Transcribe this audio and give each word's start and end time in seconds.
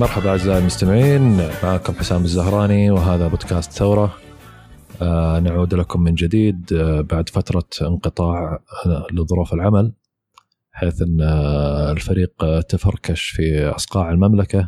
مرحبا 0.00 0.30
أعزائي 0.30 0.58
المستمعين 0.58 1.36
معكم 1.62 1.92
حسام 1.92 2.22
الزهراني 2.22 2.90
وهذا 2.90 3.28
بودكاست 3.28 3.72
ثورة. 3.72 4.14
آه 5.02 5.40
نعود 5.40 5.74
لكم 5.74 6.02
من 6.02 6.14
جديد 6.14 6.72
آه 6.72 7.00
بعد 7.00 7.28
فترة 7.28 7.64
انقطاع 7.82 8.58
آه 8.86 9.06
لظروف 9.12 9.54
العمل 9.54 9.92
حيث 10.72 11.02
إن 11.02 11.20
آه 11.20 11.92
الفريق 11.92 12.44
آه 12.44 12.60
تفركش 12.60 13.28
في 13.28 13.72
أصقاع 13.76 14.10
المملكة. 14.10 14.58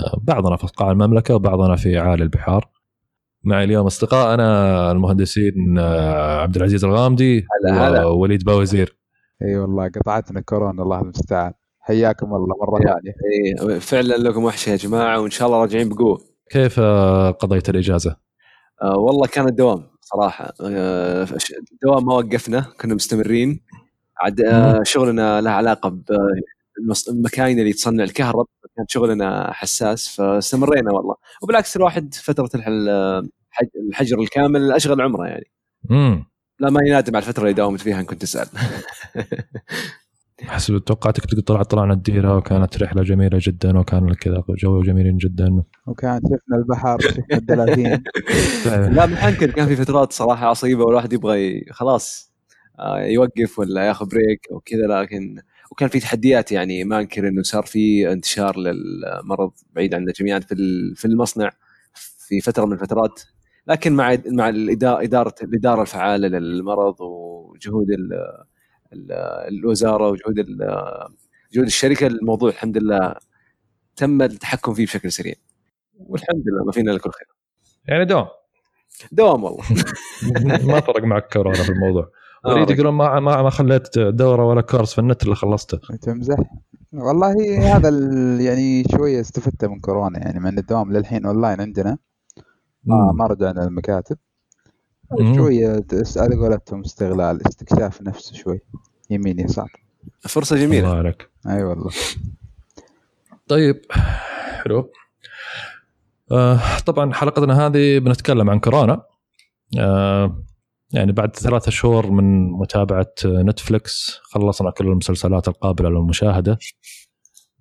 آه 0.00 0.20
بعضنا 0.22 0.56
في 0.56 0.64
أصقاع 0.64 0.90
المملكة 0.90 1.34
وبعضنا 1.34 1.76
في 1.76 1.98
اعالي 1.98 2.22
البحار. 2.22 2.68
معي 3.44 3.64
اليوم 3.64 3.86
اصدقائنا 3.86 4.92
المهندسين 4.92 5.78
عبد 6.42 6.56
العزيز 6.56 6.84
الغامدي 6.84 7.38
هلا 7.38 7.88
هلا. 7.88 8.04
ووليد 8.04 8.44
باوزير. 8.44 8.96
إي 9.42 9.56
والله 9.56 9.88
قطعتنا 9.88 10.40
كورونا 10.40 10.82
الله 10.82 11.00
المستعان. 11.00 11.52
حياكم 11.86 12.26
الله 12.26 12.54
مرة 12.60 12.78
ثانية. 12.78 13.14
إيه، 13.32 13.78
فعلا 13.78 14.14
لكم 14.14 14.44
وحشه 14.44 14.70
يا 14.70 14.76
جماعة 14.76 15.20
وإن 15.20 15.30
شاء 15.30 15.48
الله 15.48 15.60
راجعين 15.60 15.88
بقوة. 15.88 16.20
كيف 16.50 16.80
قضيت 17.40 17.68
الإجازة؟ 17.68 18.16
آه 18.82 18.96
والله 18.98 19.26
كان 19.26 19.48
الدوام 19.48 19.82
صراحة. 20.00 20.52
آه 20.60 21.26
الدوام 21.72 22.06
ما 22.06 22.14
وقفنا 22.14 22.60
كنا 22.80 22.94
مستمرين. 22.94 23.60
عاد 24.22 24.40
آه 24.40 24.82
شغلنا 24.82 25.40
له 25.40 25.50
علاقة 25.50 25.98
بالمكاين 27.08 27.58
اللي 27.58 27.72
تصنع 27.72 28.04
الكهرب 28.04 28.46
كان 28.76 28.86
شغلنا 28.88 29.52
حساس 29.52 30.08
فاستمرينا 30.16 30.92
والله. 30.92 31.14
وبالعكس 31.42 31.76
الواحد 31.76 32.14
فترة 32.14 32.50
الحجر 33.88 34.20
الكامل 34.20 34.72
أشغل 34.72 35.00
عمره 35.00 35.26
يعني. 35.26 35.50
امم 35.90 36.24
لا 36.60 36.70
ما 36.70 36.80
ينادم 36.86 37.16
على 37.16 37.22
الفترة 37.22 37.42
اللي 37.42 37.54
داومت 37.54 37.80
فيها 37.80 38.00
إن 38.00 38.04
كنت 38.04 38.22
تسال 38.22 38.46
حسب 40.42 40.78
توقعاتك 40.78 41.40
طلع 41.40 41.62
طلعنا 41.62 41.92
الديرة 41.92 42.36
وكانت 42.36 42.82
رحلة 42.82 43.02
جميلة 43.02 43.38
جدا 43.42 43.78
وكان 43.78 44.14
كذا 44.14 44.44
جو 44.48 44.82
جميل 44.82 45.18
جدا. 45.18 45.62
وكان 45.86 46.20
شفنا 46.24 46.56
البحر 46.56 47.00
شفنا 47.00 47.36
الدلافين 47.36 47.90
لا 48.96 49.06
من 49.06 49.14
انكر 49.14 49.50
كان 49.50 49.66
في 49.66 49.76
فترات 49.76 50.12
صراحة 50.12 50.46
عصيبة 50.46 50.84
والواحد 50.84 51.12
يبغى 51.12 51.64
خلاص 51.70 52.32
آه، 52.78 53.00
يوقف 53.00 53.58
ولا 53.58 53.86
ياخذ 53.86 54.06
break 54.08 54.48
أو 54.52 54.60
كذا 54.60 54.86
لكن 54.86 55.40
وكان 55.70 55.88
في 55.88 56.00
تحديات 56.00 56.52
يعني 56.52 56.84
ما 56.84 57.00
أنكر 57.00 57.28
إنه 57.28 57.42
صار 57.42 57.62
في 57.62 58.12
انتشار 58.12 58.58
للمرض 58.58 59.52
بعيد 59.72 59.94
عنا 59.94 60.12
جميعا 60.12 60.38
في 60.38 60.54
في 60.96 61.04
المصنع 61.04 61.50
في 62.18 62.40
فترة 62.40 62.64
من 62.64 62.72
الفترات. 62.72 63.22
لكن 63.66 63.92
مع 63.92 64.18
مع 64.26 64.48
الاداره 64.48 65.02
إدارة 65.02 65.34
الإدارة 65.42 65.82
الفعالة 65.82 66.28
للمرض 66.28 67.00
وجهود 67.00 67.86
الوزارة 69.48 70.08
وجهود 70.08 70.34
جهود 71.52 71.66
الشركة. 71.66 72.06
الموضوع 72.06 72.50
الحمد 72.50 72.78
لله 72.78 73.14
تم 73.96 74.22
التحكم 74.22 74.74
فيه 74.74 74.84
بشكل 74.84 75.12
سريع. 75.12 75.34
والحمد 75.98 76.42
لله 76.46 76.64
ما 76.64 76.72
فينا 76.72 76.90
إلا 76.90 77.00
كل 77.00 77.10
خير. 77.10 77.28
يعني 77.88 78.04
دوام. 78.04 78.26
دوام 79.12 79.44
والله. 79.44 79.64
ما 80.72 80.80
فرق 80.80 81.04
معك 81.04 81.32
كورونا 81.32 81.62
في 81.62 81.72
الموضوع. 81.72 82.10
أريد 82.46 82.70
يقولون 82.70 82.94
ما 82.94 83.20
ما 83.20 83.42
ما 83.42 83.50
خليت 83.50 83.98
دورة 83.98 84.44
ولا 84.44 84.60
كورس 84.60 84.94
في 84.94 85.00
النت 85.00 85.22
اللي 85.22 85.34
خلصته. 85.34 85.78
تمزح. 86.02 86.36
والله 86.92 87.58
هذا 87.76 87.88
يعني 88.44 88.84
شوية 88.96 89.20
استفدت 89.20 89.64
من 89.64 89.80
كورونا 89.80 90.18
يعني 90.18 90.40
من 90.40 90.58
الدوام 90.58 90.92
للحين 90.92 91.26
اونلاين 91.26 91.60
عندنا. 91.60 91.98
ما, 92.84 93.12
ما 93.12 93.26
رجعنا 93.26 93.64
المكاتب 93.64 94.18
شوية 95.36 95.84
على 96.16 96.36
قولتهم 96.36 96.80
استغلال 96.80 97.46
استكشاف 97.48 98.02
نفسه 98.02 98.34
شوي 98.34 98.60
يمين 99.10 99.40
يسار. 99.40 99.72
فرصة 100.20 100.56
جميلة. 100.56 100.86
الله 100.86 100.98
عليك. 100.98 101.30
أي 101.48 101.64
والله. 101.64 101.90
طيب 103.48 103.80
حلو. 104.64 104.90
آه 106.32 106.78
طبعا 106.86 107.12
حلقتنا 107.12 107.66
هذه 107.66 107.98
بنتكلم 107.98 108.50
عن 108.50 108.60
كورونا. 108.60 109.02
آه 109.78 110.42
يعني 110.92 111.12
بعد 111.12 111.36
ثلاثة 111.36 111.70
شهور 111.70 112.10
من 112.10 112.50
متابعة 112.50 113.12
Netflix 113.24 114.18
خلصنا 114.22 114.70
كل 114.70 114.86
المسلسلات 114.86 115.48
القابلة 115.48 115.88
للمشاهدة. 115.88 116.58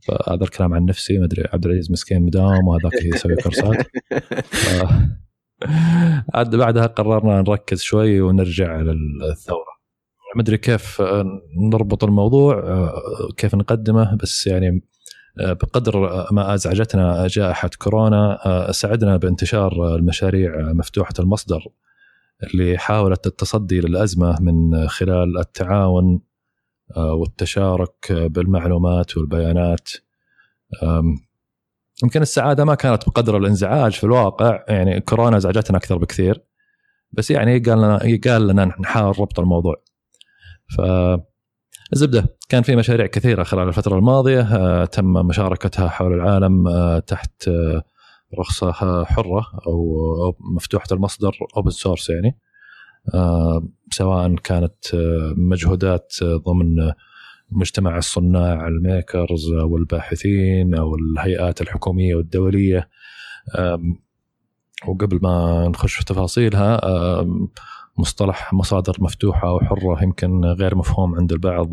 فهذا 0.07 0.43
الكلام 0.43 0.73
عن 0.73 0.85
نفسي 0.85 1.17
ما 1.17 1.25
أدري 1.25 1.43
عبد 1.53 1.65
العزيز 1.65 1.91
مسكين 1.91 2.21
مداوم 2.21 2.67
وهذاك 2.67 3.05
يسوي 3.05 3.35
كورسات. 3.35 3.87
عاد 6.33 6.55
بعدها 6.55 6.85
قررنا 6.85 7.41
نركز 7.41 7.81
شوي 7.81 8.21
ونرجع 8.21 8.81
للثورة. 8.81 9.75
ما 10.35 10.41
أدري 10.41 10.57
كيف 10.57 11.01
نربط 11.71 12.03
الموضوع 12.03 12.63
كيف 13.37 13.55
نقدمه 13.55 14.15
بس 14.15 14.47
يعني 14.47 14.83
بقدر 15.37 15.99
ما 16.31 16.53
أزعجتنا 16.53 17.27
جائحة 17.27 17.69
كورونا 17.79 18.37
سعدنا 18.71 19.17
بانتشار 19.17 19.95
المشاريع 19.95 20.73
مفتوحة 20.73 21.13
المصدر 21.19 21.67
اللي 22.43 22.77
حاولت 22.77 23.27
التصدي 23.27 23.81
للأزمة 23.81 24.41
من 24.41 24.87
خلال 24.87 25.37
التعاون 25.37 26.21
والتشارك 26.97 28.11
بالمعلومات 28.11 29.17
والبيانات. 29.17 29.89
يمكن 32.03 32.21
السعادة 32.21 32.65
ما 32.65 32.75
كانت 32.75 33.09
بقدر 33.09 33.37
الانزعاج 33.37 33.91
في 33.91 34.03
الواقع 34.03 34.63
يعني 34.67 35.01
كورونا 35.01 35.37
ازعجتنا 35.37 35.77
أكثر 35.77 35.97
بكثير 35.97 36.43
بس 37.11 37.31
يعني 37.31 37.59
قال 37.59 37.77
لنا 37.77 38.19
قال 38.25 38.47
لنا 38.47 38.65
نحاول 38.65 39.19
ربط 39.19 39.39
الموضوع. 39.39 39.75
ف 40.77 40.81
الزبدة 41.93 42.37
كان 42.49 42.63
في 42.63 42.75
مشاريع 42.75 43.05
كثيرة 43.05 43.43
خلال 43.43 43.67
الفترة 43.67 43.97
الماضية 43.97 44.41
آه 44.41 44.85
تم 44.85 45.13
مشاركتها 45.13 45.87
حول 45.87 46.13
العالم 46.13 46.67
آه 46.67 46.99
تحت 46.99 47.47
آه 47.47 47.83
رخصه 48.39 48.71
حرة 49.03 49.45
أو 49.67 50.37
مفتوحة 50.55 50.87
المصدر 50.91 51.37
open 51.57 51.69
source 51.69 52.09
يعني 52.09 52.39
سواء 53.91 54.35
كانت 54.35 54.75
مجهودات 55.37 56.13
ضمن 56.23 56.91
مجتمع 57.55 57.97
الصناع 57.97 58.67
الميكرز 58.67 59.51
الباحثين 59.77 60.75
أو 60.75 60.95
الهيئات 60.95 61.61
الحكومية 61.61 62.15
والدولية 62.15 62.89
وقبل 64.87 65.19
ما 65.23 65.67
نخش 65.67 65.93
في 65.93 66.05
تفاصيلها 66.05 66.81
مصطلح 67.97 68.53
مصادر 68.53 68.93
مفتوحة 68.99 69.53
وحره 69.53 70.03
يمكن 70.03 70.45
غير 70.45 70.75
مفهوم 70.75 71.15
عند 71.15 71.31
البعض 71.31 71.69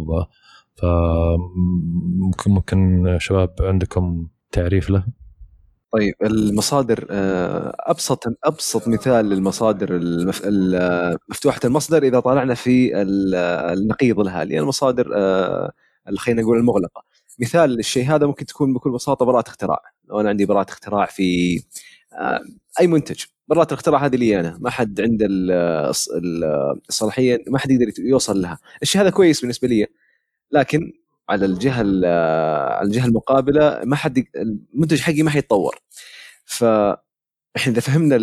فممكن 0.74 2.50
ممكن 2.50 3.04
شباب 3.20 3.54
عندكم 3.60 4.26
تعريف 4.52 4.90
له؟ 4.90 5.04
طيب 5.92 6.14
المصادر 6.22 7.06
أبسط 7.80 8.24
أبسط 8.44 8.88
مثال 8.88 9.28
للمصادر 9.28 10.00
مفتوحة 11.28 11.60
المصدر 11.64 12.02
إذا 12.02 12.20
طالعنا 12.20 12.54
في 12.54 13.02
النقيض 13.72 14.20
لها 14.20 14.42
اللي 14.42 14.58
المصادر 14.58 15.04
خلينا 16.16 16.42
نقول 16.42 16.58
المغلقة. 16.58 17.04
مثال 17.40 17.70
للشيء 17.70 18.04
هذا 18.04 18.26
ممكن 18.26 18.46
تكون 18.46 18.74
بكل 18.74 18.90
بساطة 18.90 19.24
براءة 19.24 19.48
اختراع. 19.48 19.82
لو 20.08 20.20
أنا 20.20 20.28
عندي 20.28 20.46
براءة 20.46 20.70
اختراع 20.70 21.06
في 21.06 21.62
أي 22.80 22.86
منتج. 22.86 23.24
براءة 23.48 23.66
الاختراع 23.66 24.06
هذه 24.06 24.16
لي 24.16 24.40
أنا. 24.40 24.58
ما 24.60 24.70
حد 24.70 25.00
عنده 25.00 25.26
الصلاحية 26.88 27.44
ما 27.48 27.58
حد 27.58 27.70
يقدر 27.70 27.92
يوصل 27.98 28.42
لها. 28.42 28.58
الشيء 28.82 29.00
هذا 29.00 29.10
كويس 29.10 29.40
بالنسبة 29.40 29.68
لي. 29.68 29.86
لكن 30.50 30.92
على 31.32 31.46
الجهة 31.46 31.82
على 32.78 32.86
الجهة 32.86 33.06
المقابلة 33.06 33.80
ما 33.84 33.96
حد 33.96 34.24
المنتج 34.36 35.00
حقي 35.00 35.22
ما 35.22 35.30
حيتطور. 35.30 35.78
ف 36.44 36.64
إحنا 37.56 37.72
إذا 37.72 37.80
فهمنا 37.80 38.16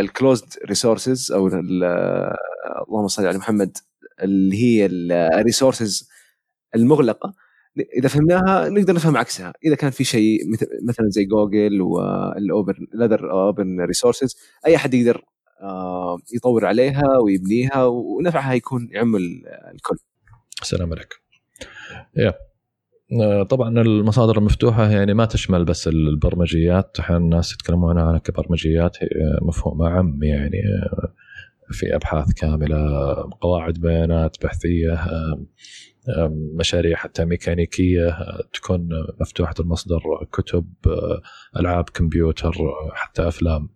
ال 0.00 0.07
closed 0.07 0.46
resources 0.66 1.32
أو 1.32 1.46
اللهم 1.48 3.08
صل 3.08 3.26
على 3.26 3.38
محمد 3.38 3.76
اللي 4.22 4.56
هي 4.62 4.86
ال 4.86 4.98
resources 4.98 6.08
المغلقة 6.74 7.34
إذا 7.98 8.08
فهمناها 8.08 8.68
نقدر 8.68 8.94
نفهم 8.94 9.16
عكسها. 9.16 9.52
إذا 9.64 9.74
كان 9.74 9.90
في 9.90 10.04
شيء 10.04 10.40
مثلا 10.88 11.08
زي 11.08 11.24
جوجل 11.24 11.80
وال 11.80 12.15
open 12.15 12.86
ال 12.94 13.00
other 13.00 13.30
open 13.32 13.80
resources 13.80 14.36
أي 14.66 14.76
أحد 14.76 14.94
يقدر 14.94 15.24
يطور 16.34 16.66
عليها 16.66 17.18
ويبنيها 17.24 17.84
ونفعها 17.84 18.54
يكون 18.54 18.88
يعم 18.90 19.16
الكل. 19.16 19.96
السلام 20.62 20.92
عليكم. 20.92 21.23
يا 22.16 22.34
طبعا 23.42 23.80
المصادر 23.80 24.38
المفتوحة 24.38 24.90
يعني 24.90 25.14
ما 25.14 25.24
تشمل 25.24 25.64
بس 25.64 25.88
البرمجيات. 25.88 26.96
أحيانا 27.00 27.24
الناس 27.24 27.52
يتكلمون 27.52 27.98
عنها 27.98 28.18
كبرمجيات 28.18 28.96
مفهوم 29.42 29.82
أعم 29.82 30.22
يعني. 30.22 30.62
في 31.70 31.96
أبحاث 31.96 32.32
كاملة 32.32 32.76
قواعد 33.40 33.74
بيانات 33.74 34.36
بحثية 34.44 35.04
مشاريع 36.58 36.96
حتى 36.96 37.24
ميكانيكية 37.24 38.16
تكون 38.52 38.88
مفتوحة 39.20 39.54
المصدر 39.60 40.00
كتب 40.32 40.66
ألعاب 41.56 41.84
كمبيوتر 41.84 42.54
حتى 42.92 43.28
أفلام. 43.28 43.68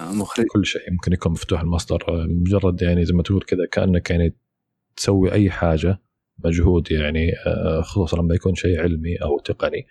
مخرج. 0.00 0.46
كل 0.46 0.66
شيء 0.66 0.92
ممكن 0.92 1.12
يكون 1.12 1.32
مفتوح 1.32 1.60
المصدر. 1.60 2.26
مجرد 2.28 2.82
يعني 2.82 3.04
زي 3.04 3.14
ما 3.14 3.22
تقول 3.22 3.42
كذا 3.42 3.66
كأنك 3.72 4.10
يعني 4.10 4.36
تسوي 4.96 5.32
أي 5.32 5.50
حاجة 5.50 6.00
مجهود 6.44 6.92
يعني 6.92 7.32
خصوصا 7.82 8.16
لما 8.16 8.34
يكون 8.34 8.54
شيء 8.54 8.80
علمي 8.80 9.16
أو 9.16 9.38
تقني. 9.38 9.86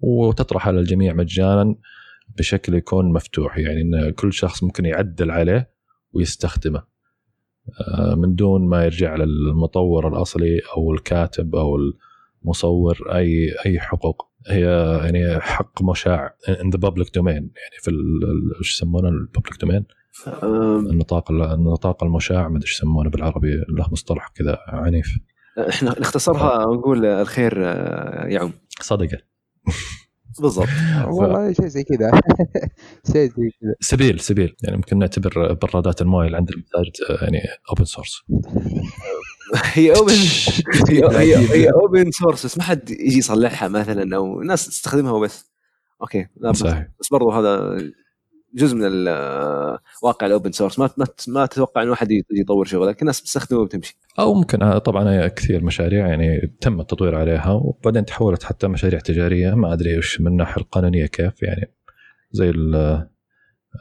وتطرح 0.00 0.68
على 0.68 0.80
الجميع 0.80 1.12
مجانا 1.12 1.74
بشكل 2.38 2.74
يكون 2.74 3.12
مفتوح 3.12 3.58
يعني 3.58 3.80
إن 3.80 4.10
كل 4.10 4.32
شخص 4.32 4.62
ممكن 4.62 4.84
يعدل 4.84 5.30
عليه 5.30 5.70
ويستخدمه. 6.12 6.82
آه، 7.80 8.14
من 8.14 8.34
دون 8.34 8.68
ما 8.68 8.84
يرجع 8.84 9.16
للمطور 9.16 10.08
الأصلي 10.08 10.60
أو 10.76 10.92
الكاتب 10.92 11.54
أو 11.56 11.76
المصور 12.44 13.14
أي 13.14 13.54
أي 13.66 13.80
حقوق. 13.80 14.32
هي 14.46 14.64
يعني 15.04 15.40
حق 15.40 15.82
مشاع 15.82 16.34
in 16.48 16.70
the 16.70 16.78
public 16.78 17.14
domain 17.14 17.34
يعني 17.34 17.76
في 17.82 17.90
إيش 18.58 18.72
يسمونه 18.76 19.08
ال 19.08 19.15
public 19.15 19.60
domain 19.60 19.84
النطاق 20.42 21.30
النطاق 21.30 22.04
المشاع 22.04 22.48
ما 22.48 22.56
أدري 22.56 22.68
إيش 22.68 22.78
يسمونه 22.78 23.10
بالعربي 23.10 23.64
له 23.68 23.86
مصطلح 23.92 24.28
كذا 24.34 24.58
عنيف. 24.68 25.18
إحنا 25.68 26.00
نختصرها 26.00 26.66
ونقول 26.66 27.06
الخير 27.06 27.52
آه، 27.58 28.26
يعم. 28.26 28.52
صدقة. 28.80 29.18
بالضبط. 30.40 30.68
والله 31.16 31.52
شيء 31.52 31.66
زي 31.66 31.84
كذا. 31.84 32.10
شيء 33.12 33.30
زي 33.30 33.50
كذا. 33.60 33.74
سبيل 33.80 34.20
سبيل. 34.20 34.56
يعني 34.62 34.76
ممكن 34.76 34.98
نعتبر 34.98 35.52
برادات 35.52 36.02
المويه 36.02 36.26
اللي 36.26 36.36
عند 36.36 36.50
المساجد 36.50 36.92
آه، 37.10 37.24
يعني 37.24 37.38
اوبن 37.70 37.84
سورس 37.84 38.22
هي 39.74 39.96
open 39.96 40.12
هي 40.88 41.36
هي 41.36 41.70
open 41.70 42.10
source 42.10 42.46
بس 42.46 42.58
ما 42.58 42.64
حد 42.64 42.90
يجي 42.90 43.18
يصلحها 43.18 43.68
مثلا 43.68 44.16
أو 44.16 44.40
الناس 44.40 44.66
تستخدمها 44.66 45.12
وبس. 45.12 45.52
okay 46.02 46.26
صحيح. 46.52 46.88
بس 47.00 47.08
برضو 47.12 47.30
هذا 47.30 47.76
جزء 48.54 48.76
من 48.76 49.08
واقع 50.02 50.26
ال 50.26 50.31
open 50.31 50.52
source 50.52 50.78
ما 50.78 50.90
ما 51.28 51.46
تتوقع 51.46 51.82
انه 51.82 51.92
احد 51.92 52.08
يطور 52.30 52.64
شغلك 52.64 53.02
الناس 53.02 53.20
بتستخدمه 53.20 53.60
وبتمشي. 53.60 53.98
أو 54.18 54.34
ممكن 54.34 54.62
آه، 54.62 54.78
طبعا 54.78 55.28
كثير 55.28 55.64
مشاريع 55.64 56.06
يعني 56.06 56.56
تم 56.60 56.80
التطوير 56.80 57.14
عليها 57.14 57.50
وبعدين 57.52 58.04
تحولت 58.04 58.42
حتى 58.42 58.68
مشاريع 58.68 59.00
تجارية. 59.00 59.54
ما 59.54 59.72
أدري 59.72 59.98
وش 59.98 60.20
من 60.20 60.26
الناحية 60.26 60.62
القانونية 60.62 61.06
كيف 61.06 61.42
يعني 61.42 61.74
زي 62.32 62.52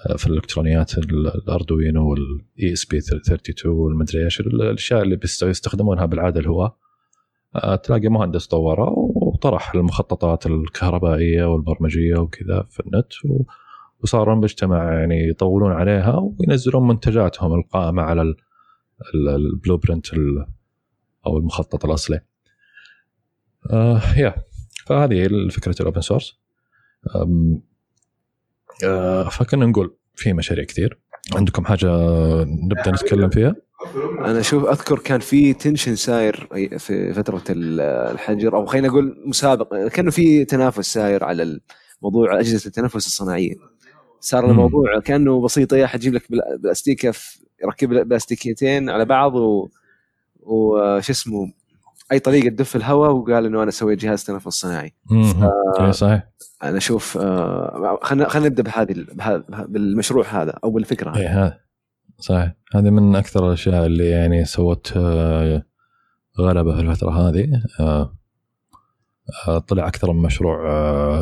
آه، 0.09 0.17
في 0.17 0.27
الإلكترونيات 0.27 0.97
ال 0.97 2.09
Arduino 2.09 2.73
وال 2.73 2.85
ESP 2.85 2.97
32 2.97 3.71
والمدري 3.71 4.25
إيش 4.25 4.39
الأشياء 4.39 5.01
اللي 5.01 5.15
بيستخدمونها 5.15 6.05
بالعادة 6.05 6.39
الهواة 6.39 6.75
آه، 7.55 7.75
تلاقي 7.75 8.09
مهندس 8.09 8.47
طورها 8.47 8.89
وطرح 8.95 9.75
المخططات 9.75 10.45
الكهربائية 10.45 11.43
والبرمجية 11.43 12.15
وكذا 12.15 12.67
في 12.69 12.79
النت 12.79 13.07
وصاروا 14.03 14.33
المجتمع 14.33 14.93
يعني 14.99 15.29
يطورون 15.29 15.71
عليها 15.71 16.19
وينزلون 16.19 16.87
منتجاتهم 16.87 17.53
القائمة 17.53 18.01
على 18.01 18.35
ال 19.15 19.77
blueprint 19.77 20.05
أو 21.25 21.37
المخطط 21.37 21.85
الأصلي. 21.85 22.21
آه 23.71 24.01
يا 24.17 24.35
فهذه 24.85 25.27
فكره 25.51 25.75
ال 25.79 25.84
open 25.84 26.01
source. 26.01 26.39
آه 28.85 29.29
فكنا 29.29 29.65
نقول 29.65 29.97
في 30.15 30.33
مشاريع 30.33 30.63
كثير 30.63 30.99
عندكم 31.35 31.65
حاجة 31.65 31.89
نبدأ 32.43 32.91
نتكلم 32.91 33.29
فيها؟ 33.29 33.55
أنا 34.19 34.39
أشوف 34.39 34.65
أذكر 34.65 34.99
كان 34.99 35.19
في 35.19 35.53
tension 35.53 35.95
ساير 35.95 36.47
في 36.77 37.13
فترة 37.13 37.43
الحجر 37.49 38.55
أو 38.55 38.65
خلينا 38.65 38.87
نقول 38.87 39.23
مسابقه 39.25 39.87
كأنه 39.87 40.11
في 40.11 40.45
تنافس 40.45 40.93
ساير 40.93 41.23
على 41.23 41.59
موضوع 42.01 42.39
أجهزة 42.39 42.67
التنفس 42.67 43.07
الصناعية 43.07 43.55
صار 44.21 44.51
الموضوع 44.51 44.99
كأنه 44.99 45.41
بسيط. 45.41 45.73
يا 45.73 45.87
حتجيب 45.87 46.13
لك 46.13 46.23
بلاستيكه 46.59 47.13
يركب 47.63 47.91
لك 47.91 48.05
بلاستيكيتين 48.05 48.89
على 48.89 49.05
بعض 49.05 49.35
و 49.35 49.69
وش 50.39 51.09
اسمه 51.09 51.53
أي 52.11 52.19
طريقة 52.19 52.49
تدف 52.49 52.75
الهواء 52.75 53.11
وقال 53.11 53.45
إنه 53.45 53.63
أنا 53.63 53.71
سويت 53.71 53.99
جهاز 53.99 54.23
تنفس 54.23 54.47
صناعي. 54.47 54.93
ف... 55.79 55.83
صحيح. 55.89 56.27
أنا 56.63 56.77
أشوف 56.77 57.17
آه، 57.17 57.99
خلينا 58.03 58.29
خلينا 58.29 58.49
نبدأ 58.49 58.63
بهذه 58.63 59.05
بالمشروع 59.67 60.25
هذا 60.25 60.53
أو 60.63 60.71
بالفكرة 60.71 61.15
اي 61.15 61.27
هذا 61.27 61.59
صحيح. 62.19 62.53
هذه 62.75 62.89
من 62.89 63.15
أكثر 63.15 63.47
الأشياء 63.47 63.85
اللي 63.85 64.09
يعني 64.09 64.45
سوت 64.45 64.93
آه، 64.97 65.63
غلبة 66.39 66.75
في 66.75 66.81
الفترة 66.81 67.11
هذه. 67.11 67.63
آه، 67.79 68.17
طلع 69.67 69.87
أكثر 69.87 70.13
من 70.13 70.21
مشروع 70.21 70.59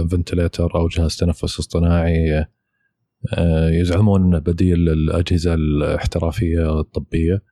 فنتليتر 0.08 0.76
أو 0.76 0.88
جهاز 0.88 1.18
تنفس 1.18 1.60
اصطناعي 1.60 2.46
يزعمون 3.82 4.24
انه 4.24 4.40
بديل 4.40 4.80
للأجهزة 4.80 5.54
الاحترافية 5.54 6.80
الطبية. 6.80 7.44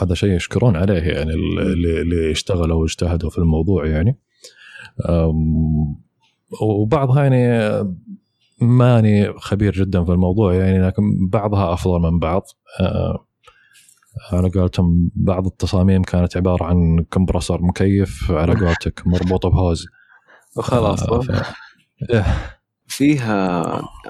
هذا 0.00 0.14
شيء 0.14 0.30
يشكرون 0.30 0.76
عليه 0.76 1.02
يعني 1.02 1.34
اللي, 1.34 2.30
اشتغلوا 2.30 2.80
واجتهدوا 2.80 3.30
في 3.30 3.38
الموضوع 3.38 3.86
يعني. 3.86 4.18
وبعضها 6.62 7.22
يعني 7.22 7.72
ماني 8.60 9.32
خبير 9.32 9.72
جدا 9.72 10.04
في 10.04 10.12
الموضوع 10.12 10.54
يعني 10.54 10.86
لكن 10.86 11.28
بعضها 11.28 11.72
أفضل 11.72 12.00
من 12.00 12.18
بعض. 12.18 12.42
آه، 12.80 13.26
على 14.32 14.48
قولتهم 14.48 15.10
بعض 15.14 15.46
التصاميم 15.46 16.02
كانت 16.02 16.36
عبارة 16.36 16.64
عن 16.64 17.04
كمبرسور 17.10 17.62
مكيف 17.62 18.30
على 18.30 18.54
قولتك 18.64 19.06
مربوطة 19.06 19.48
بهوز. 19.48 19.86
وخلاص. 20.56 21.02
آه 21.02 21.20
ف... 21.20 21.30
فيها 22.86 23.62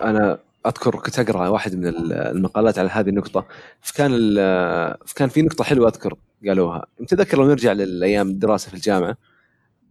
أنا 0.03 0.39
أذكر 0.67 0.97
كنت 0.97 1.19
أقرأ 1.19 1.49
واحد 1.49 1.75
من 1.75 1.87
المقالات 2.13 2.79
على 2.79 2.89
هذه 2.89 3.09
النقطة 3.09 3.47
فكان 3.81 4.37
كان 5.17 5.29
في 5.29 5.43
نقطة 5.43 5.65
حلوة 5.65 5.89
أذكر 5.89 6.15
قالوها. 6.49 6.87
متذكر 7.01 7.39
لو 7.39 7.49
نرجع 7.49 7.73
للأيام 7.73 8.29
الدراسة 8.29 8.69
في 8.69 8.75
الجامعة 8.75 9.17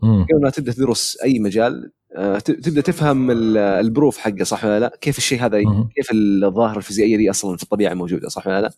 قبل 0.03 0.51
تبدأ 0.51 0.71
تدرس 0.71 1.17
أي 1.23 1.39
مجال 1.39 1.91
آه، 2.15 2.39
تبدأ 2.39 2.81
تفهم 2.81 3.31
البروف 3.57 4.17
حقه 4.17 4.43
صح 4.43 4.65
ولا 4.65 4.79
لا؟ 4.79 4.97
كيف 5.01 5.17
الشيء 5.17 5.45
هذا 5.45 5.59
كيف 5.95 6.11
الظاهرة 6.13 6.77
الفيزيائية 6.77 7.17
دي 7.17 7.29
أصلا 7.29 7.57
في 7.57 7.63
الطبيعة 7.63 7.93
موجودة 7.93 8.29
صح 8.29 8.47
ولا 8.47 8.61
لا؟ 8.61 8.71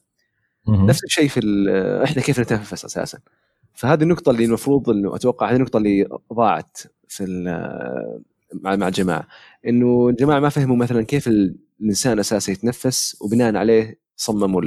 نفس 0.68 1.04
الشيء 1.04 1.28
في 1.28 1.40
إحنا 2.04 2.22
كيف 2.22 2.40
نتنفس 2.40 2.86
أساسا؟ 2.86 3.20
فهذه 3.74 4.04
النقطة 4.04 4.30
اللي 4.30 4.46
المفروض 4.46 4.90
إنه 4.90 5.16
أتوقع 5.16 5.50
هذه 5.50 5.56
النقطة 5.56 5.78
اللي 5.78 6.08
ضاعت 6.34 6.78
في 7.08 7.24
مع 8.54 8.76
مع 8.76 8.88
الجماعه 8.88 9.28
إنه 9.68 10.10
الجماعة 10.10 10.40
ما 10.40 10.50
فهموا 10.50 10.76
مثلا 10.76 11.04
كيف 11.04 11.28
الإنسان 11.28 12.20
أساسا 12.20 12.52
يتنفس 12.52 13.18
وبناء 13.22 13.56
عليه 13.56 14.00
صمموا 14.16 14.62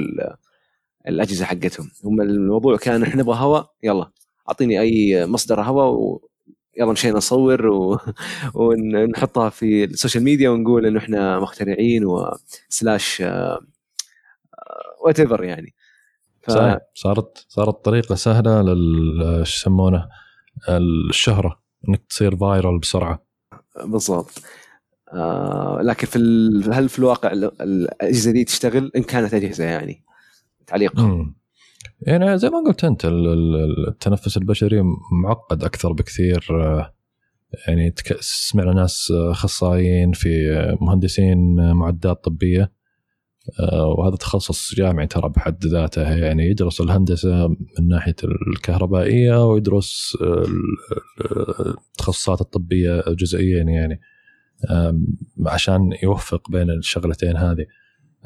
الأجهزة 1.07 1.45
حقتهم. 1.45 1.89
هم 2.03 2.21
الموضوع 2.21 2.77
كان 2.77 3.03
إحنا 3.03 3.21
نبغى 3.21 3.39
هواء 3.39 3.73
يلا 3.83 4.11
أعطيني 4.49 4.79
أي 4.79 5.25
مصدر 5.25 5.61
هواء 5.61 5.87
و 5.87 6.29
يلا 6.77 6.91
مشينا 6.91 7.17
نصور 7.17 7.67
و... 7.67 7.99
ونحطها 8.55 9.49
في 9.49 9.83
السوشيال 9.83 10.23
ميديا 10.23 10.49
ونقول 10.49 10.85
إنه 10.85 10.99
إحنا 10.99 11.39
مخترعين 11.39 12.05
و 12.05 13.23
slash 15.05 15.19
whatever 15.19 15.43
يعني. 15.43 15.75
ف... 16.41 16.51
صحيح. 16.51 16.77
صارت 16.93 17.45
صارت 17.49 17.85
طريقة 17.85 18.15
سهلة 18.15 18.61
لل 18.61 19.47
شو 19.47 19.59
يسمونه 19.59 20.09
الشهرة 20.69 21.61
إنك 21.89 22.01
تصير 22.09 22.35
viral 22.35 22.79
بسرعة. 22.79 23.26
بالضبط. 23.85 24.41
آه 25.13 25.79
لكن 25.83 26.07
في 26.07 26.19
هل 26.73 26.89
في 26.89 26.99
الواقع 26.99 27.31
الأجهزة 27.61 28.31
دي 28.31 28.43
تشتغل؟ 28.43 28.91
إن 28.95 29.03
كانت 29.03 29.33
أجهزة 29.33 29.63
يعني. 29.63 30.03
تعليق. 30.67 30.99
يعني 32.01 32.37
زي 32.37 32.49
ما 32.49 32.63
قلت 32.67 32.83
أنت 32.83 33.05
التنفس 33.87 34.37
البشري 34.37 34.83
معقد 35.23 35.63
أكثر 35.63 35.93
بكثير. 35.93 36.47
آه، 36.51 36.93
يعني 37.67 37.95
سمعنا 38.19 38.73
ناس 38.73 39.13
اخصائيين 39.15 40.11
في 40.11 40.29
مهندسين 40.81 41.71
معدات 41.73 42.23
طبية. 42.23 42.61
آه، 42.61 42.76
وهذا 43.97 44.15
تخصص 44.15 44.75
جامعي 44.75 45.07
ترى 45.07 45.29
بحد 45.29 45.65
ذاته 45.65 46.15
يعني 46.15 46.49
يدرس 46.49 46.81
الهندسة 46.81 47.47
من 47.47 47.87
ناحية 47.87 48.15
الكهربائية 48.23 49.45
ويدرس 49.45 50.17
التخصصات 51.91 52.41
الطبية 52.41 53.03
جزئيا 53.07 53.63
يعني. 53.63 54.01
عشان 55.45 55.89
يوفق 56.03 56.51
بين 56.51 56.69
الشغلتين 56.69 57.37
هذه. 57.37 57.65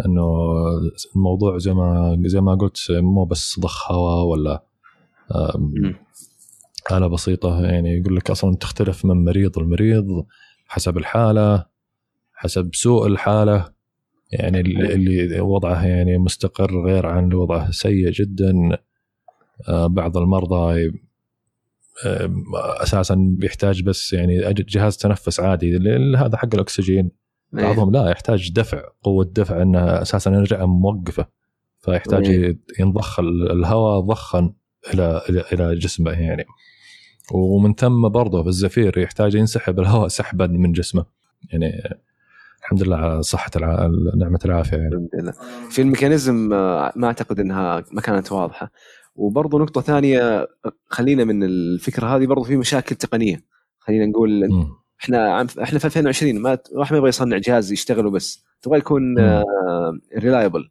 إنه 0.06 0.26
الموضوع 1.16 1.58
زي 1.58 1.74
ما 1.74 2.18
زي 2.26 2.42
ما 2.42 2.56
قلت 2.56 2.78
مو 2.92 3.26
بس 3.26 3.60
ضخ 3.60 3.92
هواء 3.92 4.26
ولا 4.26 4.64
آلة 6.92 7.08
بسيطة. 7.08 7.66
يعني 7.66 7.98
يقول 7.98 8.16
لك 8.16 8.32
أصلا 8.32 8.56
تختلف 8.56 9.06
من 9.06 9.26
مريض 9.26 9.60
لمريض 9.60 10.26
حسب 10.68 10.98
الحالة 10.98 11.66
حسب 12.34 12.70
سوء 12.74 13.08
الحالة. 13.08 13.81
يعني 14.32 14.60
اللي 14.60 15.40
وضعه 15.40 15.86
يعني 15.86 16.18
مستقر 16.18 16.86
غير 16.86 17.06
عن 17.06 17.24
اللي 17.24 17.36
وضعه 17.36 17.72
سيء 17.72 18.12
جدا. 18.12 18.78
آه، 19.70 19.88
بعض 19.88 20.18
المرضى 20.18 20.92
آه، 22.06 22.32
أساسا 22.56 23.16
بيحتاج 23.38 23.84
بس 23.84 24.14
يعني 24.14 24.54
جهاز 24.54 24.98
تنفس 24.98 25.40
عادي 25.40 25.78
هذا 26.18 26.38
حق 26.38 26.50
الأكسجين. 26.54 27.12
إيه. 27.58 27.64
بعضهم 27.64 27.92
لا 27.92 28.10
يحتاج 28.10 28.52
دفع 28.52 28.84
قوة 29.04 29.32
دفع 29.36 29.62
انها 29.62 30.02
أساسا 30.02 30.32
الرئه 30.32 30.66
موقفه. 30.66 31.26
فيحتاج 31.80 32.28
إيه. 32.28 32.58
ينضخ 32.80 33.20
الهواء 33.20 34.00
ضخا 34.00 34.54
إلى 34.94 35.22
إلى 35.54 35.76
جسمه 35.76 36.12
يعني. 36.12 36.46
ومن 37.32 37.74
ثم 37.74 38.10
برضه 38.10 38.44
في 38.44 38.50
الزفير 38.50 38.98
يحتاج 38.98 39.36
ينسحب 39.36 39.80
الهواء 39.80 40.08
سحبا 40.08 40.48
من 40.48 40.72
جسمه. 40.72 41.06
يعني 41.52 41.84
الحمد 42.72 42.88
لله 42.88 42.96
على 42.96 43.24
صحة 43.24 43.52
الع... 43.56 43.90
نعمة 44.18 44.40
العافية 44.46 44.78
يعني. 44.78 44.88
الحمد 44.88 45.10
لله. 45.14 45.34
في 45.70 45.82
الميكانيزم 45.82 46.54
آه، 46.54 46.94
ما 46.96 47.08
أعتقد 47.08 47.40
إنها 47.40 47.84
ما 47.92 48.02
كانت 48.02 48.32
واضحة. 48.32 48.72
وبرضه 49.16 49.60
نقطة 49.60 49.82
ثانية 49.82 50.48
خلينا 50.88 51.24
من 51.24 51.44
الفكرة 51.44 52.08
هذه 52.08 52.26
برضه 52.26 52.44
في 52.44 52.58
مشاكل 52.58 52.96
تقنية. 52.96 53.44
خلينا 53.80 54.06
نقول 54.06 54.50
مم. 54.50 54.68
إحنا 55.04 55.34
عم 55.34 55.48
إحنا 55.64 55.80
في 55.80 55.86
2020 55.86 56.40
ما 56.42 56.58
واحد 56.72 56.92
ما 56.92 56.98
يبغى 56.98 57.10
يصنع 57.10 57.38
جهاز 57.38 57.72
يشتغل 57.72 58.06
وبس 58.06 58.46
تبغى 58.62 58.78
يكون. 58.78 59.16
reliable 60.18 60.70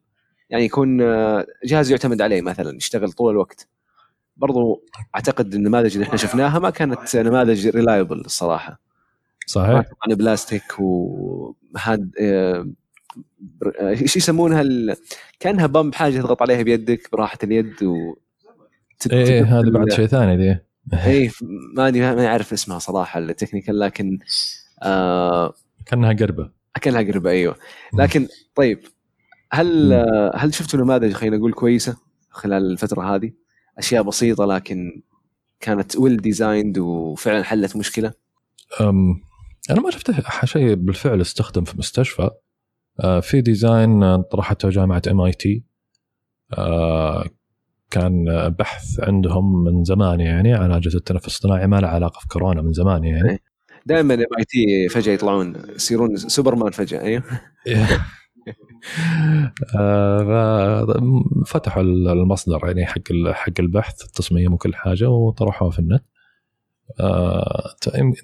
يعني 0.49 0.65
يكون 0.65 1.01
آه، 1.01 1.45
جهاز 1.65 1.91
يعتمد 1.91 2.21
عليه 2.21 2.41
مثلا 2.41 2.75
يشتغل 2.75 3.11
طول 3.11 3.31
الوقت. 3.31 3.67
برضو 4.37 4.83
أعتقد 5.15 5.53
النماذج 5.53 5.93
اللي 5.93 6.05
إحنا 6.05 6.17
شفناها 6.17 6.59
ما 6.59 6.69
كانت 6.69 7.15
نماذج 7.15 7.67
reliable 7.67 8.19
الصراحة. 8.19 8.90
صحيح. 9.47 9.81
طبعا 9.81 10.17
بلاستيك 10.17 10.63
وهاد 10.79 12.11
إيش 13.81 14.17
يسمونها 14.17 14.61
ال... 14.61 14.95
كأنها 15.39 15.65
pump 15.67 15.95
حاجة 15.95 16.17
تضغط 16.21 16.41
عليها 16.41 16.61
بيدك 16.61 17.09
براحة 17.11 17.37
اليد 17.43 17.83
و 17.83 18.15
تت- 18.99 19.11
إيه 19.13 19.25
إيه، 19.27 19.59
هذه 19.59 19.69
بعد 19.69 19.91
شيء 19.91 20.05
ثاني 20.05 20.37
دي 20.37 20.57
اي 20.93 21.31
ما 21.75 21.87
أدري 21.87 21.99
ما 21.99 22.27
أعرف 22.27 22.53
اسمها 22.53 22.79
صراحة 22.79 23.19
ال 23.19 23.25
technical 23.25 23.79
لكن 23.79 24.19
آه 24.83 25.53
كأنها 25.85 26.13
قربة. 26.13 26.51
شكلها 26.75 27.01
قربة 27.01 27.29
أيوه. 27.29 27.55
لكن 27.93 28.27
طيب 28.55 28.79
هل. 29.51 29.93
آه، 29.93 30.31
هل 30.35 30.53
شفتوا 30.53 30.79
نماذج 30.79 31.13
خلينا 31.13 31.37
نقول 31.37 31.53
كويسة 31.53 31.97
خلال 32.29 32.71
الفترة 32.71 33.15
هذه؟ 33.15 33.31
أشياء 33.77 34.03
بسيطة 34.03 34.45
لكن 34.45 35.01
كانت 35.59 35.95
well 35.95 36.17
designed 36.17 36.77
وفعلا 36.77 37.43
حلت 37.43 37.75
مشكلة؟ 37.75 38.13
أم 38.81 39.21
أنا 39.69 39.81
ما 39.81 39.91
شفت 39.91 40.11
شيء 40.45 40.73
بالفعل 40.73 41.21
استخدم 41.21 41.63
في 41.63 41.77
مستشفى. 41.77 42.29
آه، 42.99 43.19
في 43.19 43.41
design 43.41 44.03
آه، 44.03 44.21
طرحته 44.31 44.69
جامعة 44.69 45.01
MIT 45.11 45.63
كان 47.89 48.25
بحث 48.59 48.99
عندهم 48.99 49.63
من 49.63 49.83
زمان 49.83 50.19
يعني 50.19 50.53
على 50.53 50.77
اجهزه 50.77 50.97
التنفس 50.97 51.27
الصناعي 51.27 51.67
ما 51.67 51.81
له 51.81 51.87
علاقة 51.87 52.19
في 52.19 52.27
كورونا 52.27 52.61
من 52.61 52.73
زمان 52.73 53.03
يعني. 53.03 53.39
دائما 53.85 54.13
MIT 54.13 54.89
فجأة 54.89 55.13
يطلعون 55.13 55.55
يصيرون 55.75 56.15
سوبرمان 56.15 56.71
فجأة 56.71 57.01
أيوه 57.05 57.23
فتحوا 61.45 61.83
المصدر 61.83 62.59
يعني 62.63 62.85
حق 62.85 63.01
حق 63.31 63.53
البحث 63.59 64.03
التصميم 64.03 64.53
وكل 64.53 64.75
حاجة 64.75 65.09
وطرحوها 65.09 65.71
في 65.71 65.79
النت. 65.79 66.03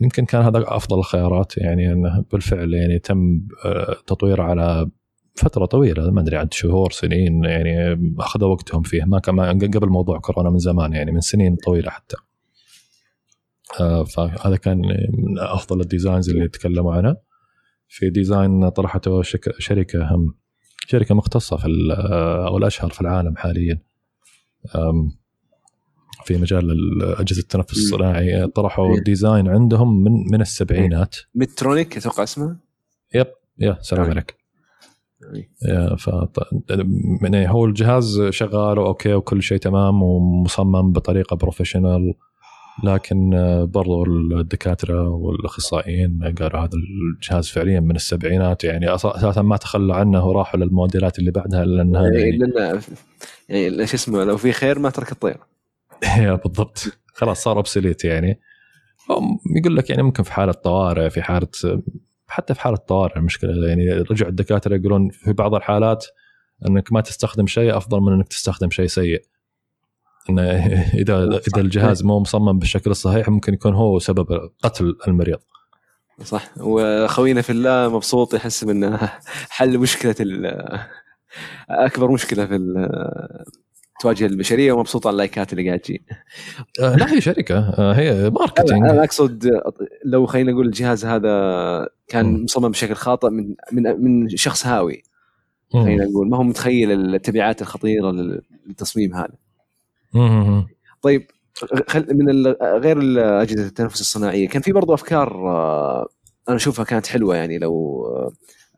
يمكن 0.02 0.26
كان 0.26 0.42
هذا 0.42 0.64
أفضل 0.68 1.00
الخيارات 1.00 1.58
يعني 1.58 1.94
أنه 1.94 2.26
بالفعل 2.32 2.74
يعني 2.74 3.00
تم 3.00 3.42
آه، 3.66 3.96
تطويره 4.08 4.44
على 4.44 4.90
فترة 5.36 5.66
طويلة 5.66 6.12
ما 6.12 6.22
أدري 6.22 6.38
عاد 6.38 6.54
شهور 6.54 6.92
سنين 6.92 7.44
يعني 7.44 8.00
أخذوا 8.20 8.50
وقتهم 8.50 8.82
فيه 8.82 9.04
ما 9.04 9.20
كان 9.20 9.40
قبل 9.60 9.90
موضوع 9.90 10.20
كورونا 10.20 10.50
من 10.50 10.58
زمان 10.58 10.94
يعني 10.94 11.12
من 11.12 11.20
سنين 11.20 11.56
طويلة 11.56 11.90
حتى. 11.90 12.16
آه، 13.80 14.04
فهذا 14.04 14.56
كان 14.56 14.78
من 15.18 15.40
أفضل 15.40 15.82
ال 15.82 15.88
designs 15.88 16.30
اللي 16.30 16.48
تكلموا 16.48 16.94
عنها 16.94 17.18
في 17.88 18.10
design 18.10 18.70
طرحته 18.70 19.22
شركة 19.60 20.16
هم 20.16 20.36
شركة 20.88 21.16
مختصة 21.16 21.58
في 21.58 21.68
أو 22.48 22.58
الأشهر 22.58 22.90
في 22.90 23.02
العالم 23.02 23.36
حاليا. 23.36 23.82
في 26.28 26.38
مجال 26.38 26.72
ال- 26.72 27.16
اجهزه 27.20 27.42
التنفس 27.42 27.78
الصناعي. 27.78 28.48
طرحوا 28.48 28.96
إيه. 28.96 29.04
design 29.04 29.48
عندهم 29.48 30.04
من 30.04 30.12
من 30.32 30.42
السبعينات. 30.42 31.16
Medtronic 31.36 31.98
أتوقع 31.98 32.24
اسمه. 32.24 32.58
yep. 33.16 33.28
يا 33.60 33.78
سلام 33.82 34.04
إيه. 34.04 34.10
عليك. 34.12 34.36
يا 35.68 35.96
ف 35.96 36.10
يعني 37.22 37.50
هو 37.50 37.66
الجهاز 37.66 38.22
شغال 38.30 38.78
okay 38.78 39.14
وكل 39.14 39.44
شيء 39.44 39.58
تمام 39.58 40.04
ومصمم 40.04 40.92
بطريقة 40.92 41.36
professional 41.36 42.14
لكن 42.84 43.30
برضو 43.74 44.06
الدكاترة 44.40 45.10
والأخصائيين 45.10 46.34
قالوا 46.40 46.60
هذا 46.60 46.70
الجهاز 46.74 47.48
فعليا 47.50 47.80
من 47.80 47.96
السبعينات. 47.96 48.64
يعني 48.64 48.96
أساسا 48.96 49.42
ما 49.42 49.58
تخلوا 49.58 49.96
عنه 49.96 50.26
وراحوا 50.26 50.60
للموديلات 50.60 51.20
اللي 51.20 51.32
بعدها 51.32 51.66
لأن 51.66 51.96
هذا 51.96 52.16
إيه، 52.16 52.40
يعني 53.50 53.70
يعني 53.70 53.88
شو 53.88 53.96
اسمه 53.96 54.24
لو 54.24 54.38
فيه 54.38 54.52
خير 54.52 54.80
ما 54.80 54.90
تركه 54.90 55.12
الطير. 55.12 55.38
بالضبط. 56.44 56.98
خلاص 57.14 57.44
صار 57.44 57.64
obsolete 57.64 58.06
يعني. 58.06 58.40
يقول 59.56 59.76
لك 59.76 59.90
يعني 59.90 60.04
ممكن 60.04 60.24
في 60.24 60.34
حالة 60.34 60.52
طوارئ 60.52 61.10
في 61.10 61.22
حالة 61.22 61.48
حتى 62.28 62.54
في 62.54 62.62
حالة 62.62 62.78
طوارئ 62.78 63.18
المشكلة. 63.18 63.68
يعني 63.68 63.92
رجع 63.92 64.28
الدكاترة 64.28 64.76
يقولون 64.76 65.10
في 65.10 65.34
بعض 65.34 65.56
الحالات 65.56 66.06
إنك 66.70 66.94
ما 66.94 67.02
تستخدم 67.02 67.48
شيء 67.48 67.78
أفضل 67.78 68.00
من 68.00 68.14
إنك 68.14 68.28
تستخدم 68.28 68.70
شيء 68.70 68.88
سيء. 68.88 69.22
إنه 70.30 70.42
إذا 71.02 71.24
إذا 71.24 71.62
الجهاز 71.62 72.04
مو 72.04 72.20
مصمم 72.20 72.60
بالشكل 72.60 72.92
الصحيح 72.92 73.30
ممكن 73.30 73.54
يكون 73.54 73.74
هو 73.74 74.00
سبب 74.00 74.50
قتل 74.64 74.96
المريض. 75.08 75.40
صح. 76.24 76.50
وخوينا 76.62 77.42
في 77.42 77.50
الله 77.50 77.90
مبسوط 77.96 78.34
يحسب 78.34 78.70
انه 78.70 78.98
حل 79.50 79.78
مشكلة 79.78 80.16
أكبر 81.70 82.12
مشكلة 82.12 82.46
في 82.46 82.56
ال- 82.56 83.46
تواجه 84.00 84.26
البشرية 84.26 84.72
ومبسوط 84.72 85.08
على 85.08 85.14
اللايكات 85.14 85.54
اللي 85.54 85.68
قاعد 85.68 85.80
تجي. 85.80 86.04
آه 86.82 86.96
لا 86.96 87.14
هي 87.14 87.22
شركة. 87.22 87.58
آه 87.60 87.94
هي 87.94 88.30
ماركتينج 88.30 88.84
أنا 88.90 89.04
أقصد 89.04 89.50
لو 90.06 90.26
خلينا 90.26 90.52
نقول 90.52 90.66
الجهاز 90.66 91.06
هذا 91.06 91.30
كان 92.08 92.26
مم. 92.26 92.44
مصمم 92.44 92.70
بشكل 92.70 92.94
خاطئ 92.94 93.30
من 93.30 93.56
من 93.72 93.84
من 93.84 94.30
شخص 94.30 94.66
هاوي. 94.66 95.04
خلينا 95.74 96.06
نقول 96.06 96.30
ما 96.30 96.38
هو 96.38 96.44
متخيل 96.44 96.92
التبعات 96.92 97.62
الخطيرة 97.62 98.12
للتصميم 98.68 99.16
هذا. 99.16 99.34
طيب 101.02 101.28
من 101.96 102.48
غير 102.62 102.98
أجهزة 103.42 103.68
التنفس 103.68 104.02
الصناعية 104.02 104.48
كان 104.48 104.62
في 104.62 104.72
برضو 104.72 104.94
أفكار 104.94 105.50
آه، 105.50 106.08
أنا 106.50 106.56
أشوفها 106.56 106.86
كانت 106.86 107.08
حلوة 107.08 107.36
يعني 107.36 107.58
لو 107.58 108.06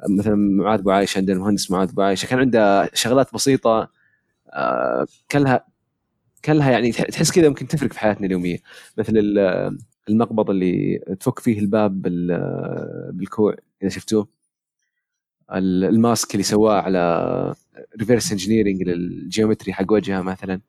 مثلا 0.09 0.35
معاذ 0.35 0.79
ابو 0.79 0.91
عايشه 0.91 1.17
عندنا 1.17 1.37
المهندس 1.37 1.71
معاذ 1.71 1.89
ابو 1.89 2.01
عايشه 2.01 2.27
كان 2.27 2.39
عنده 2.39 2.89
شغلات 2.93 3.33
بسيطة 3.33 3.89
آه، 4.53 5.07
كان 5.29 5.41
لها 5.43 5.65
كان 6.41 6.57
لها 6.57 6.71
يعني 6.71 6.91
تح- 6.91 7.03
تحس 7.03 7.31
كذا 7.31 7.49
ممكن 7.49 7.67
تفرق 7.67 7.93
في 7.93 7.99
حياتنا 7.99 8.25
اليومية. 8.27 8.57
مثل 8.97 9.13
ال- 9.17 9.77
المقبض 10.09 10.49
اللي 10.49 10.97
تفك 11.19 11.39
فيه 11.39 11.59
الباب 11.59 12.01
بال- 12.01 13.11
بالكوع 13.13 13.55
إذا 13.81 13.89
شفتوه. 13.89 14.27
ال- 15.53 15.83
الماسك 15.85 16.31
اللي 16.31 16.43
سواه 16.43 16.81
على 16.81 17.55
reverse 17.99 18.31
engineering 18.31 18.83
لل 18.83 19.01
geometry 19.01 19.73
حق 19.73 19.91
وجهه 19.91 20.21
مثلا. 20.21 20.61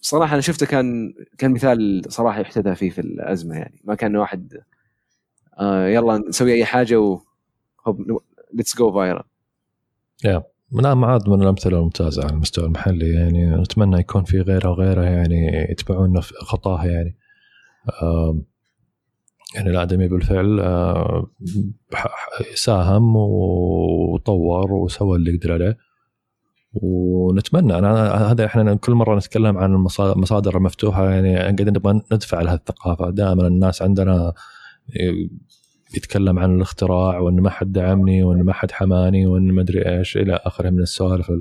صراحة 0.00 0.32
أنا 0.32 0.40
شفته 0.40 0.66
كان 0.66 1.14
كان 1.38 1.50
مثال 1.50 2.02
صراحة 2.08 2.40
يحتذى 2.40 2.74
فيه 2.74 2.90
في 2.90 3.00
الأزمة 3.00 3.54
يعني. 3.56 3.80
ما 3.84 3.94
كان 3.94 4.16
واحد 4.16 4.62
آه 5.58 5.86
يلا 5.88 6.18
نسوي 6.28 6.52
أي 6.54 6.64
حاجة 6.64 7.00
و 7.00 7.20
let's 8.52 8.76
go 8.76 8.92
viral 8.92 9.24
لا 10.72 10.94
معاذ 10.94 11.30
من 11.30 11.42
الأمثلة 11.42 11.78
الممتازة 11.78 12.22
على 12.24 12.32
المستوى 12.32 12.64
المحلي 12.64 13.10
يعني 13.10 13.56
نتمنى 13.56 14.00
يكون 14.00 14.24
في 14.24 14.40
غيره 14.40 14.70
وغيره 14.70 15.02
يعني 15.02 15.66
يتبعون 15.70 16.20
في 16.20 16.34
خطاه 16.34 16.84
يعني. 16.86 17.16
يعني 19.54 19.70
الادمي 19.70 20.08
بالفعل 20.08 20.60
ساهم 22.54 23.16
وطور 23.16 24.72
وسوى 24.72 25.16
اللي 25.16 25.34
يقدر 25.34 25.52
عليه. 25.52 25.78
ونتمنى 26.82 27.78
أنا 27.78 28.14
هذا 28.32 28.44
إحنا 28.46 28.74
كل 28.74 28.92
مرة 28.92 29.16
نتكلم 29.16 29.58
عن 29.58 29.72
المصا- 29.74 30.00
المصادر 30.16 30.56
المفتوحه 30.56 31.10
يعني 31.10 31.38
قاعدين 31.38 31.68
نبغى 31.68 32.00
ندفع 32.12 32.42
لها 32.42 32.54
الثقافه 32.54 33.10
دائما 33.10 33.46
الناس 33.46 33.82
عندنا 33.82 34.32
يتكلم 35.96 36.38
عن 36.38 36.56
الاختراع 36.56 37.18
وإن 37.18 37.40
ما 37.40 37.50
حد 37.50 37.72
دعمني 37.72 38.22
وإن 38.22 38.42
ما 38.42 38.52
حد 38.52 38.70
حماني 38.70 39.26
وإن 39.26 39.52
ما 39.52 39.62
أدري 39.62 39.98
إيش 39.98 40.16
إلى 40.16 40.40
آخره 40.44 40.70
من 40.70 40.80
السوالف 40.82 41.32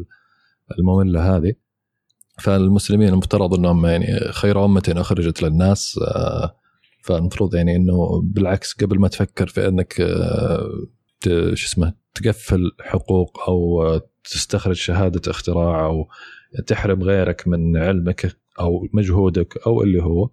المملة 0.80 1.36
هذه. 1.38 1.54
فالمسلمين 2.40 3.08
المفترض 3.10 3.54
إنهم 3.54 3.86
يعني 3.86 4.08
خير 4.32 4.66
أمة 4.66 4.94
أخرجت 4.98 5.44
للناس 5.44 6.00
آه، 6.16 6.56
فالمفروض 7.04 7.56
يعني 7.56 7.76
إنه 7.76 8.22
بالعكس 8.24 8.74
قبل 8.74 9.00
ما 9.00 9.08
تفكر 9.08 9.48
في 9.48 9.68
إنك 9.68 10.02
آه، 10.02 10.70
شو 11.54 11.68
اسمه 11.68 11.94
تقفل 12.16 12.72
حقوق 12.82 13.50
أو 13.50 13.84
تستخرج 14.24 14.76
شهادة 14.76 15.32
اختراع 15.32 15.86
أو 15.86 16.08
تحرم 16.68 17.04
غيرك 17.04 17.48
من 17.48 17.78
علمك 17.78 18.36
أو 18.60 18.88
مجهودك 18.94 19.58
أو 19.68 19.82
اللي 19.84 20.04
هو 20.04 20.30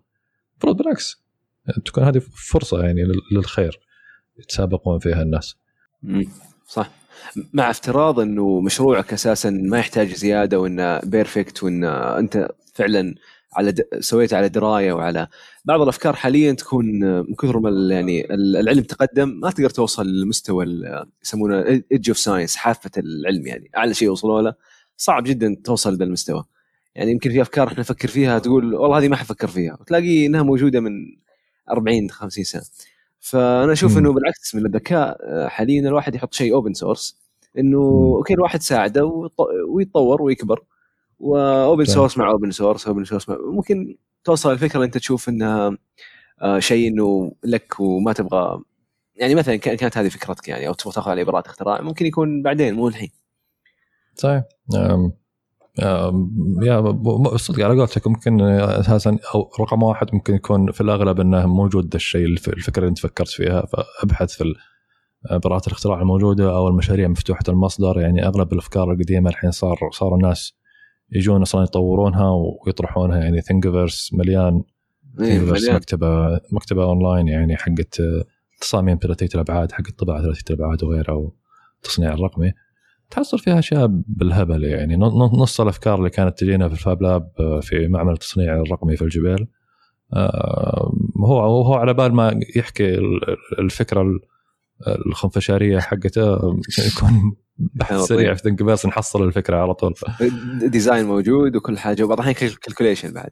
المفروض 0.53 0.77
بالعكس 0.77 1.25
تكون 1.85 2.05
هذه 2.05 2.23
فرصة 2.51 2.85
يعني 2.85 3.03
لل- 3.05 3.37
للخير. 3.39 3.81
يتسابقون 4.41 4.99
فيها 4.99 5.23
الناس. 5.23 5.57
صح. 6.67 6.91
مع 7.53 7.71
افتراض 7.71 8.21
إنه 8.21 8.61
مشروعك 8.61 9.13
أساسا 9.13 9.51
ما 9.51 9.79
يحتاج 9.79 10.15
زيادة 10.15 10.61
وإنه 10.61 11.01
perfect 11.01 11.63
وان 11.63 11.85
أنت 11.85 12.49
فعلا 12.75 13.15
على 13.53 13.73
د... 13.73 13.83
سويته 14.01 14.37
على 14.37 14.49
دراية 14.49 14.93
وعلى 14.93 15.27
بعض 15.65 15.81
الأفكار 15.81 16.17
حاليا 16.17 16.53
تكون 16.53 16.87
من 17.01 17.35
كثر 17.35 17.59
ما 17.59 17.95
يعني 17.95 18.35
العلم 18.35 18.83
تقدم 18.83 19.29
ما 19.29 19.51
تقدر 19.51 19.71
توصل 19.71 20.07
لمستوى 20.07 20.67
يسمونه 21.25 21.83
edge 21.93 22.11
of 22.11 22.19
science 22.19 22.57
حافة 22.57 22.91
العلم 22.97 23.47
يعني. 23.47 23.71
أعلى 23.77 23.95
شيء 23.95 24.11
وصلوا 24.11 24.43
له 24.43 24.55
صعب 24.97 25.25
جدا 25.25 25.57
توصل 25.65 25.95
لذا 25.95 26.05
المستوى. 26.05 26.45
يعني 26.95 27.11
يمكن 27.11 27.31
في 27.31 27.43
أفكار 27.43 27.69
إحنا 27.69 27.81
نفكر 27.81 28.09
فيها 28.09 28.39
تقول 28.39 28.75
والله 28.75 28.99
هذه 28.99 29.09
ما 29.09 29.17
حفكر 29.17 29.49
فيها. 29.49 29.77
وتلاقي 29.81 30.27
إنها 30.27 30.43
موجودة 30.43 30.81
من 30.81 30.93
40 31.71 32.11
50 32.11 32.45
سنة. 32.45 32.63
فأنا 33.21 33.73
أشوف 33.73 33.99
إنه 33.99 34.13
بالعكس 34.13 34.55
من 34.55 34.67
الذكاء 34.67 35.19
حاليا 35.49 35.89
الواحد 35.89 36.15
يحط 36.15 36.35
شيء 36.35 36.55
open 36.55 36.75
source 36.75 37.21
إنه 37.59 37.79
okay 38.17 38.35
الواحد 38.35 38.63
ساعده 38.63 39.31
ويتطور 39.69 40.23
ويكبر. 40.23 40.65
و 41.21 41.33
open 41.33 41.85
source 41.85 42.19
مع 42.19 42.31
open 42.31 42.51
source 42.51 42.89
open 42.89 43.05
source 43.05 43.29
مع 43.29 43.37
ممكن 43.41 43.97
توصل 44.25 44.53
الفكرة 44.53 44.85
أنت 44.85 44.99
تشوف 44.99 45.29
انها 45.29 45.77
آه، 46.43 46.59
شيء 46.59 46.89
إنه 46.89 47.33
لك 47.45 47.81
وما 47.81 48.13
تبغى 48.13 48.63
يعني 49.17 49.35
مثلا 49.35 49.57
كانت 49.57 49.99
هذه 49.99 50.09
فكرتك 50.09 50.49
يعني 50.49 50.69
أو 50.69 50.75
تبغى 50.75 50.93
تاخذ 50.95 51.11
عليه 51.11 51.25
براءه 51.25 51.47
اختراع 51.47 51.81
ممكن 51.81 52.07
يكون 52.07 52.43
بعدين 52.43 52.75
مو 52.75 52.89
الحين. 52.89 53.11
صحيح. 54.69 55.20
يا 56.63 57.37
صدق 57.37 57.65
على 57.65 57.79
قولتك 57.79 58.07
ممكن 58.07 58.41
أساسا 58.41 59.19
أو 59.35 59.51
رقم 59.61 59.83
واحد 59.83 60.07
ممكن 60.13 60.35
يكون 60.35 60.73
في 60.73 60.81
الأغلب 60.81 61.21
إنه 61.21 61.47
موجود 61.47 61.95
الشيء 61.95 62.27
الفكرة 62.27 62.79
اللي 62.79 62.89
أنت 62.89 62.99
فكرت 62.99 63.29
فيها. 63.29 63.67
فأبحث 63.67 64.33
في 64.33 64.55
براءة 65.45 65.67
الاختراع 65.67 66.01
الموجودة 66.01 66.57
أو 66.57 66.69
المشاريع 66.69 67.09
مفتوحة 67.09 67.45
المصدر. 67.49 68.01
يعني 68.01 68.27
أغلب 68.27 68.53
الأفكار 68.53 68.93
القديمة 68.93 69.31
الحين 69.31 69.51
صار 69.51 69.79
صار 69.93 70.15
الناس 70.15 70.55
يجون 71.13 71.43
أصلا 71.43 71.63
يطورونها 71.63 72.31
ويطرحونها. 72.67 73.19
يعني 73.19 73.41
ثينكفرس 73.41 74.11
مليان 74.15 74.63
ثينكفرس 75.19 75.69
إيه، 75.69 75.75
مكتبة 75.75 76.41
مكتبة 76.53 76.85
أونلاين 76.85 77.29
يعني 77.29 77.57
حقت 77.57 77.99
تصاميم 78.61 78.99
ثلاثية 79.03 79.29
الأبعاد 79.35 79.73
حق 79.73 79.87
الطباعة 79.89 80.23
ثلاثية 80.23 80.45
الأبعاد 80.51 80.85
وغيرها 80.85 81.31
والتصنيع 81.83 82.13
الرقمي. 82.15 82.53
تحصل 83.11 83.39
فيها 83.39 83.59
أشياء 83.59 83.87
بالهبل 83.91 84.65
يعني. 84.65 84.97
نص 84.97 85.61
الأفكار 85.61 85.99
اللي 85.99 86.11
كانت 86.11 86.39
تجينا 86.39 86.69
في 86.69 86.75
ال 86.75 86.82
fab 86.82 87.03
lab 87.03 87.31
آه، 87.41 87.61
في 87.61 87.89
معمل 87.89 88.13
التصنيع 88.13 88.61
الرقمي 88.61 88.97
في 88.97 89.03
الجبيل 89.03 89.47
آه، 90.13 90.93
هو 91.17 91.41
هو 91.41 91.75
على 91.75 91.95
بال 91.95 92.15
ما 92.15 92.41
يحكي 92.57 92.99
الفكرة 93.59 94.05
الخنفشارية 95.07 95.79
حقته 95.79 96.35
يكون 96.79 97.37
بحث 97.75 98.01
سريع 98.01 98.35
في 98.35 98.43
Thingiverse 98.43 98.87
نحصل 98.87 99.25
الفكرة 99.25 99.57
على 99.57 99.75
طول. 99.75 99.95
design 100.63 101.07
موجود 101.07 101.57
وكل 101.57 101.79
حاجة 101.79 102.03
وبعض 102.03 102.21
الاحيان 102.21 102.51
calculation 102.63 103.13
بعد. 103.13 103.31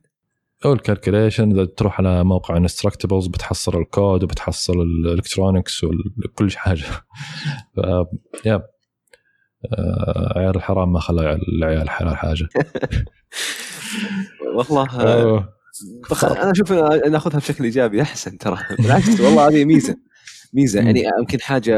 أو 0.64 0.72
ال 0.72 0.79
calculation 0.79 1.52
إذا 1.52 1.64
تروح 1.64 2.00
على 2.00 2.24
موقع 2.24 2.56
Instructables 2.56 3.26
بتحصل 3.26 3.80
الكود 3.80 4.22
وبتحصل 4.22 4.80
ال 4.80 4.89
electronics 4.89 5.84
وكل 5.84 6.50
حاجة. 6.50 6.84
ف 7.76 7.78
يا 8.44 8.54
آه، 8.54 8.68
عيال 10.36 10.56
الحرام 10.56 10.92
ما 10.92 11.00
خلى 11.00 11.38
العيال 11.58 11.90
حاجة 11.90 12.48
والله 14.56 14.86
أنا 16.22 16.50
أشوف 16.50 16.72
ناخذها 16.72 17.38
بشكل 17.38 17.64
إيجابي 17.64 18.02
أحسن 18.02 18.38
ترى. 18.38 18.58
بالعكس 18.78 19.20
والله 19.20 19.48
هذه 19.48 19.64
ميزة. 19.64 19.96
ميزة. 20.52 20.80
يعني 20.80 21.02
يمكن 21.18 21.40
حاجة 21.40 21.74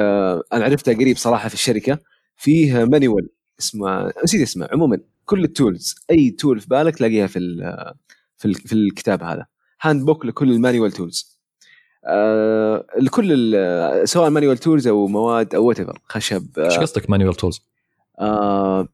أنا 0.52 0.64
عرفتها 0.64 0.94
قريب 0.94 1.16
صراحة 1.16 1.48
في 1.48 1.54
الشركة 1.54 1.98
فيه 2.36 2.84
manual 2.84 3.28
اسمه 3.60 4.12
نسيت 4.24 4.42
اسمه 4.42 4.68
عموما 4.72 4.98
كل 5.24 5.44
ال 5.44 5.53
tools 5.53 5.94
أي 6.10 6.30
tool 6.30 6.60
في 6.60 6.66
بالك 6.66 6.96
تلاقيها 6.96 7.26
في, 7.26 7.38
في 8.36 8.72
الكتاب 8.72 9.22
هذا. 9.22 9.46
handbook 9.82 10.26
لكل 10.26 10.52
ال 10.52 10.58
manual 10.58 10.92
tools 10.92 11.39
آه 12.04 12.86
لكل 12.98 13.54
سواء 14.04 14.30
manual 14.30 14.58
tools 14.58 14.86
أو 14.86 15.06
مواد 15.06 15.54
أو 15.54 15.64
what 15.64 15.76
خشب 16.04 16.46
إيش 16.58 16.76
آه 16.76 16.80
قصدك 16.80 17.10
manual 17.10 17.34
tools؟ 17.34 17.62
آه 18.20 18.88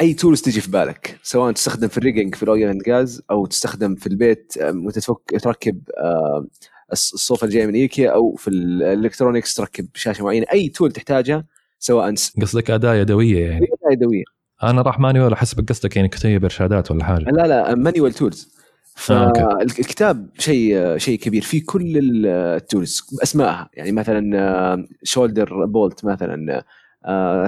أي 0.00 0.14
tools 0.14 0.42
تجي 0.42 0.60
في 0.60 0.70
بالك 0.70 1.18
سواء 1.22 1.52
تستخدم 1.52 1.88
في 1.88 1.98
ال 1.98 2.03
rigging 2.03 2.34
في 2.34 2.42
ال 2.42 2.49
oil 2.49 2.68
and 2.68 2.82
gas 2.82 3.22
أو 3.30 3.46
تستخدم 3.46 3.94
في 3.94 4.06
البيت 4.06 4.52
وأنت 4.60 4.98
تفك 4.98 5.20
تركب 5.42 5.80
آه 5.98 6.46
الصوفه 6.92 7.44
الجايه 7.44 7.66
من 7.66 7.74
إيكيا 7.74 8.10
أو 8.10 8.34
في 8.34 8.48
ال 8.48 8.57
electronics 8.57 9.54
تركب 9.54 9.86
شاشة 9.94 10.24
معينة. 10.24 10.46
أي 10.52 10.68
tool 10.68 10.92
تحتاجها 10.92 11.44
سواء 11.78 12.14
قصدك 12.40 12.70
أداة 12.70 12.94
يدوية 12.94 13.46
يعني؟ 13.46 13.66
أداة 13.66 13.92
يدوية. 13.92 14.24
أنا 14.62 14.82
راح 14.82 14.98
manual 14.98 15.32
احسب 15.32 15.68
قصدك 15.68 15.96
يعني 15.96 16.08
كتيب 16.08 16.44
ارشادات 16.44 16.90
ولا 16.90 17.04
حاجة 17.04 17.24
لا 17.24 17.46
لا 17.46 17.74
manual 17.74 18.12
tools 18.12 18.59
فالكتاب 18.94 20.28
شيء 20.38 20.96
شيء 20.96 21.18
كبير. 21.18 21.42
فيه 21.42 21.62
كل 21.66 21.98
ال 22.26 22.38
tools 22.38 23.00
باسمائها 23.18 23.70
يعني 23.74 23.92
مثلا 23.92 24.86
shoulder 25.02 25.64
bolt 25.64 26.04
مثلا 26.04 26.64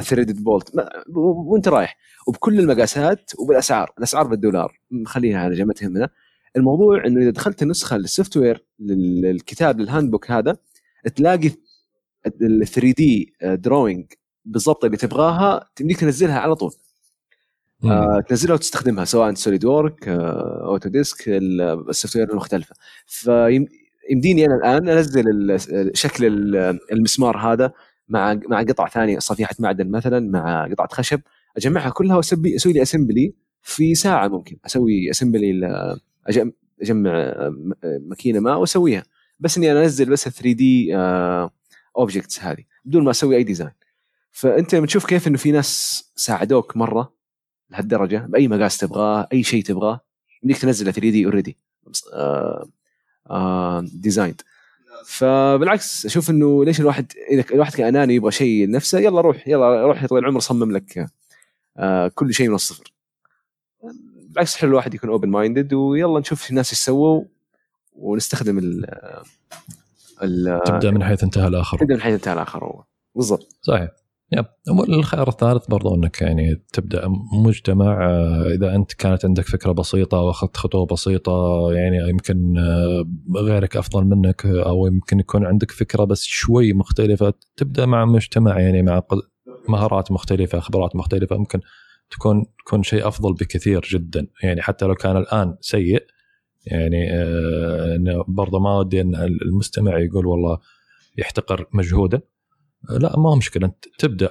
threaded 0.01 0.45
bolt 0.45 0.73
وانت 1.17 1.69
رايح. 1.69 1.97
وبكل 2.27 2.61
المقاسات 2.61 3.31
وبالأسعار. 3.39 3.93
الأسعار 3.99 4.27
بالدولار. 4.27 4.81
خليها 5.07 5.39
على 5.39 5.55
جنب 5.55 5.73
تهمنا 5.73 6.09
الموضوع 6.57 7.07
إنه 7.07 7.23
إذا 7.23 7.31
دخلت 7.31 7.63
النسخة 7.63 7.97
لل 7.97 8.37
software 8.37 8.65
للكتاب 8.79 9.81
لل 9.81 10.11
handbook 10.11 10.31
هذا 10.31 10.57
تلاقي 11.17 11.51
ال 12.43 12.67
3D 12.67 13.35
drawing 13.43 14.07
بالضبط 14.45 14.85
اللي 14.85 14.97
تبغاها 14.97 15.69
تمديك 15.77 16.01
تنزلها 16.01 16.39
على 16.39 16.55
طول. 16.55 16.73
آه 17.85 18.21
تنزلها 18.29 18.55
وتستخدمها 18.55 19.05
سواء 19.05 19.35
SolidWork 19.35 20.09
آه 20.09 20.65
Autodesk 20.67 20.89
ال 20.89 21.25
software 21.29 22.31
المختلفة. 22.31 22.75
فيمديني 23.07 24.47
أنا 24.47 24.55
الآن 24.55 24.89
أنزل 24.89 25.25
شكل 25.95 26.25
المسمار 26.93 27.37
هذا 27.37 27.73
مع 28.09 28.41
مع 28.49 28.63
قطع 28.63 28.89
ثانية 28.89 29.19
صفيحة 29.19 29.55
معدن 29.59 29.91
مثلا 29.91 30.31
مع 30.31 30.69
قطعة 30.71 30.89
خشب 30.93 31.21
أجمعها 31.57 31.91
كلها 31.91 32.17
واسوي 32.17 32.57
أسوي 32.57 32.73
لي 32.73 32.83
assembly 32.83 33.35
في 33.63 33.95
ساعة 33.95 34.29
ممكن. 34.29 34.57
أسوي 34.67 35.11
assembly 35.11 35.53
أجمع 36.83 37.35
ماكينة 37.85 38.41
ما 38.41 38.55
وأسويها. 38.57 39.03
بس 39.41 39.57
إني 39.59 39.73
أنزل 39.73 40.11
بس 40.11 40.29
3D 40.29 40.97
objects 41.99 42.41
هذه 42.41 42.65
بدون 42.85 43.05
ما 43.05 43.11
أسوي 43.11 43.37
أي 43.37 43.43
design 43.45 43.71
فأنت 44.31 44.75
لما 44.75 44.87
تشوف 44.87 45.07
كيف 45.07 45.29
إنه 45.29 45.37
في 45.37 45.53
ناس 45.53 46.03
ساعدوك 46.17 46.77
مرة 46.77 47.22
لهالدرجة 47.73 48.27
بأي 48.29 48.49
مقاس 48.49 48.79
تبغاه 48.79 49.29
أي 49.33 49.43
شيء 49.43 49.65
تبغاه 49.65 50.01
يمديك 50.43 50.59
تنزله 50.59 50.91
3D 50.93 51.27
already 51.27 51.57
designed 54.01 54.41
فبالعكس 55.07 56.07
أشوف 56.07 56.31
إنه 56.31 56.65
ليش 56.65 56.81
الواحد 56.81 57.13
إذا 57.31 57.45
الواحد 57.53 57.75
كان 57.75 57.87
أناني 57.87 58.15
يبغى 58.15 58.31
شيء 58.31 58.67
لنفسه 58.67 58.99
يلا 58.99 59.21
روح 59.21 59.49
يلا 59.49 59.83
روح 59.87 60.03
يا 60.03 60.07
طويل 60.09 60.23
العمر 60.25 60.41
صمم 60.41 60.73
لك 60.73 61.11
آه 61.77 62.09
كل 62.09 62.35
شيء 62.35 62.49
من 62.49 62.55
الصفر. 62.55 62.93
بالعكس 64.29 64.57
حلو 64.57 64.71
الواحد 64.71 64.95
يكون 64.95 65.11
open 65.11 65.29
minded 65.29 65.75
ويلا 65.75 66.21
نشوف 66.21 66.51
الناس 66.51 66.71
إيش 66.71 66.81
سووا 66.81 67.25
ونستخدم 67.93 68.59
ال 68.59 68.87
ال 70.23 70.61
تبدأ 70.67 70.91
من 70.91 71.05
حيث 71.05 71.25
انتهى 71.25 71.49
الآخر. 71.49 71.79
تبدأ 71.79 71.95
من 71.95 72.01
حيث 72.01 72.15
انتهى 72.15 72.33
الآخر 72.33 72.65
هو 72.65 72.85
بالضبط. 73.15 73.57
صحيح. 73.63 73.89
يب 74.33 74.47
الخيار 74.89 75.29
الثالث 75.29 75.67
برضو 75.67 75.95
إنك 75.95 76.23
يعني 76.23 76.65
تبدأ 76.73 77.09
مجتمع 77.45 78.11
آه، 78.11 78.47
إذا 78.55 78.75
أنت 78.75 78.93
كانت 78.93 79.25
عندك 79.25 79.45
فكرة 79.45 79.73
بسيطة 79.73 80.21
وأخذت 80.21 80.57
خطوة 80.57 80.87
بسيطة 80.87 81.69
يعني 81.73 82.09
يمكن 82.11 82.59
آه، 82.59 83.05
غيرك 83.37 83.77
أفضل 83.77 84.05
منك 84.05 84.47
أو 84.47 84.87
يمكن 84.87 85.21
يكون 85.21 85.47
عندك 85.47 85.71
فكرة 85.71 86.05
بس 86.05 86.23
شوي 86.23 86.73
مختلفة 86.73 87.33
تبدأ 87.57 87.87
مع 87.87 88.05
مجتمع 88.05 88.61
يعني 88.61 88.83
مع 88.83 89.03
مهارات 89.69 90.13
مختلفة 90.13 90.61
خبرات 90.61 90.97
مختلفة 90.97 91.37
ممكن 91.37 91.61
تكون 92.11 92.45
تكون 92.67 92.83
شيء 92.83 93.09
أفضل 93.09 93.35
بكثير 93.35 93.81
جدا. 93.91 94.27
يعني 94.43 94.63
حتى 94.63 94.85
لو 94.85 94.95
كان 94.95 95.17
الآن 95.17 95.57
سيء 95.61 96.07
يعني 96.67 97.13
آه 97.13 98.25
برضه 98.29 98.61
ما 98.61 98.79
ودي 98.79 99.01
إن 99.01 99.15
المستمع 99.15 99.99
يقول 99.99 100.27
والله 100.27 100.59
يحتقر 101.19 101.67
مجهوده. 101.73 102.17
آه 102.17 102.32
لا 102.91 103.19
ما 103.19 103.31
هو 103.31 103.37
مشكلة. 103.37 103.67
أنت 103.67 103.85
تبدأ 103.99 104.31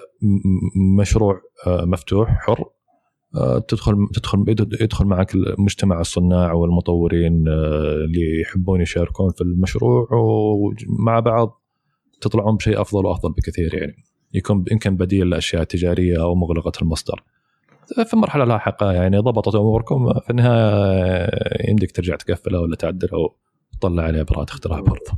مشروع 1.00 1.42
آه 1.68 1.86
مفتوح 1.86 2.30
حر 2.30 2.66
آه 3.36 3.60
تدخل 3.60 4.08
تدخل 4.14 4.46
يدخل 4.82 5.06
معك 5.06 5.32
مجتمع 5.58 6.02
الصناع 6.02 6.54
والمطورين 6.54 7.48
آه، 7.48 7.96
اللي 8.06 8.42
يحبون 8.42 8.82
يشاركون 8.82 9.32
في 9.32 9.42
المشروع 9.42 10.08
ومع 10.14 11.20
بعض 11.20 11.62
تطلعون 12.22 12.56
بشيء 12.56 12.82
أفضل 12.82 13.06
وأفضل 13.06 13.32
بكثير 13.32 13.76
يعني. 13.76 13.96
يكون 14.34 14.66
يمكن 14.72 14.98
بديل 14.98 15.30
لأشياء 15.30 15.64
تجارية 15.64 16.22
أو 16.22 16.36
مغلقة 16.36 16.72
المصدر. 16.82 17.24
في 18.06 18.16
مرحلة 18.16 18.46
لاحقة 18.46 18.92
يعني 18.92 19.18
ضبطت 19.18 19.56
أموركم 19.56 20.14
في 20.20 20.30
النهاية 20.30 21.70
يمديك 21.70 21.92
ترجع 21.92 22.16
تقفله 22.16 22.60
ولا 22.60 22.76
تعدله 22.76 23.18
وتطلع 23.74 24.04
عليه 24.04 24.22
براءه 24.22 24.50
اختراع 24.50 24.80
برضه 24.80 25.12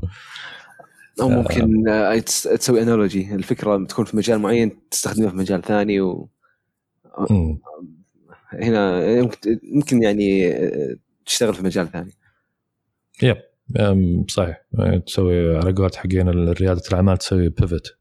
أو 1.22 1.30
ممكن 1.30 1.90
آه 1.90 2.18
تسوي 2.18 2.82
analogy 2.82 3.36
الفكرة 3.36 3.86
تكون 3.86 4.06
في 4.06 4.18
مجال 4.18 4.40
معين 4.40 4.90
تستخدمها 4.90 5.30
في 5.30 5.36
مجال 5.36 5.62
ثاني 5.62 6.02
و 6.02 6.30
هنا 8.54 9.08
يمكن 9.64 10.04
يعني 10.04 10.54
تشتغل 11.26 11.54
في 11.54 11.64
مجال 11.64 11.92
ثاني. 11.92 12.12
yep 13.24 13.38
صحيح. 14.30 14.66
يعني 14.74 15.00
تسوي 15.00 15.58
على 15.58 15.72
قولة 15.72 15.92
حقين 15.96 16.30
ريادة 16.30 16.82
الأعمال 16.90 17.18
تسوي 17.18 17.50
pivot 17.50 17.98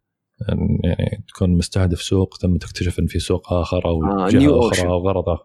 يعني 0.85 1.25
تكون 1.29 1.51
مستهدف 1.51 2.03
سوق 2.03 2.37
ثم 2.37 2.57
تكتشف 2.57 2.99
إن 2.99 3.07
في 3.07 3.19
سوق 3.19 3.53
آخر 3.53 3.85
أو 3.85 4.05
آه، 4.05 4.29
جهة 4.29 4.69
أخرى. 4.69 4.89
أو 4.89 5.09
غرض 5.09 5.29
اخر 5.29 5.45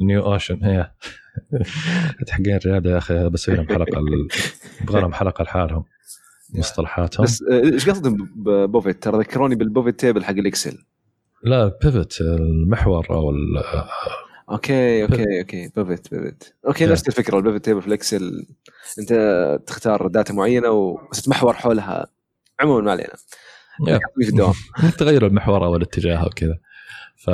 new 0.00 0.32
ocean 0.32 0.64
هي 0.64 0.90
حقين 2.30 2.56
الرياده 2.56 2.90
يا 2.90 2.98
أخي 2.98 3.28
بسوي 3.28 3.54
لهم 3.56 3.66
حلقة 3.68 4.00
يبغى 4.82 5.00
لهم 5.02 5.12
حلقة 5.12 5.42
لحالهم. 5.42 5.84
مصطلحاتهم. 6.54 7.24
بس 7.24 7.42
آه، 7.42 7.60
إيش 7.72 7.88
قصدهم 7.90 8.16
ب 8.36 8.47
pivot 8.47 9.02
ترى 9.02 9.18
ذكروني 9.18 9.54
بال 9.54 9.67
pivot 9.67 10.00
table 10.00 10.24
حق 10.24 10.30
الإكسل. 10.34 10.78
لا 11.44 11.78
بيفت 11.82 12.20
المحور 12.20 13.06
أو 13.10 13.30
ال- 13.30 13.62
okay 14.50 15.02
okay 15.02 15.40
okay 15.40 15.70
pivot 15.76 16.14
pivot 16.14 16.54
okay. 16.66 16.86
نفس 16.86 17.08
الفكرة 17.08 17.38
ال 17.38 17.42
pivot 17.42 17.64
table 17.64 17.80
في 17.82 17.88
ال 17.88 17.98
Excel 17.98 18.46
أنت 18.98 19.12
تختار 19.66 20.06
data 20.06 20.32
معينة 20.34 20.70
وتتمحور 20.70 21.52
حولها. 21.52 22.06
عموما 22.60 22.80
ما 22.84 22.90
علينا. 22.90 23.12
في 24.22 24.28
الدوام. 24.28 24.52
تغير 24.98 25.26
المحور 25.26 25.64
أو 25.64 25.76
الاتجاه 25.76 26.16
أو 26.16 26.28
كذا. 26.28 26.58
ف 27.16 27.30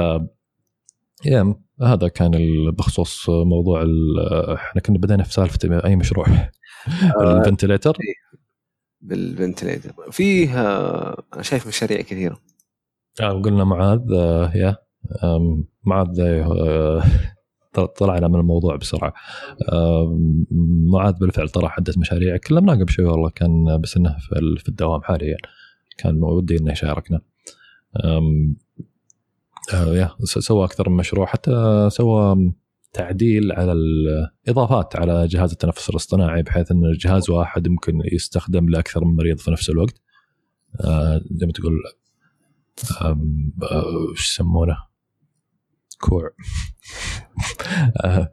يا 1.24 1.54
هذا 1.82 2.08
كان 2.08 2.30
بخصوص 2.70 3.28
موضوع 3.28 3.82
ال- 3.82 4.50
إحنا 4.54 4.80
كنا 4.80 4.98
بدينا 4.98 5.22
في 5.22 5.32
سالفة 5.32 5.84
أي 5.84 5.96
مشروع. 5.96 6.26
ال 7.20 7.27
ventilator 7.27 7.96
بال 9.02 9.16
ventilator. 9.16 9.92
فيه 10.10 10.60
آه، 10.60 11.22
أنا 11.34 11.42
شايف 11.42 11.66
مشاريع 11.66 12.00
كثيرة. 12.00 12.38
آه، 13.20 13.32
قلنا 13.42 13.64
معاذ 13.64 14.12
آه، 14.12 14.52
يا. 14.56 14.76
معاذ 15.84 16.20
آه، 16.20 17.02
طل- 17.72 17.86
طلعنا 17.88 18.28
من 18.28 18.40
الموضوع 18.40 18.76
بسرعة. 18.76 19.14
معاذ 20.92 21.12
بالفعل 21.18 21.48
طرح 21.48 21.76
عده 21.78 21.94
مشاريع 21.96 22.36
كلمناه 22.36 22.74
قبل 22.74 22.90
شوي 22.90 23.04
والله 23.04 23.30
كان 23.30 23.80
بس 23.80 23.96
انه 23.96 24.16
في 24.18 24.32
ال- 24.38 24.58
في 24.58 24.68
الدوام 24.68 25.02
حاليا. 25.02 25.36
كان 25.98 26.22
ودي 26.22 26.56
إنه 26.56 26.72
يشاركنا. 26.72 27.20
آه، 28.04 28.52
يا 29.74 30.10
سوى 30.24 30.64
أكثر 30.64 30.88
من 30.90 30.96
مشروع 30.96 31.26
حتى 31.26 31.88
سوى 31.92 32.52
تعديل 32.92 33.52
على 33.52 33.72
الاضافات 33.72 34.96
على 34.96 35.26
جهاز 35.26 35.52
التنفس 35.52 35.90
الاصطناعي 35.90 36.42
بحيث 36.42 36.72
إن 36.72 36.92
جهاز 37.00 37.30
واحد 37.30 37.68
ممكن 37.68 38.00
يستخدم 38.12 38.68
لأكثر 38.68 39.04
من 39.04 39.16
مريض 39.16 39.38
في 39.38 39.50
نفس 39.50 39.70
الوقت 39.70 40.00
آه، 40.80 41.20
زي 41.30 41.46
ما 41.46 41.52
تقول 41.52 41.72
آه، 43.00 43.18
وش 44.10 44.32
يسمونه؟ 44.32 44.76
كوع 46.00 46.30
آه،. 48.04 48.32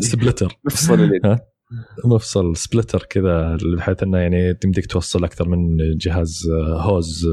splitter 0.00 0.58
مفصل 0.64 0.94
اليد 0.94 1.38
مفصل 2.04 2.56
splitter 2.56 3.06
كذا 3.10 3.56
بحيث 3.76 4.02
إنه 4.02 4.18
يعني 4.18 4.54
تمديك 4.54 4.86
توصل 4.86 5.24
أكثر 5.24 5.48
من 5.48 5.76
جهاز 5.96 6.48
hose 6.76 7.26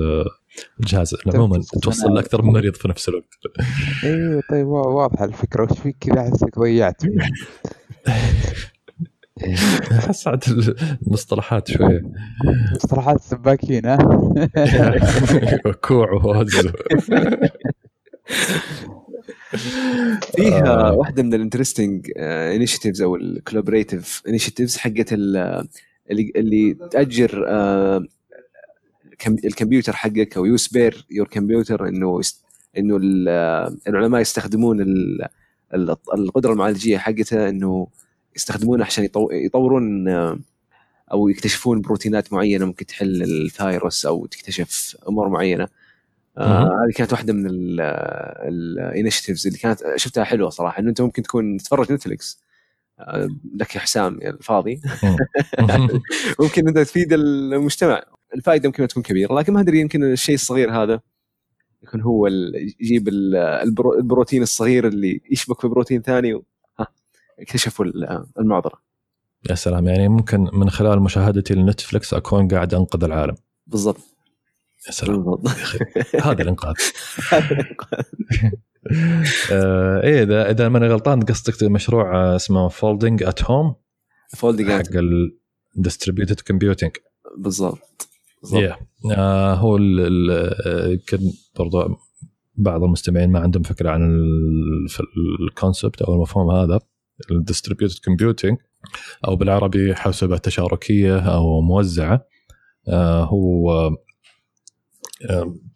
الجهاز 0.79 1.15
عموما 1.35 1.55
تنفس 1.55 1.69
توصل 1.69 1.97
صناعي. 2.01 2.15
لأكثر 2.15 2.41
من 2.41 2.53
مريض 2.53 2.75
في 2.75 2.87
نفس 2.87 3.09
الوقت. 3.09 3.33
أيوه 4.03 4.41
طيب 4.49 4.67
وا- 4.67 4.87
واضحة 4.87 5.25
الفكرة. 5.25 5.67
وش 5.71 5.79
فيك 5.79 5.95
كذا؟ 5.99 6.21
أحسك 6.21 6.59
ضيعت. 6.59 7.01
عاد 10.27 10.43
المصطلحات 11.07 11.71
شوي 11.71 12.01
مصطلحات 12.75 13.15
السباكين 13.15 13.85
ها؟ 13.85 13.97
كوع 15.87 16.11
و 16.11 16.23
hose 16.23 16.67
فيها 20.35 20.89
آه. 20.89 20.93
واحدة 20.93 21.23
من 21.23 21.33
ال 21.33 21.40
interesting 21.40 22.11
initiatives 22.17 23.01
أو 23.01 23.15
ال 23.15 23.23
collaborative 23.23 24.21
initiatives 24.27 24.77
حقت 24.77 25.13
ال- 25.13 25.67
اللي 26.11 26.31
اللي 26.35 26.73
تأجر 26.91 27.45
آه، 27.47 28.05
الكمبيوتر 29.27 29.93
حقك 29.95 30.37
أو 30.37 30.45
you 30.45 30.57
spare 30.57 31.05
your 31.11 31.27
computer 31.27 31.87
إنه 31.87 32.21
إنه 32.77 32.97
ال- 32.97 33.29
العلماء 33.87 34.21
يستخدمون 34.21 34.81
ال- 34.81 35.27
ال- 35.73 35.95
القدرة 36.13 36.53
المعالجية 36.53 36.97
حقتها 36.97 37.49
إنه 37.49 37.87
يستخدمونها 38.35 38.85
عشان 38.85 39.03
يطو- 39.07 39.31
يطورون 39.31 40.07
أو 41.11 41.29
يكتشفون 41.29 41.81
بروتينات 41.81 42.33
معينة 42.33 42.65
ممكن 42.65 42.85
تحل 42.85 43.23
الفيروس 43.23 44.05
أو 44.05 44.25
تكتشف 44.25 44.97
أمور 45.07 45.29
معينة. 45.29 45.67
آه،. 46.37 46.63
هذه 46.63 46.91
كانت 46.95 47.11
واحدة 47.13 47.33
من 47.33 47.47
ال 48.47 48.56
initiatives 48.56 49.47
اللي 49.47 49.59
كانت 49.59 49.83
شفتها 49.95 50.23
حلوة 50.23 50.49
صراحة 50.49 50.79
إنه 50.79 50.89
أنت 50.89 51.01
ممكن 51.01 51.23
تكون 51.23 51.57
تتفرج 51.57 51.91
Netflix 51.91 52.39
آه، 52.99 53.27
لك 53.55 53.75
يا 53.75 53.79
حسام 53.79 54.19
الفاضي. 54.21 54.81
ممكن 56.39 56.67
أنت 56.67 56.77
تفيد 56.79 57.13
المجتمع. 57.13 58.03
الفائدة 58.35 58.65
يمكن 58.65 58.87
تكون 58.87 59.03
كبيرة 59.03 59.33
لكن 59.33 59.53
ما 59.53 59.59
أدري 59.61 59.79
يمكن 59.79 60.03
الشيء 60.03 60.35
الصغير 60.35 60.71
هذا 60.83 60.99
يكون 61.83 62.01
هو 62.01 62.27
يجيب 62.79 63.07
ال- 63.07 63.35
البرو- 63.35 63.97
البروتين 63.97 64.41
الصغير 64.43 64.87
اللي 64.87 65.21
يشبك 65.31 65.61
في 65.61 65.67
بروتين 65.67 66.01
ثاني 66.01 66.41
اكتشفوا 67.39 67.85
ال- 67.85 68.25
المعضلة. 68.39 68.73
يا 69.49 69.55
سلام 69.55 69.87
يعني 69.87 70.07
ممكن 70.07 70.47
من 70.53 70.69
خلال 70.69 70.99
مشاهدتي 71.01 71.53
ل 71.53 71.61
Netflix 71.61 72.13
أكون 72.13 72.47
قاعد 72.47 72.73
أنقذ 72.73 73.03
العالم. 73.03 73.35
بالضبط. 73.67 74.01
يا 74.87 74.91
سلام. 74.91 75.35
هذا 76.23 76.41
الإنقاذ. 76.41 76.73
آه 79.51 80.03
إيه 80.03 80.23
اذا 80.23 80.51
إذا 80.51 80.69
ماني 80.69 80.87
غلطان 80.87 81.21
قصدك 81.21 81.63
مشروع 81.63 82.15
آه، 82.15 82.35
اسمه 82.35 82.67
Folding 82.67 83.23
at 83.23 83.43
Home 83.43 83.75
folding 84.37 84.71
حق 84.71 84.81
ال 85.77 85.83
distributed 85.83 86.39
computing 86.39 86.91
بالضبط. 87.37 88.08
Yeah. 88.45 88.75
آه 89.17 89.53
هو 89.53 89.77
ال- 89.77 89.99
ال- 89.99 90.53
آه، 90.67 90.87
يمكن 90.87 91.19
برضو 91.59 91.83
بعض 92.55 92.83
المستمعين 92.83 93.29
ما 93.31 93.39
عندهم 93.39 93.63
فكرة 93.63 93.89
عن 93.89 94.19
ال 95.39 95.47
concept 95.47 96.01
أو 96.01 96.13
المفهوم 96.15 96.51
هذا 96.51 96.79
ال 97.31 97.37
distributed 97.37 97.99
computing 98.05 98.57
أو 99.27 99.35
بالعربي 99.35 99.95
حوسبه 99.95 100.37
تشاركيه 100.37 101.19
أو 101.19 101.61
موزعة. 101.61 102.25
آه 102.87 103.23
هو 103.23 103.89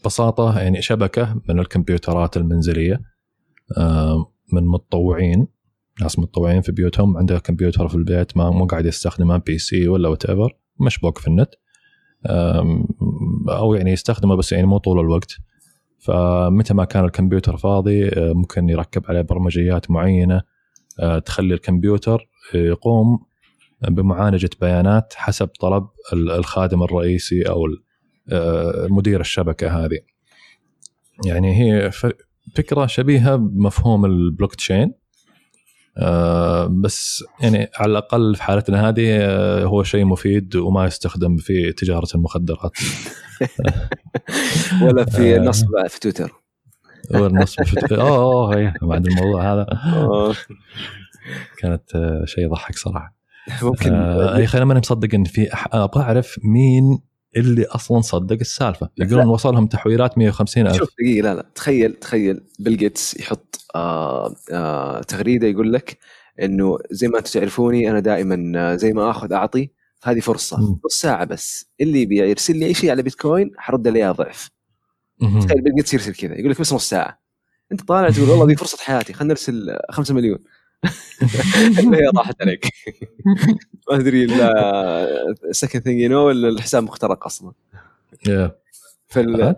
ببساطة 0.03 0.59
يعني 0.59 0.81
شبكة 0.81 1.41
من 1.49 1.59
الكمبيوترات 1.59 2.37
المنزلية 2.37 3.01
من 4.53 4.67
متطوعين 4.67 5.47
ناس 6.01 6.19
متطوعين 6.19 6.61
في 6.61 6.71
بيوتهم 6.71 7.17
عنده 7.17 7.39
كمبيوتر 7.39 7.87
في 7.87 7.95
البيت 7.95 8.37
ما 8.37 8.49
مو 8.49 8.65
قاعد 8.65 8.85
يستخدمه 8.85 9.37
PC 9.37 9.87
ولا 9.87 10.09
whatever 10.09 10.57
مشبوك 10.79 11.17
في 11.17 11.27
النت. 11.27 11.49
أو 13.49 13.73
يعني 13.73 13.91
يستخدمه 13.91 14.35
بس 14.35 14.51
يعني 14.51 14.67
مو 14.67 14.77
طول 14.77 14.99
الوقت 14.99 15.37
فمتى 15.99 16.73
ما 16.73 16.85
كان 16.85 17.05
الكمبيوتر 17.05 17.57
فاضي 17.57 18.09
أه، 18.09 18.33
ممكن 18.33 18.69
يركب 18.69 19.03
عليه 19.07 19.21
برمجيات 19.21 19.91
معينة 19.91 20.41
أه، 20.99 21.19
تخلي 21.19 21.53
الكمبيوتر 21.53 22.27
يقوم 22.53 23.19
بمعالجة 23.89 24.49
بيانات 24.61 25.13
حسب 25.15 25.47
طلب 25.47 25.87
ال- 26.13 26.31
الخادم 26.31 26.83
الرئيسي 26.83 27.41
أو 27.41 27.65
أه، 28.31 28.87
مدير 28.89 29.21
الشبكة 29.21 29.85
هذه. 29.85 29.99
يعني 31.25 31.55
هي 31.61 31.91
فكرة 32.55 32.85
شبيهة 32.85 33.35
بمفهوم 33.35 34.05
البلوك 34.05 34.55
تشين 34.55 34.81
آه، 34.83 35.02
بس 36.67 37.23
يعني 37.41 37.69
على 37.75 37.91
الأقل 37.91 38.35
في 38.35 38.43
حالتنا 38.43 38.89
هذه 38.89 39.17
آه، 39.21 39.63
هو 39.65 39.83
شيء 39.83 40.05
مفيد 40.05 40.55
وما 40.55 40.85
يستخدم 40.85 41.37
في 41.37 41.71
تجارة 41.71 42.07
المخدرات. 42.15 42.71
ولا 44.83 45.05
في 45.05 45.35
آه. 45.35 45.39
نصب 45.39 45.67
في 45.87 45.99
تويتر. 45.99 46.31
والنصب 47.11 47.63
في 47.63 47.95
اوه 47.95 48.17
اوه 48.17 48.57
إيه، 48.57 48.73
بعد 48.81 49.07
الموضوع 49.07 49.53
هذا. 49.53 49.67
آه، 49.71 50.33
كانت 51.59 51.95
آه، 51.95 52.25
شيء 52.25 52.43
يضحك 52.43 52.77
صراحة. 52.77 53.15
ممكن. 53.61 53.93
آه، 53.93 54.39
يا 54.39 54.45
أخي 54.45 54.57
أنا 54.57 54.65
ماني 54.65 54.79
مصدق 54.79 55.15
إن 55.15 55.23
في 55.23 55.49
أبغى 55.73 56.03
أعرف 56.03 56.39
مين 56.43 56.99
اللي 57.37 57.65
أصلا 57.65 58.01
صدق 58.01 58.37
السالفة. 58.41 58.89
يقولون 58.97 59.27
وصلهم 59.27 59.67
تحويلات 59.67 60.17
150 60.17 60.67
ألف. 60.67 60.77
شوف 60.77 60.89
دقيقة 60.99 61.23
لا 61.23 61.35
لا. 61.35 61.45
تخيل 61.55 61.93
تخيل 61.93 62.41
بيل 62.59 62.77
جيتس 62.77 63.19
يحط 63.19 63.65
آه 63.75 64.35
آه 64.51 65.01
تغريدة 65.01 65.47
يقول 65.47 65.73
لك 65.73 65.97
إنه 66.41 66.77
زي 66.91 67.07
ما 67.07 67.17
أنتم 67.17 67.31
تعرفوني 67.31 67.91
أنا 67.91 67.99
دائما 67.99 68.51
آه، 68.55 68.75
زي 68.75 68.93
ما 68.93 69.09
آخذ 69.09 69.33
أعطي 69.33 69.69
هذه 70.03 70.19
فرصة. 70.19 70.57
مم. 70.57 70.79
نص 70.85 70.99
ساعة 71.01 71.25
بس. 71.25 71.65
اللي 71.81 72.01
يبي 72.01 72.17
يرسل 72.17 72.57
لي 72.57 72.65
أي 72.65 72.73
شيء 72.73 72.91
على 72.91 73.01
بيتكوين 73.01 73.51
حرد 73.57 73.87
عليه 73.87 74.11
ضعف. 74.11 74.49
تخيل 75.21 75.61
بيل 75.61 75.75
جيتس 75.75 75.93
يرسل 75.93 76.13
كذا. 76.15 76.33
يقول 76.39 76.51
لك 76.51 76.61
بس 76.61 76.73
نص 76.73 76.89
ساعة. 76.89 77.19
أنت 77.71 77.81
طالع 77.81 78.09
تقول 78.09 78.29
والله 78.29 78.45
دي 78.47 78.55
فرصة 78.55 78.77
حياتي 78.77 79.13
خلينا 79.13 79.33
نرسل 79.33 79.77
5 79.91 80.13
مليون. 80.13 80.39
هي 81.77 82.11
راحت 82.17 82.41
عليك. 82.41 82.67
ما 83.89 83.95
أدري 83.95 84.23
إلا 84.23 85.15
second 85.51 85.83
thing 85.83 86.01
you 86.01 86.09
know 86.09 86.31
الحساب 86.31 86.83
مخترق 86.83 87.25
أصلا. 87.25 87.53
فال 89.07 89.55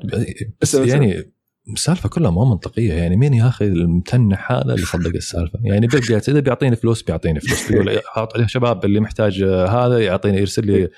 بس 0.62 0.76
يعني 0.76 1.32
السالفة 1.74 2.10
كلها 2.10 2.32
مو 2.32 2.46
منطقية. 2.46 2.94
يعني 2.94 3.16
مين 3.16 3.34
يا 3.34 3.48
أخي 3.48 3.66
المتنح 3.66 4.52
هذا 4.52 4.74
اللي 4.74 4.86
صدق 4.86 5.16
السالفة؟ 5.16 5.60
يعني 5.64 5.88
جيتس 5.88 6.30
إذا 6.30 6.40
بيعطيني 6.40 6.76
فلوس 6.76 7.04
بيعطيني 7.04 7.40
فلوس. 7.40 7.72
بيقول 7.72 8.00
حاط 8.06 8.36
عليه 8.36 8.48
شباب 8.48 8.86
اللي 8.86 9.00
محتاج 9.00 9.44
هذا 9.44 10.00
يعطيني 10.00 10.38
يرسل 10.38 10.66
لي 10.66 10.90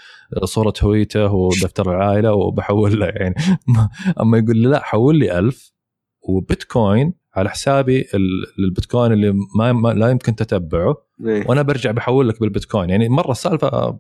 صورة 0.44 0.74
هويته 0.82 1.34
ودفتر 1.34 1.96
العائلة 1.96 2.34
وبحول 2.34 3.00
له. 3.00 3.06
يعني 3.06 3.36
أما 4.22 4.38
يقول 4.38 4.58
لي 4.58 4.70
لا 4.70 4.84
حول 4.84 5.20
لي 5.20 5.40
ألف 5.40 5.74
وبيتكوين 6.22 7.14
على 7.38 7.50
حسابي 7.50 8.08
البيتكوين 8.60 9.12
اللي 9.12 9.34
ما, 9.56 9.74
ما 9.74 9.90
لا 9.90 10.10
يمكن 10.10 10.36
تتبعه. 10.36 10.96
إيه. 11.26 11.48
وأنا 11.48 11.62
برجع 11.62 11.92
بحول 11.92 12.30
لك 12.30 12.40
بالبيتكوين. 12.40 12.90
يعني 12.90 13.10
مرة 13.10 13.32
السالفة 13.32 14.00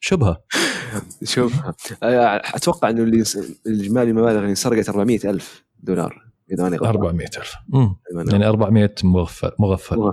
شبهة. 0.00 0.42
شوف 1.24 1.54
أتوقع 2.02 2.90
إنه 2.90 3.02
اللي 3.02 3.24
الاجمالي 3.66 4.10
المبالغ 4.10 4.38
اللي 4.38 4.54
سرقت 4.54 4.88
400 4.88 5.18
ألف 5.24 5.64
دولار 5.82 6.24
إذا 6.52 6.62
ماني 6.62 6.76
غلطان. 6.76 6.96
400000 6.96 7.54
امم 7.74 7.96
يعني 8.32 8.46
400 8.46 8.94
مغفل 9.04 9.50
مغفل. 9.58 10.12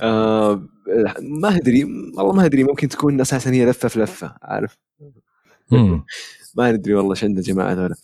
آه 0.00 0.62
ما 1.20 1.56
أدري. 1.56 1.84
والله 1.84 2.32
ما 2.32 2.44
أدري. 2.44 2.64
ممكن 2.64 2.88
تكون 2.88 3.20
أساسا 3.20 3.50
هي 3.50 3.66
لفة 3.66 3.88
في 3.88 4.00
لفة 4.00 4.34
عارف؟ 4.42 4.78
ما 6.56 6.72
ندري 6.72 6.94
والله 6.94 7.10
إيش 7.10 7.24
عند 7.24 7.38
الجماعة 7.38 7.72
هذول. 7.72 7.94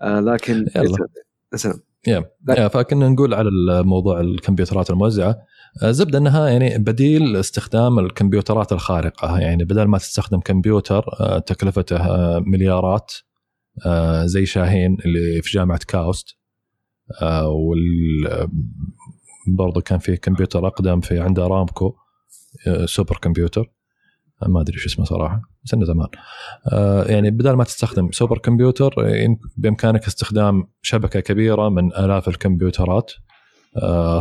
آه 0.00 0.20
لكن 0.20 0.66
يلا. 0.76 1.08
سلام 1.54 1.80
يا. 2.06 2.24
يا 2.48 2.68
فكنا 2.68 3.08
نقول 3.08 3.34
على 3.34 3.50
موضوع 3.82 4.20
الكمبيوترات 4.20 4.90
الموزعة. 4.90 5.36
آه، 5.82 5.90
زبدة 5.90 6.18
إنها 6.18 6.48
يعني 6.48 6.78
بديل 6.78 7.36
استخدام 7.36 7.98
الكمبيوترات 7.98 8.72
الخارقة. 8.72 9.38
يعني 9.38 9.64
بدل 9.64 9.84
ما 9.84 9.98
تستخدم 9.98 10.40
كمبيوتر 10.40 11.04
آه، 11.20 11.38
تكلفته 11.38 11.96
آه، 11.96 12.38
مليارات 12.46 13.12
زي 14.24 14.46
شاهين 14.46 14.96
اللي 15.04 15.42
في 15.42 15.50
جامعة 15.52 15.80
كاوست. 15.88 16.36
وال 17.44 18.48
برضه 19.56 19.80
كان 19.80 19.98
في 19.98 20.16
كمبيوتر 20.16 20.66
أقدم 20.66 21.00
في 21.00 21.20
عند 21.20 21.38
ارامكو 21.38 21.94
super 22.84 23.18
computer. 23.22 23.73
ما 24.48 24.60
أدري 24.60 24.78
شو 24.78 24.88
اسمه 24.88 25.04
صراحة 25.04 25.42
بس 25.64 25.74
إنه 25.74 25.84
زمان. 25.84 26.08
آه، 26.72 27.04
يعني 27.04 27.30
بدل 27.30 27.52
ما 27.52 27.64
تستخدم 27.64 28.10
super 28.12 28.38
computer 28.38 28.94
بإمكانك 29.56 30.06
استخدام 30.06 30.68
شبكة 30.82 31.20
كبيرة 31.20 31.68
من 31.68 31.94
آلاف 31.94 32.28
الكمبيوترات. 32.28 33.12
آه، 33.82 34.20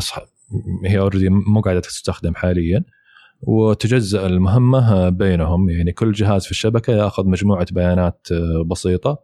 هي 0.86 1.00
already 1.00 1.30
مو 1.30 1.62
قاعدة 1.62 1.80
تستخدم 1.80 2.36
حاليا. 2.36 2.84
وتجزأ 3.42 4.26
المهمة 4.26 4.94
آه، 4.94 5.10
بينهم. 5.10 5.70
يعني 5.70 5.92
كل 5.92 6.12
جهاز 6.12 6.46
في 6.46 6.52
الشبكة 6.52 6.94
يأخذ 6.94 7.28
مجموعة 7.28 7.68
بيانات 7.72 8.28
آه، 8.32 8.64
بسيطة 8.64 9.24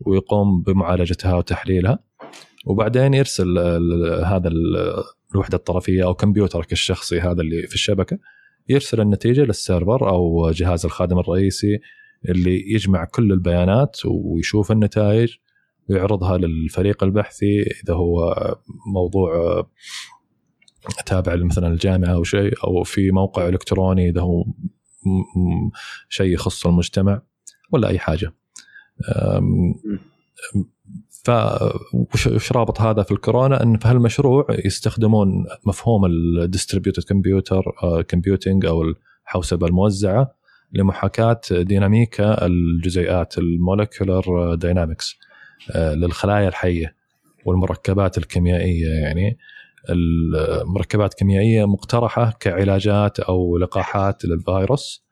ويقوم 0.00 0.62
بمعالجتها 0.62 1.34
وتحليلها. 1.34 1.98
وبعدين 2.66 3.14
يرسل 3.14 3.58
هذا 4.24 4.48
ال- 4.48 5.02
الوحدة 5.34 5.56
الطرفية 5.56 6.04
أو 6.04 6.14
كمبيوترك 6.14 6.72
الشخصي 6.72 7.20
هذا 7.20 7.40
اللي 7.40 7.66
في 7.66 7.74
الشبكة. 7.74 8.18
يرسل 8.68 9.00
النتيجة 9.00 9.40
للسيرفر 9.40 10.08
أو 10.08 10.50
جهاز 10.50 10.84
الخادم 10.84 11.18
الرئيسي 11.18 11.80
اللي 12.28 12.72
يجمع 12.72 13.04
كل 13.04 13.32
البيانات 13.32 13.96
ويشوف 14.06 14.72
النتائج 14.72 15.34
ويعرضها 15.88 16.38
للفريق 16.38 17.04
البحثي 17.04 17.62
إذا 17.62 17.94
هو 17.94 18.34
موضوع 18.94 19.62
تابع 21.06 21.36
مثلا 21.36 21.68
الجامعة 21.68 22.14
أو 22.14 22.24
شيء 22.24 22.52
أو 22.64 22.82
في 22.82 23.10
موقع 23.10 23.48
إلكتروني 23.48 24.08
إذا 24.08 24.20
هو 24.20 24.44
شيء 26.08 26.32
يخص 26.32 26.66
المجتمع 26.66 27.22
ولا 27.72 27.88
أي 27.88 27.98
حاجة. 27.98 28.32
أم، 31.28 31.34
ف 31.34 31.62
وش- 32.14 32.26
وش 32.26 32.52
رابط 32.52 32.80
هذا 32.80 33.02
في 33.02 33.12
الكورونا 33.12 33.62
إن 33.62 33.78
في 33.78 33.88
هالمشروع 33.88 34.46
يستخدمون 34.64 35.46
مفهوم 35.66 36.04
ال 36.06 36.14
distributed 36.14 37.02
computer 37.02 37.62
computing 38.08 38.66
أو 38.66 38.82
الحوسبة 39.26 39.66
الموزعة 39.66 40.34
لمحاكاة 40.72 41.40
ديناميكا 41.50 42.46
الجزيئات 42.46 43.38
ال 43.38 43.50
molecular 43.50 44.54
dynamics 44.54 45.14
للخلايا 45.76 46.48
الحية 46.48 46.94
والمركبات 47.46 48.18
الكيميائية 48.18 48.88
يعني. 48.88 49.38
المركبات 49.90 51.12
الكيميائية 51.12 51.64
مقترحة 51.64 52.36
كعلاجات 52.40 53.20
أو 53.20 53.58
لقاحات 53.58 54.24
للفيروس. 54.24 55.04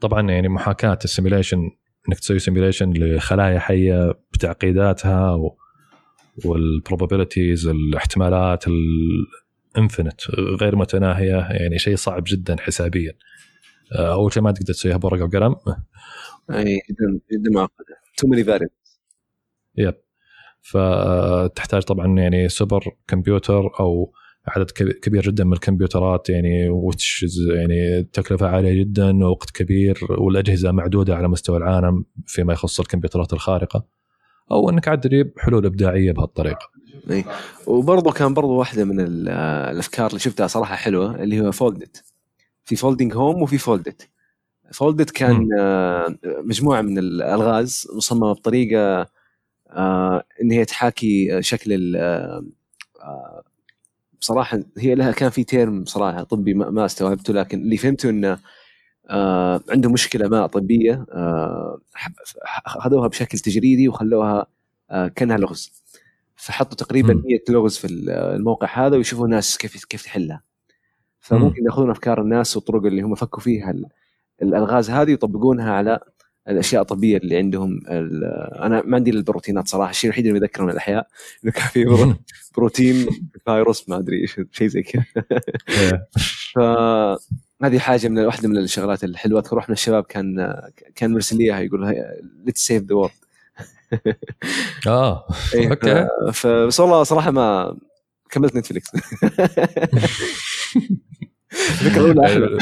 طبعا 0.00 0.30
يعني 0.30 0.48
محاكاة 0.48 0.98
ال 1.04 1.10
simulation 1.10 1.70
إنك 2.08 2.18
تسوي 2.18 2.38
simulation 2.38 2.92
لخلايا 2.92 3.58
حية 3.58 4.14
بتعقيداتها 4.32 5.52
وال 6.44 6.60
probabilities 6.60 7.66
الاحتمالات 7.66 8.64
ال 9.76 9.82
infinite 9.82 10.30
غير 10.60 10.76
متناهية 10.76 11.48
يعني 11.50 11.78
شيء 11.78 11.96
صعب 11.96 12.24
جدا 12.26 12.56
حسابيا. 12.60 13.12
آه، 13.92 14.12
أول 14.12 14.32
شيء 14.32 14.42
ما 14.42 14.52
تقدر 14.52 14.72
تسويها 14.72 14.96
بورقة 14.96 15.24
وقلم. 15.24 15.56
أي 16.50 16.80
جدا 16.90 17.20
جدا 17.32 17.50
معقده 17.54 17.96
too 18.16 18.26
many 18.26 18.44
variable 18.44 18.72
yep 19.76 19.94
فتحتاج 20.62 21.82
طبعا 21.82 22.18
يعني 22.18 22.48
super 22.48 22.96
computer 23.08 23.80
أو 23.80 24.12
عدد 24.46 24.70
كب- 24.70 24.92
كبير 24.92 25.22
جدا 25.22 25.44
من 25.44 25.52
الكمبيوترات 25.52 26.30
يعني 26.30 26.68
وتش 26.68 27.24
يعني 27.56 28.02
تكلفة 28.12 28.46
عالية 28.48 28.80
جدا 28.80 29.24
ووقت 29.24 29.50
كبير 29.50 29.98
والأجهزة 30.10 30.72
معدودة 30.72 31.16
على 31.16 31.28
مستوى 31.28 31.56
العالم 31.56 32.04
فيما 32.26 32.52
يخص 32.52 32.80
الكمبيوترات 32.80 33.32
الخارقة 33.32 33.84
أو 34.50 34.70
إنك 34.70 34.88
عاد 34.88 35.00
تجيب 35.00 35.32
حلول 35.38 35.66
إبداعية 35.66 36.12
بهالطريقة. 36.12 36.68
إي 37.10 37.24
وبرضه 37.66 38.12
كان 38.12 38.34
برضه 38.34 38.48
واحدة 38.52 38.84
من 38.84 39.00
ال- 39.00 39.28
الأفكار 39.72 40.06
اللي 40.08 40.18
شفتها 40.18 40.46
صراحة 40.46 40.74
حلوة 40.76 41.22
اللي 41.22 41.40
هو 41.40 41.52
Foldit 41.52 42.04
في 42.64 42.76
Folding 42.76 43.14
Home 43.16 43.42
وفي 43.42 43.58
Foldit 43.58 44.08
Foldit 44.72 45.10
كان. 45.10 45.48
آه، 45.60 46.16
مجموعة 46.24 46.82
من 46.82 46.98
الألغاز 46.98 47.86
مصممة 47.96 48.32
بطريقة 48.32 49.08
آه، 49.70 50.24
إن 50.42 50.50
هي 50.52 50.64
تحاكي 50.64 51.42
شكل 51.42 51.72
ال- 51.72 51.96
آه، 53.02 53.42
بصراحة 54.24 54.60
هي 54.78 54.94
لها 54.94 55.12
كان 55.12 55.30
في 55.30 55.44
تيرم 55.44 55.84
صراحة 55.84 56.22
طبي 56.22 56.54
ما 56.54 56.70
ما 56.70 56.84
استوعبته 56.84 57.32
لكن 57.32 57.60
اللي 57.60 57.76
فهمته 57.76 58.10
إنه 58.10 58.38
آه، 59.10 59.60
عنده 59.70 59.90
مشكلة 59.90 60.28
ما 60.28 60.46
طبية 60.46 61.06
آه، 61.12 61.80
اخذوها 62.66 63.08
بشكل 63.08 63.38
تجريدي 63.38 63.88
وخلوها 63.88 64.46
آه، 64.90 65.08
كأنها 65.08 65.36
لغز. 65.36 65.72
فحطوا 66.36 66.76
تقريبا 66.76 67.14
مم. 67.14 67.22
100 67.26 67.38
لغز 67.48 67.76
في 67.76 67.86
الموقع 68.36 68.86
هذا 68.86 68.96
ويشوفوا 68.96 69.24
الناس 69.24 69.58
كيف 69.58 69.84
كيف 69.84 70.02
تحلها. 70.04 70.42
فممكن 71.20 71.64
يأخذون 71.64 71.90
أفكار 71.90 72.20
الناس 72.22 72.56
والطرق 72.56 72.84
اللي 72.86 73.02
هم 73.02 73.14
فكوا 73.14 73.40
فيها 73.40 73.70
ال- 73.70 73.86
الألغاز 74.42 74.90
هذه 74.90 75.10
ويطبقونها 75.10 75.72
على 75.72 76.00
الأشياء 76.48 76.82
الطبية 76.82 77.16
اللي 77.16 77.36
عندهم 77.36 77.80
أنا 77.88 78.82
ما 78.86 78.96
عندي 78.96 79.10
البروتينات 79.10 79.68
صراحة 79.68 79.90
الشيء 79.90 80.10
الوحيد 80.10 80.26
اللي 80.26 80.40
بذكره 80.40 80.64
من 80.64 80.70
الأحياء 80.70 81.06
إنه 81.44 81.52
كان 81.52 81.64
في 81.68 81.84
pro- 81.84 82.14
protein 82.56 83.06
virus 83.46 83.88
ما 83.88 83.98
أدري 83.98 84.20
إيش 84.20 84.40
شيء 84.52 84.68
زي 84.68 84.82
كذا. 84.82 85.04
فهذه 86.54 87.78
حاجة 87.78 88.08
من 88.08 88.18
واحدة 88.18 88.48
من 88.48 88.56
الشغلات 88.58 89.04
الحلوة. 89.04 89.40
أذكر 89.40 89.56
واحد 89.56 89.68
من 89.70 89.72
الشباب 89.72 90.04
كان 90.04 90.56
كان 90.94 91.12
مرسل 91.12 91.36
لي 91.38 91.44
اياها 91.44 91.60
يقول 91.60 91.94
let's 92.44 92.60
save 92.66 92.82
the 92.82 92.94
world 92.94 93.10
آه. 94.86 95.26
إيه، 95.54 95.68
okay. 95.72 96.06
فبس 96.32 96.80
والله 96.80 97.02
صراحة 97.02 97.30
ما 97.30 97.76
كملت 98.30 98.56
Netflix 98.56 98.90
الفكرة 101.54 102.10
الاولى 102.10 102.26
أحلى 102.26 102.58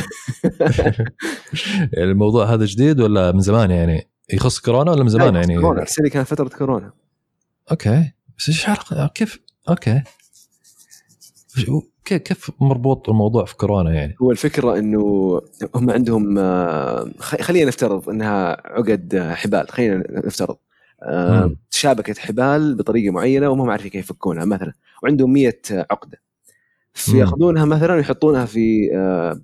يعني 1.93 2.11
الموضوع 2.11 2.55
هذا 2.55 2.65
جديد 2.65 3.01
ولا 3.01 3.33
من 3.33 3.41
زمان 3.41 3.71
يعني؟ 3.71 4.09
يخص 4.33 4.61
كورونا 4.61 4.93
ولا 4.93 5.03
من 5.03 5.09
زمان 5.09 5.35
يعني؟ 5.35 5.61
كورونا. 5.61 5.83
السنة 5.83 6.09
كانت 6.09 6.27
فترة 6.27 6.49
كورونا. 6.49 6.93
okay. 7.71 8.13
بس 8.39 8.49
إيش 8.49 8.69
علاقه 8.69 9.11
كيف 9.15 9.39
okay. 9.69 10.03
كيف 12.05 12.51
مربوط 12.61 13.09
الموضوع 13.09 13.45
في 13.45 13.57
كورونا 13.57 13.93
يعني؟ 13.93 14.17
هو 14.23 14.31
الفكرة 14.31 14.79
إنه 14.79 15.01
هم 15.75 15.91
عندهم 15.91 16.39
آه، 16.39 17.11
خلينا 17.19 17.69
نفترض 17.69 18.09
إنها 18.09 18.63
عقد 18.65 19.15
آه، 19.15 19.35
حبال. 19.35 19.69
خلينا 19.69 20.05
نفترض. 20.11 20.57
آه،. 21.03 21.57
تشابكت 21.71 22.19
حبال 22.19 22.75
بطريقة 22.75 23.13
معينة 23.13 23.49
وما 23.49 23.65
هم 23.65 23.71
عارفين 23.71 23.91
كيف 23.91 24.05
يفكونها 24.05 24.45
مثلا. 24.45 24.73
وعندهم 25.03 25.33
100 25.33 25.53
عقدة. 25.71 26.22
فياخذونها 26.95 27.65
مثلا 27.65 27.95
ويحطونها 27.95 28.45
في 28.45 28.91
آه، 28.97 29.41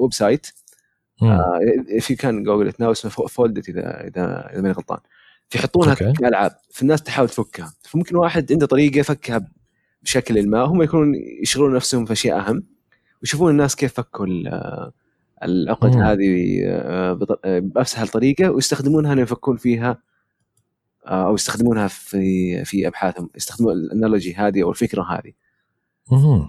website. 0.00 0.46
آه، 1.22 1.60
في 2.00 2.14
كان 2.14 2.42
Google 2.42 2.72
now 2.78 2.92
اسمه 2.92 3.10
Foldit 3.10 3.68
إذا 3.68 3.80
إذا 4.06 4.50
إذا 4.52 4.60
ماني 4.60 4.74
غلطان 4.74 4.98
فيحطونها 5.48 5.90
okay. 5.90 6.12
كالعاب 6.12 6.56
فالناس 6.70 7.02
تحاول 7.02 7.28
تفكها 7.28 7.72
فممكن 7.82 8.16
واحد 8.16 8.52
عنده 8.52 8.66
طريقة 8.66 8.98
يفكها 8.98 9.48
بشكل 10.02 10.48
ما 10.48 10.60
هم 10.62 10.82
يكونون 10.82 11.14
يشغلون 11.42 11.74
نفسهم 11.74 12.04
في 12.06 12.12
أشياء 12.12 12.38
أهم 12.38 12.62
ويشوفون 13.22 13.50
الناس 13.50 13.76
كيف 13.76 13.92
فكوا 13.92 14.26
ال- 14.26 14.92
العقد 15.42 15.96
مم. 15.96 16.02
هذه 16.02 16.60
آه، 16.64 17.18
باسهل 17.44 18.08
طريقه 18.08 18.50
ويستخدمونها 18.50 19.12
انه 19.12 19.22
يفكون 19.22 19.56
فيها 19.56 19.98
أو 21.06 21.34
يستخدمونها 21.34 21.88
في 21.88 22.64
في 22.64 22.86
أبحاثهم 22.86 23.30
يستخدمون 23.36 23.72
ال 23.72 23.80
analogy 23.80 24.34
هذه 24.34 24.62
أو 24.62 24.70
الفكرة 24.70 25.02
هذه 25.02 25.32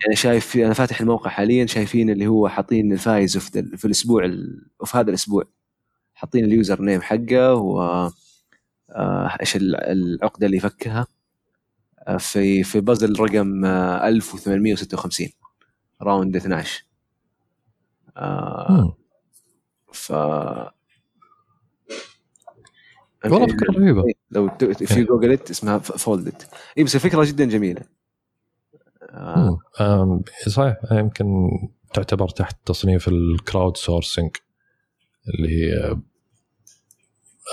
يعني 0.04 0.16
شايف 0.16 0.58
أنا 0.58 0.74
فاتح 0.74 1.02
الموقع 1.02 1.30
حاليا 1.30 1.66
شايفين 1.66 2.10
اللي 2.10 2.28
هو 2.28 2.50
حاطين 2.50 2.94
الفايز 2.94 3.38
في, 3.38 3.78
في 3.78 3.86
الأسبوع 3.86 4.28
في 4.86 4.98
هذا 4.98 5.10
الأسبوع. 5.10 5.44
حاطين 6.14 6.46
ال 6.46 6.82
username 6.82 7.02
حقه 7.02 7.54
و 7.54 7.82
آه، 8.92 9.38
إيش 9.42 9.56
العقدة 9.56 10.46
اللي 10.46 10.58
يفكها. 10.58 11.08
آه، 12.08 12.18
في 12.18 12.64
في 12.64 12.80
بازل 12.82 13.20
رقم 13.20 13.66
1856 13.66 15.30
round 16.02 16.36
12 16.36 16.86
آه 18.18 18.98
ف 19.94 20.12
والله 23.26 23.48
فكرة 23.48 23.72
رهيبة. 23.72 24.04
إيه، 24.08 24.14
لو 24.32 24.50
في 24.74 25.04
جوجل 25.04 25.40
اسمها 25.52 25.78
Foldit 25.78 26.50
اي 26.78 26.84
بس 26.84 26.96
الفكرة 26.96 27.26
جدا 27.26 27.46
جميلة. 27.46 27.82
آه. 29.14 29.60
صحيح. 30.48 30.76
يمكن 30.92 31.50
تعتبر 31.94 32.30
تحت 32.30 32.58
تصنيف 32.66 33.08
ال 33.08 33.19
crowd 33.19 33.78
sourcing 33.78 34.32
اللي 35.30 35.50
هي 35.50 35.96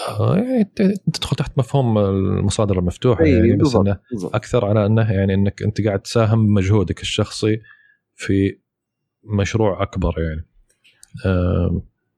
آه، 0.09 0.37
يعني 0.37 0.65
تدخل 1.13 1.37
تحت 1.37 1.59
مفهوم 1.59 1.99
المصادر 1.99 2.79
المفتوحة 2.79 3.25
إيه، 3.25 3.39
يعني 3.39 3.57
بس 3.57 3.77
إنه 3.77 3.99
أكثر 4.25 4.65
على 4.65 4.87
إنه 4.87 5.13
يعني 5.13 5.35
إنك 5.35 5.63
أنت 5.63 5.87
قاعد 5.87 6.01
تساهم 6.01 6.47
بمجهودك 6.47 7.01
الشخصي 7.03 7.61
في 8.15 8.59
مشروع 9.25 9.83
أكبر 9.83 10.15
يعني. 10.19 10.47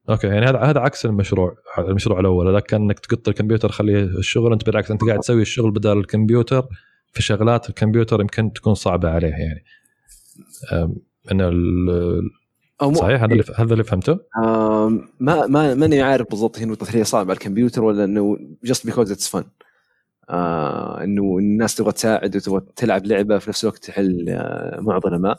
okay 0.09 0.27
يعني 0.27 0.47
هذا 0.47 0.59
هذا 0.59 0.81
عكس 0.81 1.07
المشروع 1.07 1.57
المشروع 1.79 2.21
الأول. 2.21 2.49
هذا 2.49 2.61
كان 2.61 2.83
انك 2.83 2.99
تقط 2.99 3.29
الكمبيوتر 3.29 3.73
خليه 3.73 4.03
الشغل. 4.03 4.53
أنت 4.53 4.67
بالعكس 4.67 4.91
أنت 4.91 5.05
قاعد 5.05 5.19
تسوي 5.21 5.43
الشغل 5.43 5.71
بدل 5.71 5.99
الكمبيوتر. 5.99 6.69
في 7.13 7.23
شغلات 7.23 7.69
الكمبيوتر 7.69 8.21
يمكن 8.21 8.53
تكون 8.53 8.75
صعبة 8.75 9.11
عليه 9.11 9.29
يعني. 9.29 9.65
إن 11.33 12.95
صحيح 12.95 13.23
هذا 13.23 13.33
اللي 13.33 13.45
هذا 13.57 13.73
اللي 13.73 13.85
فهمته؟ 13.85 14.19
ما 15.21 15.47
ما 15.47 15.75
ماني 15.75 16.03
عارف 16.03 16.31
بالضبط 16.31 16.59
هنا 16.59 16.77
هي 16.89 17.05
صعبه 17.05 17.31
على 17.31 17.37
الكمبيوتر 17.37 17.85
ولا 17.85 18.05
إنه 18.05 18.39
just 18.65 18.87
because 18.87 19.13
it's 19.13 19.29
fun 19.29 19.45
إنه 21.05 21.39
الناس 21.39 21.75
تبغى 21.75 21.93
تساعد 21.93 22.37
وتبغى 22.37 22.61
تلعب 22.77 23.07
لعبة 23.07 23.39
في 23.39 23.51
نفس 23.51 23.65
الوقت 23.65 23.85
تحل 23.85 24.27
آه، 24.29 24.81
معضلة 24.81 25.19
ما. 25.19 25.37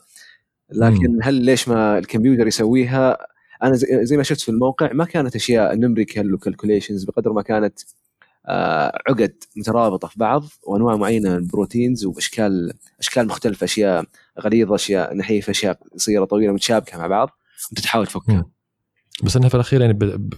لكن 0.69 1.19
هل 1.23 1.33
ليش 1.33 1.67
ما 1.67 1.97
الكمبيوتر 1.97 2.47
يسويها؟ 2.47 3.17
أنا 3.63 3.75
زي 3.75 4.17
ما 4.17 4.23
شفت 4.23 4.41
في 4.41 4.49
الموقع 4.49 4.93
ما 4.93 5.05
كانت 5.05 5.35
أشياء 5.35 5.75
numerical 5.75 6.33
و 6.33 6.39
calculations 6.39 7.03
بقدر 7.03 7.33
ما 7.33 7.41
كانت 7.41 7.79
آه، 7.79 7.85
عقد 9.07 9.33
مترابطة 9.57 10.07
في 10.07 10.19
بعض 10.19 10.43
وأنواع 10.67 10.95
معينة 10.95 11.29
من 11.29 11.35
البروتينز 11.35 12.05
واشكال 12.05 12.73
أشكال 12.99 13.27
مختلفة 13.27 13.63
أشياء 13.63 14.05
غليظة 14.41 14.75
أشياء 14.75 15.15
نحيفة 15.15 15.51
أشياء 15.51 15.79
قصيرة 15.93 16.25
طويلة 16.25 16.53
متشابكة 16.53 16.97
مع 16.97 17.07
بعض. 17.07 17.29
وانت 17.69 17.79
تحاول 17.79 18.07
تفكها 18.07 18.45
بس 19.23 19.37
إنها 19.37 19.49
في 19.49 19.55
الأخير 19.55 19.81
يعني 19.81 19.93
ب... 19.93 19.99
ب... 19.99 20.33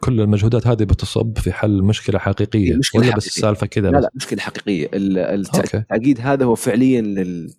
كل 0.00 0.20
المجهودات 0.20 0.66
هذه 0.66 0.84
بتصب 0.84 1.38
في 1.38 1.52
حل 1.52 1.82
مشكلة 1.82 2.18
حقيقية 2.18 2.76
مشكلة 2.76 3.00
ولا 3.00 3.10
حقيقية. 3.12 3.16
بس 3.16 3.26
السالفة 3.26 3.66
كذا 3.66 3.90
لا 3.90 3.98
لا 3.98 4.10
مشكلة 4.14 4.40
حقيقية. 4.40 4.88
التعقيد 4.94 6.20
هذا 6.20 6.44
هو 6.44 6.54
فعليا 6.54 7.00
لل... 7.00 7.54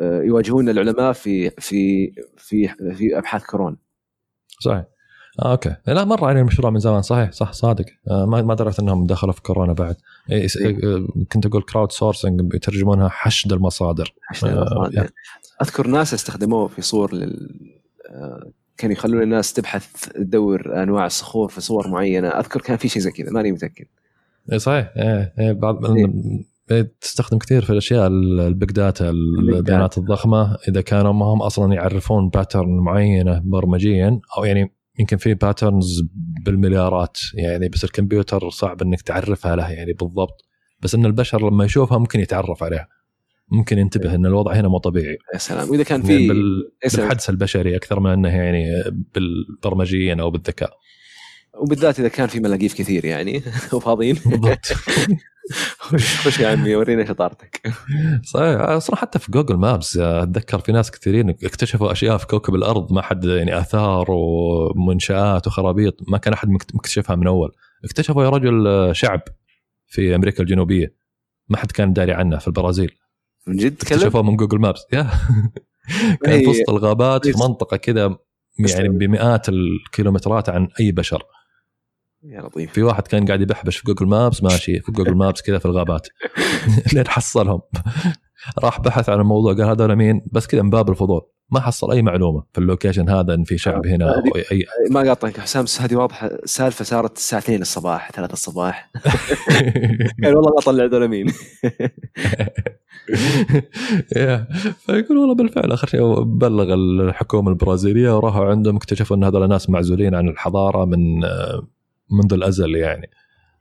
يواجهون 0.00 0.68
العلماء 0.68 1.12
في 1.12 1.50
في 1.50 2.12
في 2.36 2.68
في 2.68 3.18
أبحاث 3.18 3.44
كورونا. 3.44 3.76
صحيح. 4.60 4.84
آه 5.40 5.50
okay. 5.52 5.76
لا 5.86 6.04
مر 6.04 6.24
علي 6.24 6.40
المشروع 6.40 6.70
من 6.70 6.78
زمان. 6.78 7.02
صحيح 7.02 7.32
صح 7.32 7.52
صادق. 7.52 7.84
آه 8.10 8.26
ما 8.26 8.54
دريت 8.54 8.80
إنهم 8.80 9.06
دخلوا 9.06 9.32
في 9.32 9.42
كورونا 9.42 9.72
بعد. 9.72 9.96
إيه 10.30 10.46
إيه 10.60 11.06
كنت 11.32 11.46
أقول 11.46 11.62
crowd 11.62 11.92
sourcing 11.92 12.54
يترجمونها 12.54 13.08
حشد 13.08 13.52
المصادر. 13.52 14.14
حشد 14.22 14.48
المصادر. 14.48 15.00
آه 15.00 15.08
أذكر 15.62 15.86
ناس 15.86 16.14
استخدموه 16.14 16.68
في 16.68 16.82
صور 16.82 17.14
لل 17.14 17.50
آه، 18.10 18.50
كانوا 18.76 18.92
يخلون 18.92 19.22
الناس 19.22 19.52
تبحث 19.52 20.08
تدور 20.08 20.82
أنواع 20.82 21.06
الصخور 21.06 21.48
في 21.48 21.60
صور 21.60 21.88
معينة. 21.88 22.28
أذكر 22.28 22.60
كان 22.60 22.76
في 22.76 22.88
شيء 22.88 23.02
زي 23.02 23.10
كذا 23.10 23.30
ماني 23.30 23.52
متأكد. 23.52 23.84
اي 24.52 24.58
صحيح. 24.58 24.92
إيه 24.96 25.34
إيه 25.38 25.52
بعض 25.52 25.96
إيه. 26.70 26.92
تستخدم 27.00 27.38
كثير 27.38 27.64
في 27.64 27.70
الأشياء 27.70 28.06
ال 28.06 28.22
big 28.22 28.70
data 28.70 29.10
البيانات 29.10 29.98
الضخمة. 29.98 30.56
إذا 30.68 30.80
كانوا 30.80 31.12
ما 31.12 31.26
هم 31.26 31.42
أصلا 31.42 31.74
يعرفون 31.74 32.28
pattern 32.28 32.78
معينة 32.78 33.42
برمجيا 33.44 34.20
أو 34.38 34.44
يعني 34.44 34.72
يمكن 34.98 35.16
في 35.16 35.34
patterns 35.34 36.02
بالمليارات 36.44 37.18
يعني 37.34 37.68
بس 37.68 37.84
الكمبيوتر 37.84 38.50
صعب 38.50 38.82
إنك 38.82 39.02
تعرفها 39.02 39.56
له 39.56 39.70
يعني 39.70 39.92
بالضبط. 39.92 40.44
بس 40.80 40.94
إن 40.94 41.06
البشر 41.06 41.50
لما 41.50 41.64
يشوفها 41.64 41.98
ممكن 41.98 42.20
يتعرف 42.20 42.62
عليها. 42.62 42.88
ممكن 43.48 43.78
ينتبه 43.78 44.14
إن 44.14 44.26
الوضع 44.26 44.52
هنا 44.52 44.68
مو 44.68 44.78
طبيعي. 44.78 45.18
يا 45.34 45.38
سلام. 45.38 45.70
وإذا 45.70 45.82
كان 45.82 46.02
في 46.02 46.28
بال... 46.28 46.72
بالحدس 46.84 47.30
البشري 47.30 47.76
أكثر 47.76 48.00
من 48.00 48.10
إنه 48.10 48.28
يعني 48.28 48.64
بالبرمجة 49.14 50.16
أو 50.20 50.30
بالذكاء. 50.30 50.70
وبالذات 51.62 52.00
إذا 52.00 52.08
كان 52.08 52.26
في 52.26 52.40
ملاقيف 52.40 52.74
كثير 52.74 53.04
يعني. 53.04 53.42
وفاضيين. 53.72 54.16
بالضبط. 54.26 54.66
خش 56.22 56.40
يا 56.40 56.48
عمي 56.48 56.74
ورينا 56.74 57.04
شطارتك 57.04 57.60
صحيح. 58.24 58.60
أصلا 58.60 58.96
حتى 58.96 59.18
في 59.18 59.32
Google 59.32 59.56
Maps 59.56 59.96
أتذكر 59.96 60.58
في 60.58 60.72
ناس 60.72 60.90
كثيرين 60.90 61.30
اكتشفوا 61.30 61.92
أشياء 61.92 62.16
في 62.16 62.26
كوكب 62.26 62.54
الأرض 62.54 62.92
ما 62.92 63.02
حد 63.02 63.24
يعني 63.24 63.58
آثار 63.58 64.06
ومنشآت 64.10 65.46
وخرابيط 65.46 65.96
ما 66.08 66.18
كان 66.18 66.32
أحد 66.32 66.48
مكتشفها 66.48 67.16
من 67.16 67.26
أول. 67.26 67.52
اكتشفوا 67.84 68.24
يا 68.24 68.28
رجل 68.28 68.90
شعب 68.92 69.20
في 69.86 70.14
أمريكا 70.14 70.42
الجنوبية 70.42 70.94
ما 71.48 71.56
حد 71.56 71.72
كان 71.72 71.92
داري 71.92 72.12
عنه 72.12 72.38
في 72.38 72.48
البرازيل. 72.48 72.90
من 73.46 73.56
جد 73.56 73.72
اكتشفوه 73.82 74.22
من 74.22 74.36
Google 74.36 74.58
Maps 74.58 74.86
يا. 74.92 75.10
كان 76.24 76.40
في 76.40 76.46
وسط 76.46 76.70
الغابات 76.70 77.28
في 77.28 77.38
منطقة 77.38 77.76
كذا 77.76 78.16
يعني 78.58 78.88
بمئات 78.88 79.48
الكيلومترات 79.48 80.48
عن 80.48 80.68
أي 80.80 80.92
بشر. 80.92 81.22
يا 82.24 82.40
لطيف. 82.40 82.72
في 82.72 82.82
واحد 82.82 83.06
كان 83.06 83.26
قاعد 83.26 83.40
يبحبش 83.40 83.76
في 83.76 83.84
Google 83.86 84.06
Maps 84.06 84.42
ماشي 84.42 84.80
في 84.80 84.92
Google 84.92 85.14
Maps 85.14 85.42
كذا 85.42 85.58
في 85.58 85.66
الغابات. 85.66 86.08
لين 86.94 87.08
حصلهم. 87.08 87.60
راح 88.58 88.80
بحث 88.80 89.08
عن 89.08 89.20
الموضوع 89.20 89.54
قال 89.54 89.62
هذول 89.62 89.96
مين؟ 89.96 90.22
بس 90.32 90.46
كذا 90.46 90.62
من 90.62 90.70
باب 90.70 90.90
الفضول. 90.90 91.20
ما 91.50 91.60
حصل 91.60 91.92
أي 91.92 92.02
معلومة 92.02 92.42
في 92.52 92.58
ال 92.58 92.64
location 92.64 93.08
هذا 93.08 93.34
إن 93.34 93.44
في 93.44 93.58
شعب 93.58 93.86
هنا 93.86 94.14
أو 94.14 94.22
اي 94.52 94.64
ما 94.90 95.00
قاطعك 95.00 95.40
حسام 95.40 95.64
هذه 95.80 95.96
واضحة. 95.96 96.26
السالفة 96.26 96.84
صارت 96.84 97.16
الساعتين 97.16 97.62
الصباح 97.62 98.12
ثلاثة 98.12 98.32
الصباح. 98.32 98.90
قال 100.24 100.36
والله 100.36 100.50
ما 100.54 100.60
طلع 100.64 100.84
هذول 100.84 101.08
مين. 101.08 101.26
فيقول 104.86 105.18
والله 105.18 105.34
بالفعل 105.34 105.72
آخر 105.72 105.86
شيء 105.86 106.22
بلغ 106.22 106.74
الحكومة 106.74 107.50
البرازيلية 107.50 108.16
وراحوا 108.16 108.44
عندهم 108.44 108.76
اكتشفوا 108.76 109.16
إن 109.16 109.24
هذول 109.24 109.48
ناس 109.48 109.70
معزولين 109.70 110.14
عن 110.14 110.28
الحضارة 110.28 110.84
من 110.84 111.24
منذ 112.12 112.32
الأزل 112.32 112.76
يعني. 112.76 113.10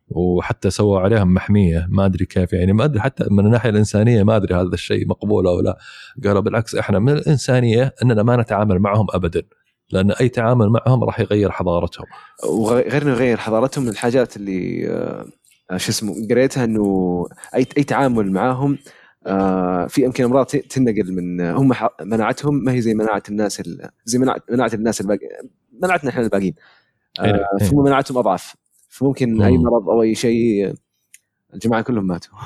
وحتى 0.09 0.69
سووا 0.69 0.99
عليهم 0.99 1.33
محمية 1.33 1.87
ما 1.89 2.05
أدري 2.05 2.25
كيف 2.25 2.53
يعني 2.53 2.73
ما 2.73 2.85
أدري 2.85 3.01
حتى 3.01 3.25
من 3.31 3.45
الناحية 3.45 3.69
الإنسانية 3.69 4.23
ما 4.23 4.35
أدري 4.35 4.55
هذا 4.55 4.73
الشيء 4.73 5.07
مقبول 5.07 5.47
أو 5.47 5.61
لا. 5.61 5.77
قالوا 6.23 6.41
بالعكس 6.41 6.75
إحنا 6.75 6.99
من 6.99 7.09
الإنسانية 7.09 7.93
إننا 8.03 8.23
ما 8.23 8.35
نتعامل 8.35 8.79
معهم 8.79 9.07
ابدا 9.13 9.43
لأن 9.91 10.11
أي 10.11 10.29
تعامل 10.29 10.69
معهم 10.69 11.03
راح 11.03 11.19
يغير 11.19 11.51
حضارتهم. 11.51 12.05
وغير 12.49 13.01
إنه 13.01 13.11
يغير 13.11 13.37
حضارتهم 13.37 13.83
من 13.83 13.89
الحاجات 13.89 14.37
اللي 14.37 14.87
آه، 14.89 15.77
شو 15.77 15.91
اسمه 15.91 16.27
قريتها 16.29 16.63
إنه 16.63 17.25
اي 17.55 17.67
أي 17.77 17.83
تعامل 17.83 18.31
معاهم 18.31 18.77
آه 19.27 19.87
في 19.87 20.03
يمكن 20.03 20.23
امراض 20.23 20.45
تنقل 20.45 21.13
من 21.13 21.41
هم 21.41 21.73
مناعتهم 22.01 22.63
ما 22.63 22.71
هي 22.71 22.81
زي 22.81 22.93
مناعة 22.93 23.23
الناس 23.29 23.61
زي 24.05 24.17
مناعة 24.49 24.71
الناس 24.73 25.01
الباقي 25.01 25.27
مناعتنا 25.83 26.09
إحنا 26.09 26.21
الباقيين. 26.21 26.53
ثم 27.69 27.77
مناعتهم 27.77 28.17
اضعف 28.17 28.55
فممكن 28.89 29.41
أي 29.41 29.57
مرض 29.57 29.89
أو 29.89 30.01
أي 30.01 30.15
شيء 30.15 30.73
الجماعة 31.53 31.81
كلهم 31.81 32.07
ماتوا. 32.07 32.37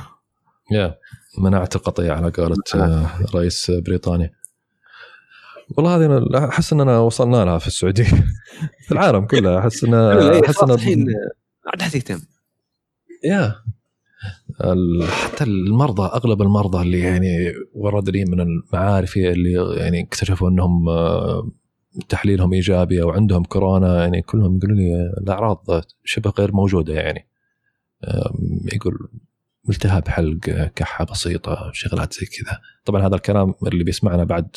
يا 0.72 0.97
مناعه 1.38 1.70
القطيع 1.76 2.16
على 2.16 2.32
قولة 2.32 2.55
آه، 2.76 3.09
رئيس 3.36 3.72
بريطانيا. 3.72 4.32
والله 5.78 5.95
هذه 5.95 6.47
أحس 6.49 6.74
إننا 6.74 6.99
وصلنا 6.99 7.45
لها 7.45 7.57
في 7.57 7.68
السعودية. 7.68 8.03
في 8.86 8.91
العالم 8.91 9.26
كله 9.26 9.59
أحس 9.59 9.84
إن 9.84 9.93
أحس 10.43 10.63
إن 10.63 10.72
الحين 10.72 11.05
عاد 11.68 11.82
حد 11.82 11.95
يهتم 11.95 12.20
يا 13.24 13.55
حتى 15.09 15.43
المرضى 15.43 16.03
أغلب 16.03 16.41
المرضى 16.41 16.82
اللي 16.82 16.99
يعني 16.99 17.53
وردني 17.74 18.26
من 18.26 18.41
المعارف 18.41 19.18
اللي 19.18 19.76
يعني 19.78 20.01
اكتشفوا 20.01 20.49
إنهم 20.49 20.89
آه، 20.89 21.51
تحليلهم 22.10 22.54
إيجابي 22.54 23.02
أو 23.02 23.10
عندهم 23.10 23.43
كورونا 23.43 24.00
يعني 24.00 24.22
كلهم 24.22 24.58
يقولوا 24.58 24.78
لي 24.78 25.14
الأعراض 25.18 25.66
شبه 26.04 26.34
غير 26.39 26.52
موجودة 26.52 26.93
يعني. 26.93 27.28
يقول 28.74 29.10
التهاب 29.70 30.08
حلق 30.08 30.39
كحة 30.76 31.06
بسيطة 31.06 31.70
شغلات 31.74 32.14
زي 32.14 32.26
كذا. 32.26 32.60
طبعا 32.86 33.08
هذا 33.08 33.16
الكلام 33.16 33.54
اللي 33.68 33.84
بيسمعنا 33.84 34.24
بعد 34.24 34.56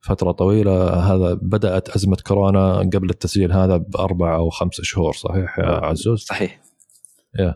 فترة 0.00 0.32
طويلة 0.32 0.90
هذا 0.90 1.34
بدأت 1.34 1.88
أزمة 1.88 2.16
كورونا 2.26 2.78
قبل 2.78 3.10
التسجيل 3.10 3.52
هذا 3.52 3.76
بأربع 3.76 4.34
أو 4.34 4.50
خمس 4.50 4.80
شهور 4.80 5.12
صحيح 5.12 5.58
يا 5.58 5.64
عزوز؟ 5.64 6.20
صحيح. 6.20 6.60
يا 7.38 7.54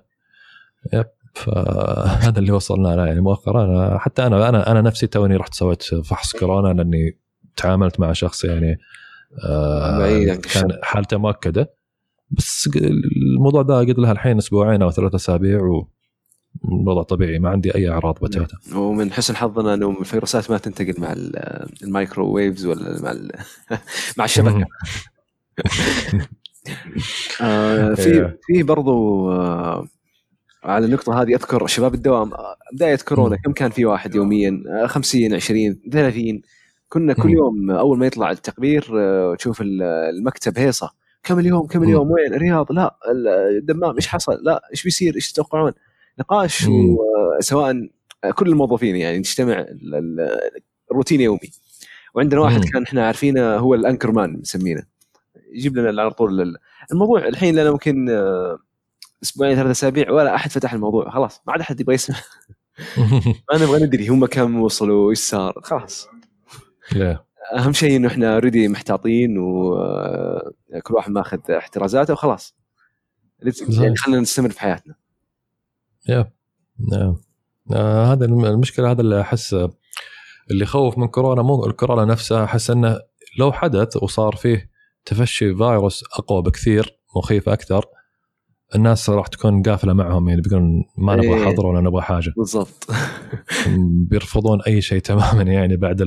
يب 0.93 1.07
فهذا 1.35 2.39
اللي 2.39 2.53
وصلنا 2.53 2.89
له 2.89 3.07
يعني 3.07 3.21
مؤخرا. 3.21 3.99
حتى 3.99 4.27
أنا 4.27 4.49
أنا 4.49 4.71
أنا 4.71 4.81
نفسي 4.81 5.07
توني 5.07 5.37
رحت 5.37 5.55
سويت 5.55 5.83
فحص 5.83 6.37
كورونا 6.37 6.69
لأني 6.73 7.19
تعاملت 7.57 8.01
مع 8.01 8.13
شخص 8.13 8.45
يعني 8.45 8.79
آه 9.45 10.35
كان 10.35 10.69
حالته 10.83 11.17
مؤكدة. 11.17 11.71
بس 12.31 12.69
الموضوع 13.37 13.63
ده 13.63 13.79
قد 13.79 13.99
لها 13.99 14.13
الحين 14.13 14.39
أسبوعين 14.39 14.83
أو 14.83 14.91
ثلاثة 14.91 15.17
أسابيع 15.17 15.61
والوضع 16.65 17.03
طبيعي 17.03 17.39
ما 17.39 17.51
عندي 17.51 17.75
أي 17.75 17.91
أعراض 17.91 18.19
بتاتا 18.23 18.57
ومن 18.75 19.13
حسن 19.13 19.37
حظنا 19.37 19.75
إنه 19.75 19.97
الفيروسات 20.01 20.51
ما 20.51 20.59
تنتقل 20.59 20.95
مع 20.99 21.15
ال 21.83 22.33
microwaves 22.33 22.67
ولا 22.67 23.03
مع 23.03 23.15
مع 24.19 24.25
الشبكة. 24.25 24.67
آه 27.43 27.95
في 27.95 28.07
إيه. 28.07 28.39
في 28.43 28.63
برضو 28.63 29.31
آه 29.33 29.87
على 30.65 30.87
النقطة 30.87 31.23
هذه 31.23 31.35
أذكر 31.35 31.67
شباب 31.67 31.95
الدوام 31.95 32.33
بداية 32.73 32.97
كورونا 32.97 33.37
كم 33.37 33.53
كان 33.53 33.71
في 33.71 33.85
واحد 33.85 34.15
يوميا؟ 34.15 34.87
50 34.87 35.35
20 35.35 35.81
30 35.93 36.43
كنا 36.89 37.13
كل 37.13 37.31
يوم 37.31 37.71
أول 37.71 37.99
ما 37.99 38.07
يطلع 38.07 38.31
التقرير 38.31 38.91
آه، 38.95 39.35
تشوف 39.35 39.63
المكتب 39.63 40.59
هيصة. 40.59 40.91
كم 41.23 41.39
اليوم؟ 41.39 41.67
كم 41.67 41.83
اليوم؟ 41.83 42.11
وين؟ 42.11 42.35
الرياض 42.35 42.73
لا 42.73 42.97
الدمام 43.59 43.95
إيش 43.95 44.07
حصل؟ 44.07 44.39
لا 44.43 44.63
إيش 44.71 44.85
بيصير؟ 44.85 45.15
إيش 45.15 45.33
تتوقعون؟ 45.33 45.73
نقاش 46.19 46.69
سواء 47.41 47.89
كل 48.35 48.49
الموظفين 48.49 48.97
يعني 48.97 49.19
نجتمع 49.19 49.67
الروتين 50.91 51.21
يومي. 51.21 51.51
وعندنا 52.15 52.41
واحد 52.41 52.65
كان 52.65 52.83
إحنا 52.83 53.07
عارفينه 53.07 53.57
هو 53.57 53.75
الانكر 53.75 54.13
مان 54.13 54.33
مسمينه. 54.41 54.83
يجيب 55.53 55.77
لنا 55.77 56.03
على 56.03 56.11
طول 56.11 56.57
الموضوع. 56.93 57.29
الحين 57.29 57.55
لنا 57.55 57.71
ممكن 57.71 58.11
آه، 58.11 58.59
أسبوعين 59.23 59.57
ثلاثة 59.57 59.71
أسابيع 59.71 60.11
ولا 60.11 60.35
أحد 60.35 60.51
فتح 60.51 60.73
الموضوع. 60.73 61.11
خلاص 61.11 61.41
ما 61.47 61.53
عاد 61.53 61.61
أحد 61.61 61.81
يبغى 61.81 61.95
يسمع. 61.95 62.17
ما 63.53 63.59
نبغى 63.59 63.85
ندري 63.85 64.09
هم 64.09 64.27
كم 64.27 64.61
وصلوا 64.61 65.11
إيش 65.11 65.19
صار. 65.19 65.61
خلاص. 65.63 66.09
أهم 67.55 67.73
شيء 67.73 67.97
إنه 67.97 68.09
إحنا 68.09 68.35
اوريدي 68.35 68.69
محتاطين 68.69 69.39
وكل 69.39 70.95
واحد 70.95 71.11
ماخذ 71.11 71.39
احترازاته 71.51 72.13
وخلاص. 72.13 72.57
يعني 73.69 73.97
خلينا 73.97 74.21
نستمر 74.21 74.51
في 74.51 74.61
حياتنا. 74.61 74.95
يا 76.09 76.33
نعم 76.93 77.17
آه 77.73 78.13
هذا 78.13 78.25
المشكلة 78.25 78.91
هذا 78.91 79.01
اللي 79.01 79.21
أحس 79.21 79.55
اللي 80.51 80.63
يخوف 80.63 80.99
من 80.99 81.09
كورونا 81.09 81.43
مو 81.43 81.67
الكورونا 81.67 82.05
نفسها 82.05 82.45
أحس 82.45 82.71
إنه 82.71 83.01
لو 83.39 83.53
حدث 83.53 83.97
وصار 84.03 84.37
فيه 84.37 84.71
تفشي 85.05 85.55
فيروس 85.55 86.05
أقوى 86.19 86.43
بكثير 86.43 86.99
مخيف 87.17 87.49
أكثر 87.49 87.85
الناس 88.75 89.11
راح 89.11 89.27
تكون 89.27 89.63
قافلة 89.63 89.93
معهم 89.93 90.29
يعني 90.29 90.41
بيقولون 90.41 90.85
ما 90.99 91.17
نبغى 91.17 91.35
إيه. 91.35 91.45
حظر 91.45 91.67
ولا 91.67 91.81
نبغى 91.81 92.03
حاجة. 92.03 92.33
بالضبط. 92.37 92.87
بيرفضون 94.11 94.63
أي 94.63 94.81
شيء 94.81 95.01
تماما 95.01 95.43
يعني 95.43 95.77
بعد 95.77 96.03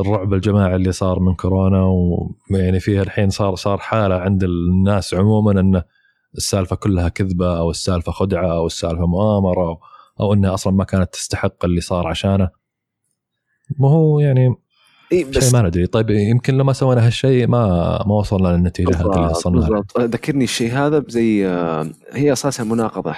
الرعب 0.00 0.34
الجماعي 0.34 0.76
اللي 0.76 0.92
صار 0.92 1.20
من 1.20 1.34
كورونا 1.34 1.84
ويعني 2.50 2.80
فيها 2.80 3.02
الحين 3.02 3.30
صار 3.30 3.54
صار 3.54 3.78
حالة 3.78 4.14
عند 4.14 4.44
الناس 4.44 5.14
عموما 5.14 5.60
إن 5.60 5.82
السالفة 6.36 6.76
كلها 6.76 7.08
كذبة 7.08 7.58
أو 7.58 7.70
السالفة 7.70 8.12
خدعة 8.12 8.52
أو 8.52 8.66
السالفة 8.66 9.06
مؤامرة 9.06 9.80
أو 10.20 10.32
إنها 10.32 10.54
أصلا 10.54 10.72
ما 10.72 10.84
كانت 10.84 11.12
تستحق 11.12 11.64
اللي 11.64 11.80
صار 11.80 12.06
عشانه. 12.06 12.50
ما 13.78 13.88
هو 13.88 14.20
يعني 14.20 14.56
إيه 15.12 15.24
بس 15.24 15.44
شيء 15.44 15.52
ما 15.52 15.68
ندري. 15.68 15.86
طيب 15.86 16.10
يمكن 16.10 16.54
لو 16.54 16.64
ما 16.64 16.72
سوينا 16.72 17.06
هالشيء 17.06 17.46
ما 17.46 17.58
ما 18.06 18.14
وصلنا 18.14 18.48
للنتيجة 18.48 18.96
هذه 18.96 19.14
اللي 19.14 19.26
وصلنا 19.26 19.60
بالضبط. 19.60 20.00
ذكرني 20.00 20.44
الشيء 20.44 20.72
هذا 20.72 20.98
بزي 20.98 21.46
آه، 21.46 21.90
هي 22.12 22.32
أساسا 22.32 22.64
مناقضة 22.64 23.14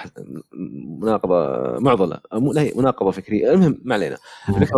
مناقضة 1.01 1.47
معضلة 1.79 2.19
لا 2.53 2.71
مناقضة 2.75 3.11
فكرية. 3.11 3.53
المهم 3.53 3.81
ما 3.83 3.95
علينا. 3.95 4.17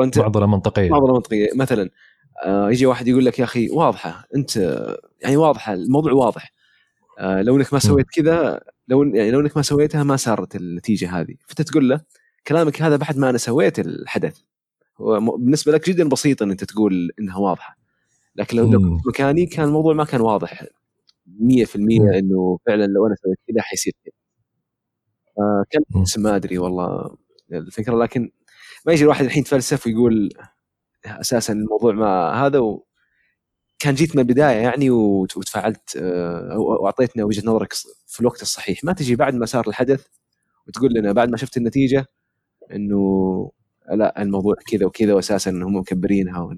أنت 0.03 0.20
معضلة 0.20 0.45
منطقية. 0.45 0.89
معضلة 0.89 1.13
منطقية. 1.13 1.47
مثلا 1.55 1.89
آه، 2.45 2.70
يجي 2.70 2.86
واحد 2.86 3.07
يقول 3.07 3.26
لك 3.26 3.39
يا 3.39 3.43
أخي 3.43 3.70
واضحة 3.70 4.28
أنت 4.36 4.57
يعني 5.22 5.38
واضحة 5.38 5.74
الموضوع 5.74 6.11
واضح. 6.11 6.51
آه، 7.20 7.41
لو 7.41 7.55
إنك 7.55 7.74
ما 7.74 7.80
سويت 7.80 8.05
كذا 8.13 8.59
لو 8.88 9.03
يعني 9.03 9.32
لو 9.32 9.39
إنك 9.39 9.57
ما 9.57 9.63
سويتها 9.63 10.03
ما 10.03 10.16
صارت 10.16 10.55
النتيجة 10.55 11.20
هذه. 11.20 11.36
فانت 11.47 11.61
تقول 11.61 11.89
له 11.89 12.01
كلامك 12.47 12.82
هذا 12.82 12.95
بعد 12.95 13.18
ما 13.18 13.30
أنا 13.30 13.38
سويت 13.38 13.80
الحدث. 13.80 14.38
بالنسبة 15.00 15.72
لك 15.72 15.89
جدا 15.89 16.10
بسيط 16.10 16.41
ان 16.41 16.52
أنت 16.52 16.64
تقول 16.64 17.12
إنها 17.20 17.38
واضحة. 17.38 17.78
لكن 18.36 18.58
لو 18.58 18.70
كنت 18.72 19.08
مكاني 19.08 19.46
كان 19.46 19.66
الموضوع 19.66 19.93
ما 19.93 20.04
كان 20.06 20.22
واضح 20.22 20.66
100% 21.39 21.76
إنه 22.20 22.60
فعلا 22.68 22.86
لو 22.86 23.08
أنا 23.08 23.16
سويت 23.16 23.39
كذا 23.48 23.62
حيصير 23.62 23.93
كذا. 24.06 24.14
كان 25.72 25.84
ما 26.18 26.36
أدري 26.36 26.58
والله 26.58 27.18
الفكرة 27.52 27.96
لكن 27.96 28.32
ما 28.86 28.93
يجي 28.93 29.04
الواحد 29.04 29.26
الحين 29.26 29.41
يتفلسف 29.41 29.88
ويقول 29.88 30.30
أساسا 31.06 31.54
الموضوع 31.54 31.93
ما 31.93 32.46
هذا 32.46 32.60
و 32.60 32.86
كان 33.80 33.96
جيت 33.96 34.16
من 34.16 34.22
البداية 34.22 34.56
يعني 34.58 34.89
وتفاعلت 34.89 35.98
آه، 35.98 36.58
واعطيتنا 36.58 37.24
وجهة 37.24 37.48
نظرك 37.48 37.74
في 38.08 38.20
الوقت 38.20 38.41
الصحيح. 38.41 38.84
ما 38.84 38.93
تجي 38.93 39.16
بعد 39.16 39.36
ما 39.36 39.46
صار 39.46 39.68
الحدث 39.68 40.06
وتقول 40.68 40.93
لنا 40.93 41.12
بعد 41.12 41.30
ما 41.30 41.38
شفت 41.38 41.58
النتيجة 41.58 42.06
إنه 42.72 43.52
لا 43.91 44.21
الموضوع 44.21 44.55
كذا 44.67 44.86
وكذا 44.86 45.13
واساسا 45.13 45.51
هم 45.51 45.75
مكبرينها 45.75 46.57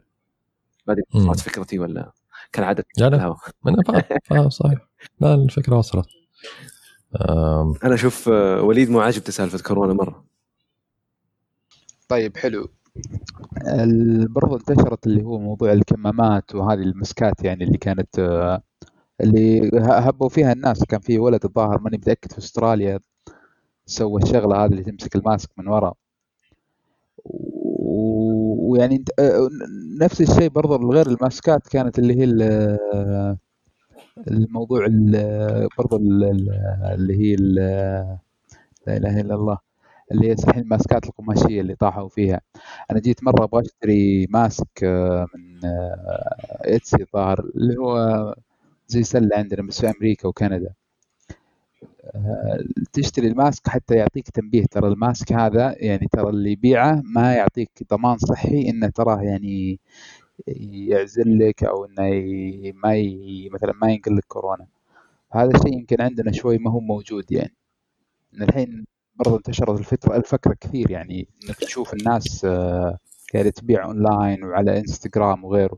ما 0.87 0.93
ادري 0.93 1.03
وصلت 1.15 1.39
فكرتي 1.39 1.79
ولا 1.79 2.11
كان 2.51 2.63
عدد 2.63 2.85
لا. 2.97 3.09
لا 3.09 3.35
أنا 3.67 3.83
فاهم 3.83 4.01
فاهم 4.23 4.49
صحيح. 4.49 4.79
لا 5.19 5.33
الفكرة 5.33 5.77
وصلت. 5.77 6.07
أنا 7.83 7.93
أشوف 7.93 8.29
آه، 8.29 8.61
وليد 8.61 8.89
مو 8.89 8.99
عاجبته 8.99 9.31
سالفه 9.31 9.63
كورونا 9.63 9.93
مرة. 9.93 10.25
طيب 12.07 12.37
حلو. 12.37 12.69
برضه 14.29 14.55
انتشرت 14.55 15.07
اللي 15.07 15.23
هو 15.23 15.39
موضوع 15.39 15.71
الكمامات 15.71 16.55
وهذه 16.55 16.79
المسكات 16.79 17.43
يعني 17.43 17.63
اللي 17.63 17.77
كانت 17.77 18.19
آه، 18.19 18.61
اللي 19.21 19.71
هبوا 19.81 20.29
فيها 20.29 20.53
الناس. 20.53 20.83
كان 20.83 20.99
في 20.99 21.19
ولد 21.19 21.45
الظاهر 21.45 21.81
ماني 21.81 21.97
متأكد 21.97 22.31
في 22.31 22.37
أستراليا 22.37 22.99
سوى 23.85 24.23
الشغله 24.23 24.65
هذه 24.65 24.71
اللي 24.71 24.83
تمسك 24.83 25.15
الماسك 25.15 25.49
من 25.57 25.67
ورا. 25.67 25.93
ويعني 27.87 29.05
آه، 29.19 29.49
نفس 30.01 30.21
الشيء 30.21 30.49
برضه 30.49 30.77
غير 30.89 31.07
الماسكات 31.07 31.67
كانت 31.67 31.99
اللي 31.99 32.19
هي 32.21 32.23
الموضوع 34.27 34.87
برضه 35.77 35.97
اللي 35.97 37.17
هي 37.17 37.35
لا 37.35 38.17
إله 38.97 39.21
إلا 39.21 39.35
الله 39.35 39.57
اللي 40.11 40.29
هي 40.31 40.35
الماسكات 40.57 41.05
القماشية 41.05 41.61
اللي 41.61 41.75
طاحوا 41.75 42.09
فيها. 42.09 42.41
أنا 42.91 42.99
جيت 42.99 43.23
مرة 43.23 43.43
أبغى 43.43 43.61
أشتري 43.61 44.27
ماسك 44.29 44.83
من 45.35 45.59
إتسي 46.65 47.05
ظاهر 47.13 47.39
اللي 47.55 47.77
هو 47.79 48.35
زي 48.87 49.03
سلة 49.03 49.37
عندنا 49.37 49.67
بس 49.67 49.81
في 49.81 49.87
أمريكا 49.89 50.27
وكندا. 50.27 50.73
تشتري 52.93 53.27
ال 53.27 53.36
mask 53.36 53.69
حتى 53.69 53.95
يعطيك 53.95 54.29
تنبيه. 54.29 54.65
ترى 54.65 54.87
ال 54.87 54.97
mask 54.97 55.33
هذا 55.33 55.75
يعني 55.77 56.07
ترى 56.11 56.29
اللي 56.29 56.51
يبيعه 56.51 57.01
ما 57.05 57.33
يعطيك 57.33 57.71
ضمان 57.91 58.17
صحي 58.17 58.69
إنه 58.69 58.89
تراه 58.89 59.21
يعني 59.21 59.79
يعزل 60.47 61.39
لك 61.39 61.63
أو 61.63 61.85
إنه 61.85 62.71
ما 62.83 62.95
ي... 62.95 63.49
مثلا 63.53 63.73
ما 63.81 63.91
ينقل 63.91 64.17
لك 64.17 64.25
كورونا. 64.27 64.67
هذا 65.31 65.51
الشيء 65.57 65.73
يمكن 65.73 66.01
عندنا 66.01 66.31
شوي 66.31 66.57
ما 66.57 66.71
هو 66.71 66.79
موجود 66.79 67.31
يعني. 67.31 67.53
من 68.33 68.43
الحين 68.43 68.85
برضه 69.15 69.37
انتشرت 69.37 69.79
الفترة 69.79 70.15
الفكرة 70.17 70.53
كثير 70.61 70.91
يعني 70.91 71.27
إنك 71.43 71.55
تشوف 71.55 71.93
الناس 71.93 72.45
آه، 72.45 72.97
قاعدة 73.33 73.49
تبيع 73.49 73.85
أونلاين 73.85 74.43
وعلى 74.43 74.79
إنستغرام 74.79 75.43
وغيره 75.43 75.77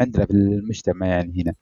عندنا 0.00 0.24
في 0.26 0.32
المجتمع 0.32 1.06
يعني 1.06 1.42
هنا. 1.42 1.54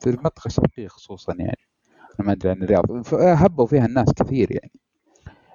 في 0.00 0.10
المنطقة 0.10 0.46
الشرقية 0.46 0.88
خصوصا 0.88 1.34
يعني. 1.38 1.71
ما 2.18 2.32
أدري 2.32 2.50
عن 2.50 2.62
الرياض. 2.62 2.84
هبوا 3.14 3.66
فيها 3.66 3.86
الناس 3.86 4.12
كثير 4.16 4.52
يعني. 4.52 4.70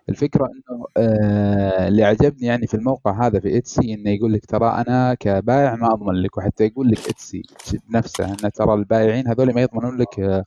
الفكرة 0.09 0.45
إنه 0.45 0.85
آه 0.97 1.87
اللي 1.87 2.03
عجبني 2.03 2.47
يعني 2.47 2.67
في 2.67 2.73
الموقع 2.73 3.27
هذا 3.27 3.39
في 3.39 3.57
إتسي 3.57 3.93
إنه 3.93 4.09
يقول 4.11 4.33
لك 4.33 4.45
ترى 4.45 4.67
أنا 4.69 5.13
كبائع 5.13 5.75
ما 5.75 5.93
أضمن 5.93 6.13
لك 6.15 6.37
وحتى 6.37 6.65
يقول 6.65 6.89
لك 6.89 7.09
إتسي 7.09 7.41
نفسه 7.89 8.25
انه 8.25 8.49
ترى 8.55 8.73
البائعين 8.73 9.27
هذول 9.27 9.53
ما 9.53 9.61
يضمنون 9.61 9.97
لك 9.97 10.19
آه 10.19 10.45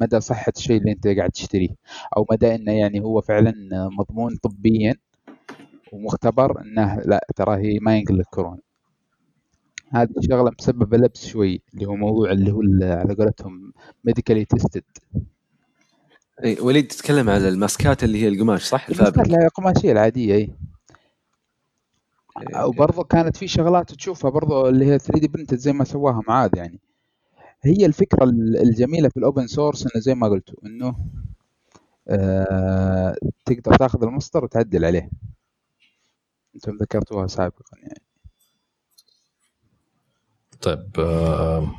مدى 0.00 0.20
صحة 0.20 0.52
الشيء 0.56 0.78
اللي 0.80 0.92
أنت 0.92 1.06
قاعد 1.08 1.30
تشتريه. 1.30 1.68
أو 2.16 2.26
مدى 2.32 2.54
إنه 2.54 2.72
يعني 2.72 3.00
هو 3.00 3.20
فعلا 3.20 3.54
مضمون 3.98 4.36
طبيا 4.36 4.94
ومختبر 5.92 6.60
إنه 6.62 6.96
لا 7.06 7.26
ترى 7.36 7.56
هي 7.66 7.78
ما 7.82 7.96
ينقل 7.96 8.18
لك 8.18 8.26
كورونا. 8.26 8.60
هذه 9.92 10.10
شغلة 10.30 10.52
مسببة 10.60 10.96
لبس 10.98 11.26
شوي 11.26 11.62
اللي 11.74 11.86
هو 11.86 11.94
موضوع 11.96 12.32
اللي 12.32 12.52
هو 12.52 12.62
على 12.82 13.14
قولتهم 13.14 13.72
medically 14.04 14.44
tested 14.44 14.82
إي 16.44 16.60
وليد 16.60 16.86
تتكلم 16.88 17.30
على 17.30 17.48
ال 17.48 17.57
maskات 17.57 18.04
اللي 18.04 18.22
هي 18.22 18.28
القماش 18.28 18.62
صح؟ 18.64 18.88
الماسكات 18.88 19.26
القماشيه 19.26 19.92
العادية 19.92 20.34
إي. 20.34 20.54
وبرضه 22.64 23.04
كانت 23.04 23.36
في 23.36 23.48
شغلات 23.48 23.92
تشوفها 23.92 24.30
برضه 24.30 24.68
اللي 24.68 24.86
هي 24.86 24.98
3D 24.98 25.28
printed 25.28 25.56
زي 25.58 25.72
ما 25.72 25.84
سواها 25.84 26.20
معاذ 26.28 26.50
يعني. 26.56 26.80
هي 27.62 27.86
الفكرة 27.86 28.24
الجميلة 28.62 29.08
في 29.08 29.16
ال 29.16 29.22
open 29.22 29.46
source 29.46 29.82
إنه 29.82 30.02
زي 30.02 30.14
ما 30.14 30.28
قلتوا 30.28 30.54
إنه 30.66 30.96
آه 32.08 33.16
تقدر 33.44 33.76
تاخذ 33.76 34.02
المصدر 34.02 34.44
وتعدل 34.44 34.84
عليه. 34.84 35.10
أنتم 36.54 36.76
ذكرتوها 36.76 37.26
سابقا 37.26 37.78
يعني. 37.82 38.02
طيب 40.60 40.90
آه 40.98 41.74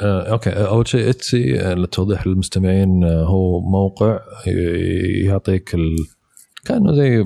أوكي. 0.00 0.50
أول 0.50 0.88
شيء 0.88 1.10
Etsy 1.10 1.52
للتوضيح 1.52 2.26
للمستمعين 2.26 3.04
آه 3.04 3.24
هو 3.24 3.60
موقع 3.60 4.20
يعطيك 5.24 5.74
ال... 5.74 5.96
كأنه 6.64 6.92
زي 6.92 7.18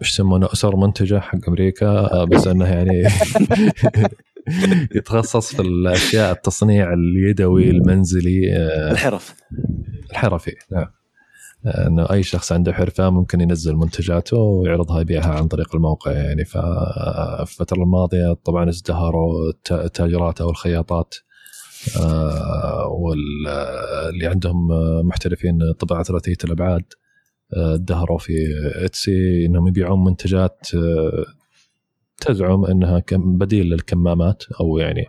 إيش 0.00 0.10
يسمونه 0.10 0.48
أسر 0.52 0.76
منتجة 0.76 1.18
حق 1.18 1.48
أمريكا 1.48 1.86
آه 1.88 2.24
بس 2.24 2.46
إنه 2.46 2.66
يعني 2.66 3.02
يتخصص 4.96 5.54
في 5.54 5.62
الأشياء 5.62 6.32
التصنيع 6.32 6.92
اليدوي 6.92 7.70
المنزلي 7.70 8.52
آه 8.56 8.92
الحرف. 8.92 9.34
الحرفي 10.10 10.56
نعم. 10.72 10.86
إنه 11.66 12.10
أي 12.12 12.22
شخص 12.22 12.52
عنده 12.52 12.72
حرفة 12.72 13.10
ممكن 13.10 13.40
ينزل 13.40 13.76
منتجاته 13.76 14.36
ويعرضها 14.36 15.00
يبيعها 15.00 15.34
عن 15.34 15.48
طريق 15.48 15.74
الموقع 15.74 16.12
يعني 16.12 16.44
ففي 16.44 17.52
الفترة 17.52 17.82
الماضية 17.82 18.32
طبعا 18.44 18.68
ازدهروا 18.68 19.52
التاجرات 19.70 20.40
أو 20.40 20.50
الخياطات 20.50 21.14
واللي 22.90 24.26
عندهم 24.26 24.68
محترفين 25.06 25.58
طباعه 25.78 26.02
ثلاثيه 26.02 26.36
الأبعاد 26.44 26.84
ازدهروا 27.54 28.18
في 28.18 28.32
إتسي 28.84 29.46
إنهم 29.46 29.68
يبيعون 29.68 30.04
منتجات 30.04 30.66
تزعم 32.20 32.64
إنها 32.64 33.02
بديل 33.12 33.66
للكمامات 33.66 34.42
أو 34.60 34.78
يعني 34.78 35.04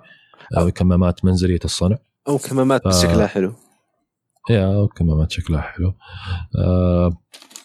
أو 0.57 0.71
كمامات 0.71 1.25
منزلية 1.25 1.59
الصنع. 1.65 1.97
أو 2.27 2.37
كمامات 2.37 2.87
ف... 2.87 3.01
شكلها 3.01 3.27
حلو. 3.27 3.53
يا 4.49 4.87
كمامات 4.95 5.31
شكلها 5.31 5.61
حلو. 5.61 5.93
آه 6.57 7.09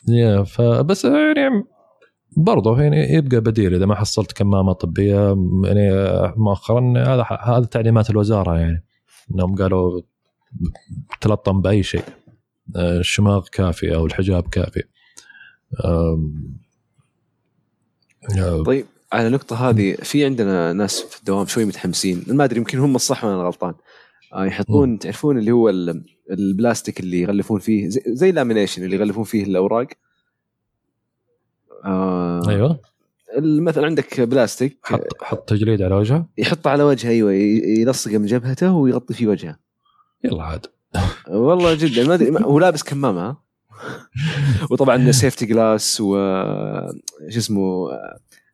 يا 0.09 0.43
فبس 0.43 1.05
يعني 1.05 1.65
برضه 2.37 2.81
يعني 2.81 3.13
يبقى 3.13 3.41
بديل. 3.41 3.75
إذا 3.75 3.87
ما 3.87 3.95
حصلت 3.95 4.33
كمامة 4.33 4.73
طبية 4.73 5.37
يعني 5.65 5.91
مؤخرا 6.37 6.95
هذا 6.97 7.27
هذا 7.43 7.67
تعليمات 7.67 8.11
الوزارة 8.11 8.59
يعني. 8.59 8.85
انهم 9.35 9.57
قالوا 9.57 10.03
تلطم 11.21 11.61
بأي 11.61 11.83
شيء 11.83 12.05
الشماغ 12.77 13.47
كافي 13.53 13.95
أو 13.95 14.07
الحجاب 14.07 14.49
كافي. 14.49 14.83
طيب 18.65 18.87
على 19.13 19.27
النقطة 19.27 19.69
هذه 19.69 19.95
في 19.95 20.25
عندنا 20.25 20.73
ناس 20.73 21.01
في 21.03 21.19
الدوام 21.19 21.47
شوي 21.47 21.65
متحمسين 21.65 22.25
ما 22.29 22.45
أدري 22.45 22.59
يمكن 22.59 22.79
هم 22.79 22.97
الصح 22.97 23.25
وأنا 23.25 23.37
غلطان 23.37 23.75
يحطون 24.35 24.93
م. 24.93 24.97
تعرفون 24.97 25.39
اللي 25.39 25.53
هو 25.53 25.73
البلاستيك 26.31 27.01
اللي 27.01 27.21
يغلفون 27.21 27.61
فيه 27.61 27.89
زي, 27.89 28.03
زي 28.07 28.31
ال 28.31 28.36
lamination 28.36 28.85
اللي 28.85 28.97
يغلفون 28.97 29.25
فيه 29.25 29.45
الأوراق؟ 29.45 29.87
آه 31.85 32.49
أيوه. 32.49 32.81
مثلا 33.39 33.87
عندك 33.87 34.21
بلاستيك 34.21 34.79
حط 34.83 35.23
حط 35.23 35.49
تجريد 35.49 35.83
على 35.83 35.95
وجهه. 35.95 36.29
يحطه 36.39 36.71
على 36.71 36.83
وجهه 36.83 37.11
أيوه 37.11 37.33
يلصقه 37.33 38.19
من 38.19 38.27
جبهته 38.27 38.73
ويغطي 38.73 39.15
فيه 39.15 39.27
وجهه. 39.27 39.59
يلا 40.25 40.43
عاد. 40.43 40.67
والله 41.29 41.75
جدا 41.75 42.07
ما 42.07 42.15
أدري 42.15 42.33
هو 42.45 42.59
لابس 42.59 42.83
كمامة. 42.83 43.37
وطبعا 44.71 45.13
سيفتي 45.13 45.47
جلاس 45.47 46.01
و 46.01 46.17
شو 47.29 47.39
اسمه 47.39 47.89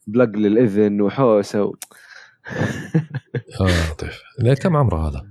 بلق 0.06 0.28
للإذن 0.36 1.00
وحوسة 1.00 1.62
و... 1.64 1.74
آه 3.60 3.90
لطيف. 3.90 4.22
كم 4.60 4.76
عمره 4.76 5.08
هذا؟ 5.08 5.26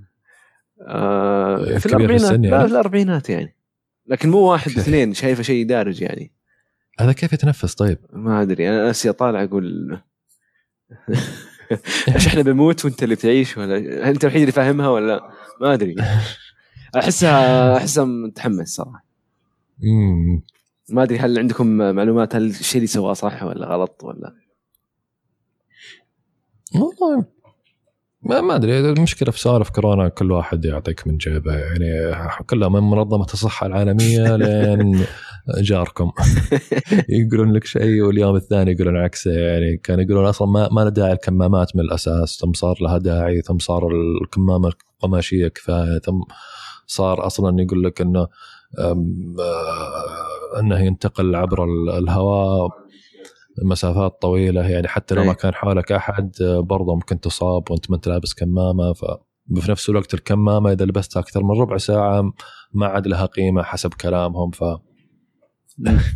آه 0.82 1.78
في 1.78 1.86
الأربعينات 1.86 2.26
في, 2.26 2.32
يعني؟ 2.32 2.66
في 2.66 2.72
الأربعينات 2.72 3.30
يعني. 3.30 3.56
لكن 4.06 4.30
مو 4.30 4.38
واحد 4.38 4.70
اثنين 4.70 5.14
شايفه 5.14 5.42
شيء 5.42 5.66
دارج 5.66 6.02
يعني. 6.02 6.32
هذا 7.00 7.12
كيف 7.12 7.32
يتنفس 7.32 7.74
طيب؟ 7.74 7.98
ما 8.12 8.42
أدري 8.42 8.68
أنا 8.68 8.90
اسي 8.90 9.10
أطالع 9.10 9.42
أقول. 9.42 9.98
إيش 12.14 12.26
إحنا 12.26 12.42
بنموت 12.42 12.84
وأنت 12.84 13.02
اللي 13.02 13.14
بتعيش 13.14 13.58
ولا؟ 13.58 14.08
أنت 14.08 14.24
الوحيد 14.24 14.40
اللي 14.40 14.52
فاهمها 14.52 14.88
ولا 14.88 15.30
ما 15.60 15.74
أدري. 15.74 15.96
أحسها 16.96 17.76
أحسها 17.76 18.04
متحمس 18.04 18.68
صراحة. 18.68 19.04
ما 20.88 21.02
أدري 21.02 21.18
هل 21.18 21.38
عندكم 21.38 21.66
معلومات 21.66 22.36
هل 22.36 22.46
الشيء 22.46 22.76
اللي 22.76 22.86
سواه 22.86 23.12
صح 23.12 23.42
ولا 23.42 23.66
غلط 23.66 24.00
ولا؟ 24.04 24.34
والله 26.74 27.24
ما 28.22 28.40
ما 28.40 28.56
أدري 28.56 28.80
المشكلة 28.90 29.30
في 29.30 29.40
سوالف 29.40 29.70
كورونا 29.70 30.08
كل 30.08 30.32
واحد 30.32 30.64
يعطيك 30.64 31.06
من 31.06 31.16
جيبه 31.16 31.52
يعني 31.52 32.16
كلها 32.46 32.68
من 32.68 32.80
منظمة 32.80 33.24
الصحة 33.24 33.66
العالمية 33.66 34.36
لين 34.36 35.04
جاركم. 35.48 36.12
يقولون 37.08 37.52
لك 37.52 37.64
شيء 37.64 38.02
واليوم 38.02 38.36
الثاني 38.36 38.72
يقولون 38.72 38.96
عكسه 38.96 39.30
يعني 39.30 39.76
كانوا 39.76 40.04
يقولون 40.04 40.26
أصلا 40.26 40.48
ما 40.48 40.68
ما 40.72 40.88
داعي 40.88 41.12
الكمامات 41.12 41.76
من 41.76 41.84
الأساس 41.84 42.38
ثم 42.40 42.52
صار 42.52 42.76
لها 42.80 42.98
داعي 42.98 43.42
ثم 43.42 43.58
صار 43.58 43.88
الكمامة 44.22 44.68
القماشية 44.68 45.48
كفاية 45.48 45.98
ثم 45.98 46.20
صار 46.86 47.26
أصلا 47.26 47.62
يقول 47.62 47.84
لك 47.84 48.00
إنه 48.00 48.28
إنه 50.60 50.78
ينتقل 50.78 51.34
عبر 51.34 51.64
الهواء 51.98 52.68
مسافات 53.62 54.22
طويلة 54.22 54.68
يعني 54.68 54.88
حتى 54.88 55.14
لو 55.14 55.24
ما 55.24 55.32
كان 55.32 55.54
حولك 55.54 55.92
أحد 55.92 56.32
برضه 56.42 56.94
ممكن 56.94 57.20
تصاب 57.20 57.70
وأنت 57.70 57.90
ما 57.90 57.96
أنت 57.96 58.08
لابس 58.08 58.34
كمامة 58.34 58.92
ف 58.92 59.04
في 59.60 59.70
نفس 59.70 59.88
الوقت 59.88 60.14
الكمامة 60.14 60.72
إذا 60.72 60.84
لبستها 60.84 61.20
أكثر 61.20 61.42
من 61.42 61.60
ربع 61.60 61.76
ساعة 61.76 62.32
ما 62.72 62.86
عاد 62.86 63.06
لها 63.06 63.26
قيمة 63.26 63.62
حسب 63.62 63.94
كلامهم 63.94 64.50
ف 64.50 64.64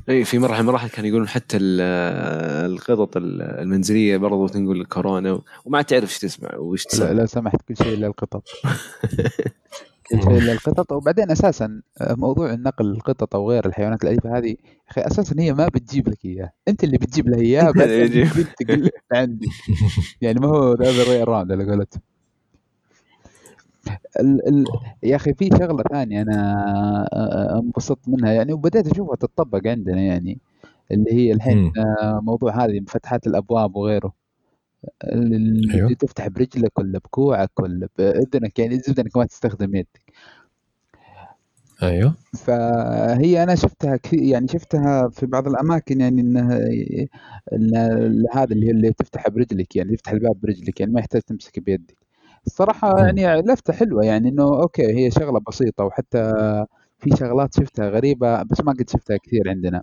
اي 0.08 0.24
في 0.24 0.38
مرحله 0.38 0.62
مراحل 0.62 0.88
كانوا 0.88 1.08
يقولون 1.08 1.28
حتى 1.28 1.56
القطط 1.60 3.16
المنزلية 3.16 4.16
برضو 4.16 4.46
تنقل 4.48 4.80
الكورونا 4.80 5.42
وما 5.64 5.82
تعرف 5.82 6.04
إيش 6.04 6.18
تسمع 6.18 6.56
وإيش 6.56 6.84
تسمع 6.84 7.06
لا, 7.06 7.12
لا 7.12 7.26
سمحت 7.26 7.62
كل 7.68 7.76
شيء 7.76 7.94
إلا 7.94 8.06
القطط. 8.06 8.42
كل 10.10 10.22
شيء 10.22 10.38
إلا 10.38 10.52
القطط. 10.52 10.92
وبعدين 10.92 11.30
أساسا 11.30 11.82
موضوع 12.00 12.52
النقل 12.52 12.90
القطط 12.90 13.34
أو 13.34 13.50
غير 13.50 13.66
الحيوانات 13.66 14.04
الأليفة 14.04 14.38
هذه 14.38 14.56
أخي 14.88 15.00
أساسا 15.00 15.36
هي 15.38 15.52
ما 15.52 15.68
بتجيب 15.68 16.08
لك 16.08 16.24
اياه 16.24 16.52
أنت 16.68 16.84
اللي 16.84 16.98
بتجيب 16.98 17.28
لها 17.28 17.40
اياه 17.40 17.70
بس 17.76 18.12
تقول 18.60 18.90
عندي. 19.12 19.46
يعني 20.20 20.40
ما 20.40 20.48
هو 20.48 20.74
the 20.74 21.22
other 21.22 21.33
way 21.33 21.39
around 21.39 21.52
على 21.52 21.64
قولتهم 21.64 22.02
ال 24.20 24.48
ال 24.48 24.64
يا 25.02 25.16
أخي 25.16 25.34
في 25.34 25.48
شغلة 25.48 25.82
ثانية 25.82 26.22
أنا 26.22 27.58
انبسطت 27.58 28.08
منها 28.08 28.32
يعني 28.32 28.52
وبدأت 28.52 28.86
أشوفها 28.86 29.16
تطبق 29.16 29.66
عندنا 29.66 30.00
يعني 30.00 30.38
اللي 30.92 31.12
هي 31.12 31.32
الحين 31.32 31.72
موضوع 32.02 32.64
هذه 32.64 32.80
فتحات 32.88 33.26
الأبواب 33.26 33.76
وغيره. 33.76 34.12
اللي 35.04 35.74
أيوه. 35.74 35.92
تفتح 35.94 36.28
برجلك 36.28 36.78
ولا 36.78 36.98
بكوعك 36.98 37.60
ولا 37.60 37.88
بإذنك 37.98 38.58
يعني 38.58 38.74
الزبده 38.74 39.02
انك 39.02 39.16
ما 39.16 39.24
تستخدم 39.24 39.74
يدك. 39.74 40.12
أيوه. 41.82 42.14
فهي 42.36 43.42
أنا 43.42 43.54
شفتها 43.54 43.96
كثير 43.96 44.22
يعني 44.22 44.48
شفتها 44.48 45.08
في 45.08 45.26
بعض 45.26 45.48
الأماكن 45.48 46.00
يعني 46.00 46.20
إنها 46.20 46.58
هذا 48.32 48.52
اللي 48.52 48.66
هي 48.66 48.70
اللي 48.70 48.92
تفتح 48.92 49.28
برجلك 49.28 49.76
يعني 49.76 49.96
تفتح 49.96 50.12
الباب 50.12 50.40
برجلك 50.40 50.80
يعني 50.80 50.92
ما 50.92 51.00
يحتاج 51.00 51.22
تمسك 51.22 51.60
بيدك. 51.60 52.05
الصراحة 52.46 52.98
يعني 52.98 53.42
لفتة 53.42 53.72
حلوة 53.72 54.04
يعني 54.04 54.28
إنه 54.28 54.42
أوكي 54.42 54.86
هي 54.86 55.10
شغلة 55.10 55.40
بسيطة 55.48 55.84
وحتى 55.84 56.32
في 56.98 57.10
شغلات 57.16 57.54
شفتها 57.54 57.88
غريبة 57.88 58.42
بس 58.42 58.60
ما 58.60 58.72
قد 58.72 58.90
شفتها 58.90 59.16
كثير 59.16 59.48
عندنا. 59.50 59.82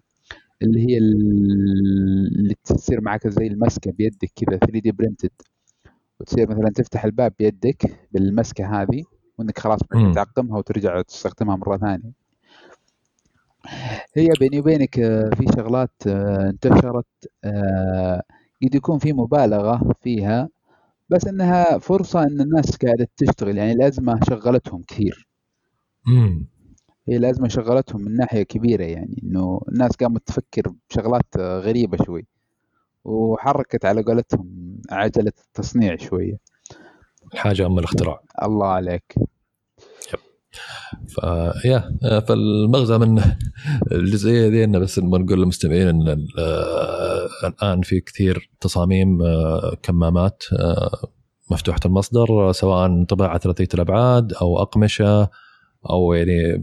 اللي 0.61 0.87
هي 0.87 0.97
اللي 0.97 2.55
تصير 2.63 3.01
معك 3.01 3.27
زي 3.27 3.47
المسكة 3.47 3.91
بيدك 3.91 4.31
كذا 4.35 4.57
3 4.57 4.79
دي 4.79 4.91
برنتد 4.91 5.31
وتصير 6.19 6.49
مثلا 6.49 6.69
تفتح 6.69 7.05
الباب 7.05 7.33
بيدك 7.39 8.07
بالمسكة 8.11 8.81
هذه 8.81 9.03
وإنك 9.37 9.59
خلاص 9.59 9.79
تعقمها 10.15 10.57
وترجع 10.57 11.01
تستخدمها 11.01 11.55
مرة 11.55 11.77
ثانية. 11.77 12.23
هي 14.15 14.29
بيني 14.39 14.59
وبينك 14.59 14.95
في 15.35 15.45
شغلات 15.55 16.07
انتشرت 16.07 17.05
قد 18.63 18.75
يكون 18.75 18.99
في 18.99 19.13
مبالغة 19.13 19.93
فيها 20.01 20.49
بس 21.13 21.27
إنها 21.27 21.77
فرصة 21.77 22.23
إن 22.23 22.41
الناس 22.41 22.75
قاعدة 22.77 23.07
تشتغل 23.17 23.57
يعني 23.57 23.71
الازمه 23.71 24.19
شغلتهم 24.29 24.81
كثير. 24.87 25.27
امم 26.07 26.45
هي 27.07 27.17
الازمه 27.17 27.47
شغلتهم 27.47 28.01
من 28.01 28.15
ناحية 28.15 28.43
كبيرة 28.43 28.83
يعني 28.83 29.21
إنه 29.23 29.61
الناس 29.69 29.91
قامت 29.91 30.27
تفكر 30.27 30.73
بشغلات 30.89 31.37
غريبة 31.37 32.05
شوي 32.05 32.25
وحركت 33.05 33.85
على 33.85 34.01
قولتهم 34.03 34.77
عجلة 34.91 35.33
التصنيع 35.47 35.95
شوية. 35.97 36.37
الحاجة 37.33 37.65
أم 37.65 37.79
الاختراع. 37.79 38.21
الله 38.43 38.67
عليك. 38.67 39.15
فيا 41.07 41.97
فالمغزى 42.27 42.97
من 42.97 43.21
الجزئية 43.91 44.49
دي 44.49 44.63
إنه 44.63 44.79
بس 44.79 44.99
نقول 44.99 45.39
للمستمعين 45.39 45.87
إن 45.87 46.27
الآن 47.43 47.81
في 47.81 47.99
كثير 47.99 48.49
تصاميم 48.61 49.21
آه، 49.21 49.77
كمامات 49.83 50.43
آه، 50.59 51.07
مفتوحة 51.51 51.79
المصدر 51.85 52.51
سواء 52.51 53.03
طباعة 53.03 53.37
ثلاثيه 53.37 53.67
الأبعاد 53.73 54.33
أو 54.33 54.61
أقمشة 54.61 55.29
أو 55.89 56.13
يعني 56.13 56.61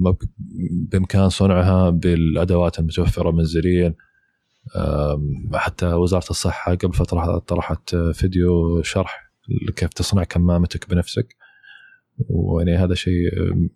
بإمكان 0.90 1.28
صنعها 1.28 1.90
بالأدوات 1.90 2.78
المتوفرة 2.78 3.30
منزليا 3.30 3.94
حتى 5.54 5.86
وزارة 5.86 6.30
الصحة 6.30 6.74
قبل 6.74 6.92
فترة 6.92 7.38
طرحت 7.38 7.96
فيديو 7.96 8.82
شرح 8.82 9.30
كيف 9.76 9.88
تصنع 9.92 10.24
كمامتك 10.24 10.90
بنفسك. 10.90 11.36
ويعني 12.28 12.76
هذا 12.76 12.94
شيء 12.94 13.30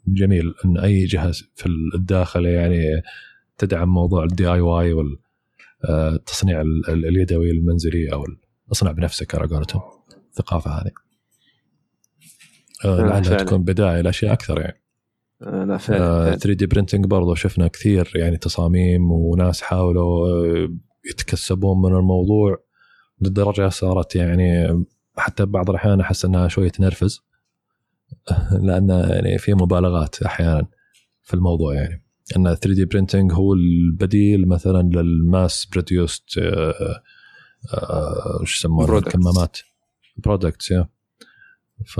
جميل 0.07 0.55
إن 0.64 0.78
أي 0.78 1.05
جهاز 1.05 1.45
في 1.55 1.66
الداخل 1.95 2.47
يعني 2.47 3.03
تدعم 3.59 3.88
موضوع 3.88 4.24
ال 4.24 4.47
DIY 4.47 4.93
والتصنيع 4.92 6.61
اليدوي 6.88 7.51
المنزلي 7.51 8.12
أو 8.12 8.24
اصنع 8.72 8.92
بنفسك 8.92 9.34
على 9.34 9.47
قولتهم 9.47 9.82
الثقافه 10.30 10.70
هذه. 10.70 10.90
آه، 12.84 13.01
لعلها 13.01 13.36
تكون 13.36 13.64
بداية 13.64 14.01
لأشياء 14.01 14.32
أكثر 14.32 14.61
يعني. 14.61 14.82
آه، 15.42 15.64
لا 15.64 15.76
فعلا 15.76 16.36
3 16.36 16.53
دي 16.53 16.66
برنتنج 16.66 17.07
برضو 17.07 17.34
شفنا 17.34 17.68
كثير 17.68 18.12
يعني 18.14 18.36
تصاميم 18.36 19.12
وناس 19.12 19.62
حاولوا 19.62 20.28
آه، 20.28 20.68
يتكسبون 21.11 21.82
من 21.82 21.99
الموضوع 21.99 22.64
لدرجة 23.20 23.68
صارت 23.68 24.16
يعني 24.16 24.84
حتى 25.16 25.47
بعض 25.47 25.70
الأحيان 25.70 26.01
أحس 26.01 26.24
إنها 26.24 26.49
شوية 26.49 26.68
تنرفز. 26.68 27.20
لأن 28.67 28.89
يعني 28.89 29.39
في 29.39 29.55
مبالغات 29.55 30.23
أحيانا 30.23 30.67
في 31.23 31.35
الموضوع 31.35 31.75
يعني. 31.75 32.05
أن 32.37 32.45
3D 32.45 32.85
printing 32.85 33.32
هو 33.33 33.55
البديل 33.55 34.49
مثلا 34.49 34.83
لل 34.82 35.11
mass 35.11 35.66
produced 35.72 36.41
وش 38.43 38.59
يسمونه؟ 38.59 38.99
الكمامات. 38.99 39.59
products 40.16 40.70
يا 40.71 40.89
ف 41.87 41.99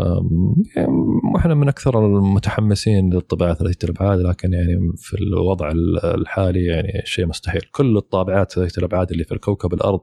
يعني 0.77 0.89
إحنا 1.37 1.55
من 1.55 1.69
أكثر 1.69 2.07
المتحمسين 2.07 3.15
للطباعه 3.15 3.55
ثلاثيه 3.55 3.79
الابعاد 3.85 4.21
لكن 4.21 4.53
يعني 4.53 4.77
في 4.97 5.17
الوضع 5.17 5.71
الحالي 6.05 6.65
يعني 6.65 7.03
شيء 7.05 7.27
مستحيل. 7.27 7.61
كل 7.73 7.97
الطابعات 7.97 8.53
ثلاثيه 8.53 8.79
الابعاد 8.79 9.11
اللي 9.11 9.25
في 9.25 9.33
الكوكب 9.33 9.75
الأرض 9.75 10.01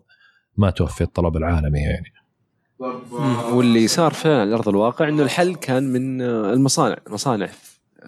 ما 0.57 0.69
توفي 0.69 1.03
الطلب 1.03 1.37
العالمي 1.37 1.79
يعني. 1.79 2.13
واللي 3.53 3.87
صار 3.87 4.13
فعلا 4.13 4.41
على 4.41 4.53
أرض 4.53 4.69
الواقع 4.69 5.09
إنه 5.09 5.23
الحل 5.23 5.55
كان 5.55 5.83
من 5.83 6.21
المصانع 6.21 6.97
مصانع 7.09 7.49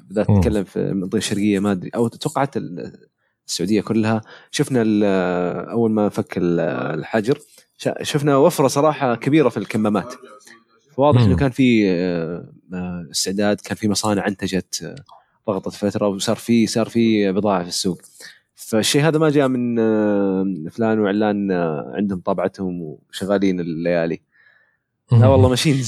بدات 0.09 0.27
تتكلم 0.27 0.63
في 0.63 0.79
المنطقة 0.79 1.17
الشرقيه 1.17 1.59
ما 1.59 1.71
أدري. 1.71 1.89
أو 1.95 2.07
توقعت 2.07 2.55
السعودية 3.47 3.81
كلها. 3.81 4.21
شفنا 4.51 4.81
أول 5.71 5.91
ما 5.91 6.09
فك 6.09 6.33
الحجر 6.37 7.39
شفنا 8.01 8.37
وفرة 8.37 8.67
صراحة 8.67 9.15
كبيرة 9.15 9.49
في 9.49 9.57
الكمامات. 9.57 10.13
فواضح 10.91 11.21
إنه 11.21 11.35
كان 11.35 11.51
في 11.51 11.91
آه، 11.91 12.49
آه، 12.73 13.07
استعداد 13.11 13.61
كان 13.61 13.75
في 13.75 13.89
مصانع 13.89 14.27
أنتجت 14.27 14.83
آه، 14.83 14.95
ضغطت 15.47 15.73
فترة 15.73 16.07
وصار 16.07 16.35
في 16.35 16.67
صار 16.67 16.89
في 16.89 17.31
بضاعة 17.31 17.61
في 17.61 17.69
السوق. 17.69 18.01
فالشيء 18.55 19.01
هذا 19.07 19.17
ما 19.17 19.29
جاء 19.29 19.47
من 19.47 19.75
فلان 20.69 20.99
وعلان 20.99 21.51
عندهم 21.95 22.19
طابعتهم 22.19 22.81
وشغالين 22.81 23.59
الليالي. 23.59 24.21
لا 25.21 25.27
والله 25.27 25.49
ماشيين 25.49 25.77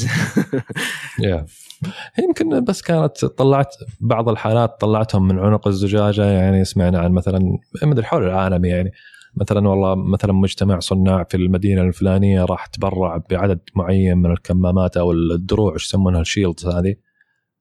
يمكن 2.24 2.64
بس 2.64 2.82
كانت 2.82 3.26
طلعت 3.26 3.76
بعض 4.00 4.30
الحالات 4.30 4.82
طلعتهم 4.82 5.28
من 5.28 5.40
عنق 5.40 5.68
الزجاجة 5.68 6.26
يعني 6.26 6.66
سمعنا 6.66 7.00
عن 7.00 7.12
مثلا 7.12 7.60
مدري 7.84 8.06
حول 8.06 8.24
العالم 8.24 8.66
يعني. 8.66 8.92
مثلا 9.38 9.70
والله 9.70 9.96
مثلا 9.96 10.34
مجتمع 10.34 10.80
صناع 10.80 11.24
في 11.24 11.38
المدينة 11.38 11.82
الفلانية 11.82 12.46
راح 12.46 12.66
تبرع 12.66 13.24
بعدد 13.30 13.60
معين 13.76 14.18
من 14.18 14.32
الكمامات 14.32 14.98
أو 14.98 15.12
الدروع 15.12 15.74
إيش 15.74 15.86
يسمونها 15.86 16.22
ال 16.22 16.28
shields 16.28 16.68
هذه 16.68 16.96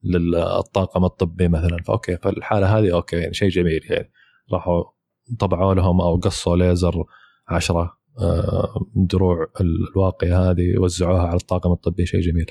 للطاقم 0.04 1.04
الطبي 1.04 1.48
مثلا. 1.48 1.76
ف 1.86 1.92
okay 1.92 2.16
فالحالة 2.16 2.78
هذه 2.78 2.94
okay 2.94 3.16
يعني 3.16 3.34
شيء 3.34 3.48
جميل 3.48 3.80
يعني. 3.90 4.10
راحوا 4.52 4.84
طبعوا 5.38 5.74
لهم 5.74 6.00
أو 6.00 6.16
قصوا 6.16 6.56
ليزر 6.56 7.04
10 7.48 7.80
آه، 7.80 7.96
دروع 8.94 9.46
الواقية 9.60 10.50
هذه 10.50 10.78
وزعوها 10.78 11.22
على 11.22 11.36
الطاقم 11.36 11.72
الطبي 11.72 12.06
شيء 12.06 12.20
جميل. 12.20 12.46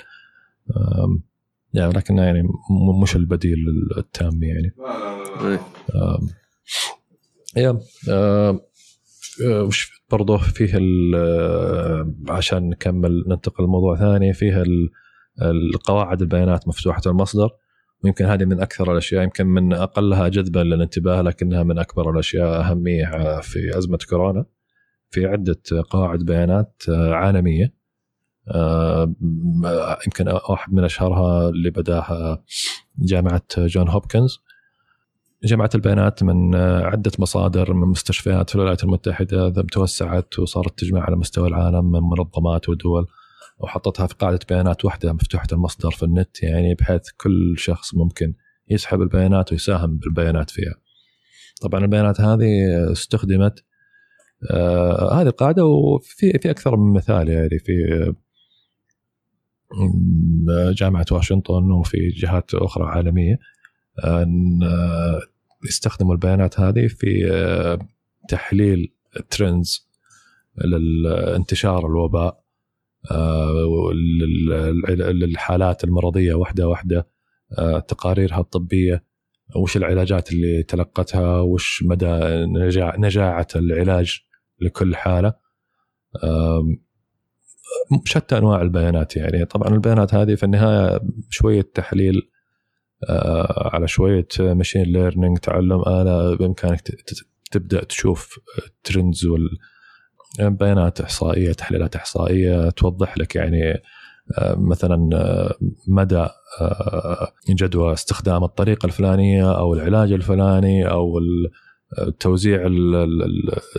يعني 1.74 1.93
لكن 1.93 2.18
يعني 2.18 2.43
مش 3.01 3.16
البديل 3.16 3.57
التام 3.97 4.43
يعني. 4.43 4.76
يا 7.57 7.80
وش 9.41 10.03
برضه 10.11 10.38
فيه 10.38 10.80
عشان 12.30 12.70
نكمل 12.70 13.24
ننتقل 13.28 13.64
لموضوع 13.64 13.95
ثاني 13.95 14.34
فيه 14.34 14.64
القواعد 15.41 16.22
البيانات 16.22 16.68
مفتوحة 16.68 17.01
المصدر. 17.05 17.49
ويمكن 18.03 18.26
هذه 18.26 18.45
من 18.45 18.61
أكثر 18.61 18.91
الأشياء 18.91 19.24
يمكن 19.24 19.47
من 19.47 19.74
أقلها 19.74 20.28
جذبا 20.28 20.59
للانتباه 20.59 21.22
لكنها 21.22 21.64
من 21.64 21.80
أكبر 21.80 22.11
الأشياء 22.11 22.61
أهمية 22.61 23.39
في 23.41 23.78
أزمة 23.78 23.99
كورونا. 24.09 24.45
في 25.14 25.26
عدة 25.26 25.61
قواعد 25.89 26.20
بيانات 26.20 26.84
عالمية. 26.89 27.74
يمكن 30.05 30.28
واحد 30.49 30.74
من 30.74 30.84
أشهرها 30.84 31.49
اللي 31.49 31.70
بداها 31.70 32.43
جامعة 32.99 33.43
جون 33.57 33.89
هوبكنز. 33.89 34.39
جمعت 35.43 35.76
البيانات 35.76 36.24
من 36.24 36.55
عدة 36.55 37.11
مصادر 37.20 37.74
من 37.74 37.88
مستشفيات 37.88 38.49
في 38.49 38.55
الولايات 38.55 38.84
المتحدة 38.84 39.49
توسعت 39.72 40.39
وصارت 40.39 40.80
تجمع 40.80 41.01
على 41.01 41.16
مستوى 41.16 41.47
العالم 41.47 41.91
من 41.91 41.99
منظمات 41.99 42.70
ودول 42.70 43.07
وحطتها 43.59 44.07
في 44.07 44.16
قاعدة 44.16 44.39
بيانات 44.49 44.86
واحدة 44.86 45.14
مفتوحة 45.14 45.47
المصدر 45.51 45.91
في 45.91 46.03
النت 46.03 46.43
يعني 46.43 46.76
بحيث 46.76 47.01
كل 47.18 47.55
شخص 47.57 47.95
ممكن 47.95 48.34
يسحب 48.70 49.01
البيانات 49.01 49.51
ويساهم 49.51 49.97
بالبيانات 49.97 50.49
فيها. 50.49 50.76
طبعا 51.61 51.82
البيانات 51.82 52.22
هذه 52.22 52.47
استخدمت 52.91 53.64
آه 54.51 55.13
هذه 55.13 55.27
القاعدة 55.27 55.65
وفي 55.65 56.39
في 56.41 56.49
أكثر 56.49 56.75
من 56.75 56.93
مثال 56.93 57.29
يعني 57.29 57.59
في 57.59 58.13
جامعة 60.75 61.05
واشنطن 61.11 61.71
وفي 61.71 62.09
جهات 62.09 62.53
أخرى 62.53 62.85
عالمية 62.85 63.39
أن 64.03 64.59
يستخدموا 65.65 66.13
البيانات 66.13 66.59
هذه 66.59 66.87
في 66.87 67.31
آه، 67.31 67.79
تحليل 68.29 68.93
ترندز 69.29 69.89
لانتشار 70.55 71.85
الوباء 71.85 72.43
آه، 73.11 73.91
للحالات 75.13 75.83
المرضية 75.83 76.33
واحدة 76.33 76.67
واحدة 76.67 77.07
آه، 77.57 77.79
تقاريرها 77.79 78.39
الطبية 78.39 79.03
وش 79.55 79.77
العلاجات 79.77 80.31
اللي 80.31 80.63
تلقتها 80.63 81.39
وش 81.39 81.83
مدى 81.83 82.19
نجاعة 82.97 83.47
العلاج 83.55 84.19
لكل 84.62 84.95
حالة. 84.95 85.34
شتى 88.06 88.38
أنواع 88.38 88.62
البيانات 88.62 89.16
يعني. 89.16 89.45
طبعا 89.45 89.68
البيانات 89.68 90.14
هذه 90.14 90.36
في 90.36 90.43
النهاية 90.43 90.99
شوية 91.30 91.62
تحليل 91.74 92.30
آه، 93.10 93.70
على 93.74 93.88
شوية 93.88 94.28
machine 94.39 94.84
learning 94.84 95.38
تعلم 95.38 95.82
آلة 95.88 96.36
بإمكانك 96.36 96.82
تبدأ 97.51 97.84
تشوف 97.84 98.39
trends 98.84 99.28
والبيانات 100.39 101.01
إحصائية 101.01 101.54
تحليلات 101.54 101.95
إحصائية 101.95 102.70
توضح 102.70 103.18
لك 103.18 103.36
يعني 103.36 103.82
آه، 104.38 104.56
مثلا 104.56 105.10
آه، 105.14 105.56
مدى 105.88 106.28
جدوى 107.49 107.93
استخدام 107.93 108.43
الطريقة 108.43 108.86
الفلانية 108.86 109.58
أو 109.58 109.74
العلاج 109.74 110.12
الفلاني 110.12 110.89
أو 110.89 111.20
توزيع 112.19 112.69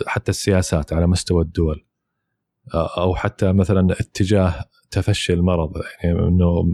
حتى 0.07 0.31
السياسات 0.31 0.93
على 0.93 1.07
مستوى 1.07 1.43
الدول 1.43 1.85
أو 2.73 3.15
حتى 3.15 3.53
مثلا 3.53 3.91
اتجاه 3.91 4.65
تفشي 4.91 5.33
المرض 5.33 5.81
يعني 6.03 6.19
إنه 6.19 6.65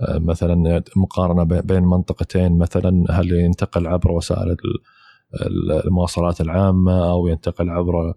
مثلا 0.00 0.82
مقارنة 0.96 1.60
بين 1.60 1.82
منطقتين 1.82 2.58
مثلا 2.58 3.04
هل 3.10 3.32
ينتقل 3.32 3.86
عبر 3.86 4.12
وسائل 4.12 4.56
المواصلات 5.86 6.40
العامة 6.40 7.10
أو 7.10 7.28
ينتقل 7.28 7.70
عبر 7.70 8.14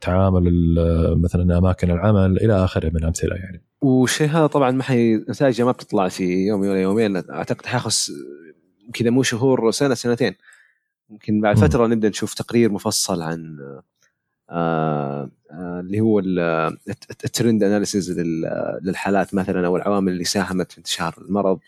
تعامل 0.00 0.74
مثلا 1.22 1.58
أماكن 1.58 1.90
العمل 1.90 2.36
إلى 2.36 2.64
آخره 2.64 2.88
من 2.88 2.96
الامثله 2.96 3.36
يعني. 3.36 3.64
والشيء 3.80 4.28
هذا 4.28 4.46
طبعا 4.46 4.70
ما 4.70 4.82
حي 4.82 5.14
نتائجه 5.16 5.64
ما 5.64 5.72
بتطلع 5.72 6.08
في 6.08 6.46
يوم 6.46 6.60
ولا 6.60 6.82
يومين 6.82 7.16
أعتقد 7.16 7.66
حياخذ 7.66 7.92
كذا 8.94 9.10
مو 9.10 9.22
شهور 9.22 9.70
سنة 9.70 9.94
سنتين 9.94 10.34
ممكن 11.12 11.40
بعد 11.40 11.58
فترة 11.58 11.86
نبدأ 11.86 12.08
نشوف 12.08 12.34
تقرير 12.34 12.72
مفصل 12.72 13.22
عن 13.22 13.58
آه، 14.50 15.30
آه، 15.50 15.80
اللي 15.80 16.00
هو 16.00 16.18
الترند 17.24 17.62
اناليسيز 17.62 18.20
للحالات 18.82 19.34
مثلا 19.34 19.66
أو 19.66 19.76
العوامل 19.76 20.12
اللي 20.12 20.24
ساهمت 20.24 20.72
في 20.72 20.78
انتشار 20.78 21.14
المرض 21.18 21.58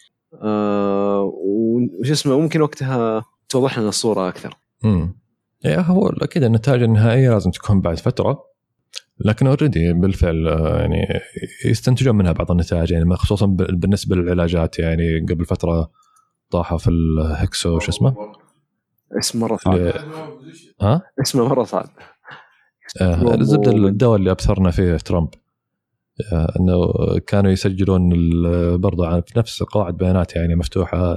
آه، 0.43 1.33
وش 1.45 2.11
اسمه 2.11 2.39
ممكن 2.39 2.61
وقتها 2.61 3.25
توضح 3.49 3.79
لنا 3.79 3.89
الصورة 3.89 4.29
أكثر. 4.29 4.57
امم 4.85 5.15
هو 5.67 6.09
أكيد 6.09 6.43
النتائج 6.43 6.83
النهائية 6.83 7.31
لازم 7.31 7.51
تكون 7.51 7.81
بعد 7.81 7.99
فترة 7.99 8.45
لكن 9.19 9.47
already 9.47 9.93
بالفعل 9.93 10.47
يعني 10.81 11.21
يستنتجون 11.65 12.17
منها 12.17 12.33
بعض 12.33 12.51
النتائج 12.51 12.91
يعني 12.93 13.17
خصوصا 13.17 13.47
بالنسبة 13.47 14.17
للعلاجات 14.17 14.79
يعني 14.79 15.27
قبل 15.31 15.45
فترة 15.45 15.91
طاحوا 16.51 16.79
في 16.79 16.91
الهكسو 16.91 17.79
شو 17.79 17.91
اسمه؟ 17.91 18.34
اسم 19.19 19.41
مرة 19.41 19.57
صعب 19.57 19.75
ل- 19.75 19.93
ها؟ 20.81 21.03
اسمه 21.23 21.49
مرة 21.49 21.65
صعب 21.65 21.89
آه، 23.01 23.35
الزبدة 23.35 23.71
الدواء 23.89 24.17
اللي 24.19 24.31
ابصرنا 24.31 24.71
فيه 24.71 24.97
ترامب. 24.97 25.29
آه، 26.33 26.53
إنه 26.61 26.93
كانوا 27.27 27.51
يسجلون 27.51 28.13
ال- 28.13 28.79
برضه 28.79 29.07
عن- 29.09 29.21
في 29.23 29.39
نفس 29.39 29.63
قواعد 29.63 29.97
بيانات 29.97 30.37
يعني 30.37 30.55
مفتوحة 30.55 31.17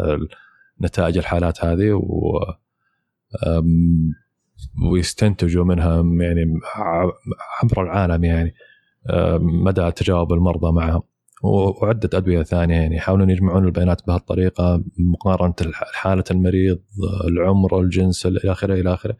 نتائج 0.81 1.17
الحالات 1.17 1.65
هذه 1.65 1.91
و 1.93 2.39
ويستنتجوا 4.91 5.65
منها 5.65 5.95
يعني 5.95 6.59
ع- 6.75 7.11
عبر 7.63 7.83
العالم 7.83 8.23
يعني 8.23 8.53
آم، 9.09 9.63
مدى 9.63 9.91
تجاوب 9.91 10.33
المرضى 10.33 10.71
معها 10.71 10.95
و- 10.95 11.05
وعدة 11.43 12.17
أدوية 12.17 12.43
ثانية 12.43 12.75
يعني 12.75 12.95
يحاولون 12.95 13.29
يجمعون 13.29 13.65
البيانات 13.65 14.07
بهالطريقة 14.07 14.83
مقارنة 14.97 15.53
حالة 15.73 16.23
المريض 16.31 16.79
العمر 17.27 17.79
الجنس 17.79 18.25
إلى 18.25 18.39
آخره 18.45 18.73
إلى 18.73 18.93
آخره 18.93 19.17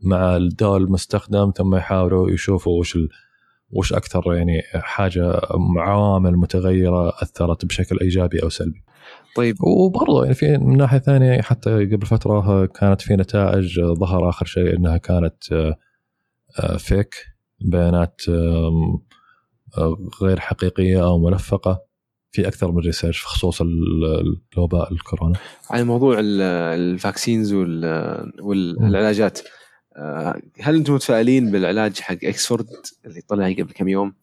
مع 0.00 0.36
الدواء 0.36 0.76
المستخدم 0.76 1.52
ثم 1.56 1.74
يحاولوا 1.74 2.30
يشوفوا 2.30 2.80
وش 2.80 2.96
ال... 2.96 3.08
وش 3.70 3.92
أكثر 3.92 4.34
يعني 4.34 4.62
حاجة 4.74 5.40
عوامل 5.78 6.36
متغيرة 6.36 7.08
أثرت 7.08 7.64
بشكل 7.64 7.98
إيجابي 8.00 8.42
أو 8.42 8.48
سلبي. 8.48 8.82
طيب 9.36 9.56
وبرضه 9.64 10.22
يعني 10.22 10.34
في 10.34 10.58
من 10.58 10.76
ناحية 10.76 10.98
ثانية 10.98 11.42
حتى 11.42 11.70
قبل 11.70 12.06
فترة 12.06 12.66
كانت 12.66 13.00
في 13.00 13.16
نتائج 13.16 13.80
ظهر 13.80 14.28
آخر 14.28 14.46
شيء 14.46 14.76
إنها 14.76 14.96
كانت 14.96 15.52
آه، 15.52 15.76
آه، 16.60 16.76
فيك 16.76 17.14
بيانات 17.60 18.22
آه، 18.28 19.00
غير 20.22 20.40
حقيقية 20.40 21.04
أو 21.04 21.18
ملفقه 21.18 21.80
في 22.32 22.48
أكثر 22.48 22.70
من 22.72 22.78
research 22.78 23.18
في 23.18 23.26
خصوص 23.26 23.60
ال- 23.60 24.40
الوباء 24.56 24.92
الكورونا. 24.92 25.38
على 25.70 25.84
موضوع 25.84 26.18
ال- 26.18 26.40
ال 26.80 26.88
vaccines 26.88 27.52
وال- 27.52 28.32
والعلاجات 28.40 29.40
آه، 29.96 30.40
هل 30.60 30.74
أنتم 30.76 30.94
متفائلين 30.94 31.50
بالعلاج 31.50 32.00
حق 32.00 32.16
إكسفورد 32.24 32.66
اللي 33.06 33.20
طلع 33.20 33.52
قبل 33.52 33.72
كم 33.74 33.88
يوم 33.88 34.14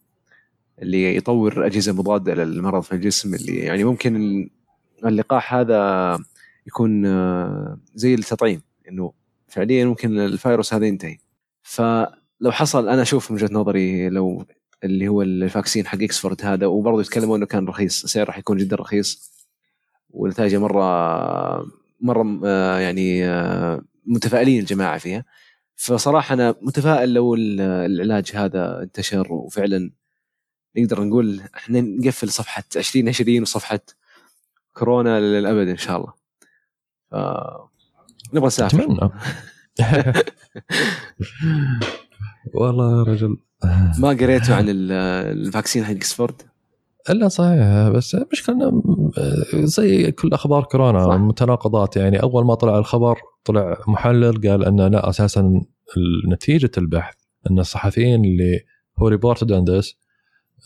اللي 0.82 1.16
يطور 1.16 1.66
أجهزة 1.66 1.92
مضادة 1.92 2.34
للمرض 2.34 2.82
في 2.82 2.92
الجسم 2.92 3.34
اللي 3.34 3.56
يعني 3.56 3.84
ممكن 3.84 4.16
ال- 4.16 4.50
اللقاح 5.06 5.54
هذا 5.54 6.18
يكون 6.66 7.06
آه، 7.06 7.78
زي 7.94 8.14
التطعيم 8.14 8.62
إنه 8.88 9.12
فعليا 9.48 9.84
ممكن 9.84 10.18
الفيروس 10.18 10.74
هذا 10.74 10.86
ينتهي 10.86 11.18
فلو 11.62 12.50
حصل 12.50 12.88
أنا 12.88 13.02
أشوف 13.02 13.30
من 13.30 13.36
وجهة 13.36 13.54
نظري 13.54 14.08
لو 14.08 14.44
اللي 14.84 15.08
هو 15.08 15.22
الفاكسين 15.22 15.86
حق 15.86 16.02
إكسفورد 16.02 16.44
هذا 16.44 16.66
وبرضه 16.66 17.00
يتكلمون 17.00 17.36
إنه 17.38 17.46
كان 17.46 17.66
رخيص 17.68 18.04
السعر 18.04 18.26
راح 18.26 18.38
يكون 18.38 18.56
جدا 18.56 18.76
رخيص. 18.76 19.34
ونتائجه 20.10 20.58
مرة 20.58 20.84
مرة 22.00 22.40
آه، 22.44 22.78
يعني 22.78 23.24
آه، 23.28 23.82
متفائلين 24.06 24.60
الجماعة 24.60 24.98
فيها. 24.98 25.24
فصراحة 25.76 26.32
أنا 26.34 26.54
متفائل 26.62 27.14
لو 27.14 27.34
ال- 27.34 27.60
العلاج 27.60 28.30
هذا 28.34 28.82
انتشر 28.82 29.32
وفعلا 29.32 29.90
نقدر 30.76 31.04
نقول 31.04 31.40
إحنا 31.56 31.80
نقفل 31.80 32.28
صفحة 32.30 32.64
2020 32.76 33.42
وصفحة 33.42 33.80
كورونا 34.74 35.20
للأبد 35.20 35.68
إن 35.68 35.76
شاء 35.76 35.96
الله. 35.96 36.12
ف 37.10 37.14
نبغى 38.34 38.46
نسافر. 38.46 38.82
أتمنى. 38.82 39.10
والله 42.54 42.98
يا 42.98 43.02
رجل. 43.02 43.36
ما 43.98 44.08
قريتوا 44.08 44.54
عن 44.54 44.68
ال- 44.68 44.92
الفاكسين 45.46 45.84
حق 45.84 45.90
إكسفورد؟ 45.90 46.42
إلا 47.10 47.28
صحيح 47.28 47.88
بس 47.88 48.14
المشكلة 48.14 48.54
إنه 48.54 49.10
زي 49.54 50.12
كل 50.12 50.32
أخبار 50.32 50.64
كورونا 50.64 51.04
صح. 51.06 51.14
متناقضات. 51.14 51.96
يعني 51.96 52.22
أول 52.22 52.44
ما 52.44 52.54
طلع 52.54 52.78
الخبر 52.78 53.18
طلع 53.44 53.78
محلل 53.88 54.48
قال 54.48 54.64
إن 54.64 54.80
لا 54.80 55.08
أساسا 55.08 55.62
نتيجة 56.32 56.70
البحث 56.78 57.14
إن 57.50 57.58
الصحفيين 57.58 58.24
اللي 58.24 58.60
هو 58.98 59.08
reported 59.08 59.52
on 59.52 59.64
this 59.64 59.96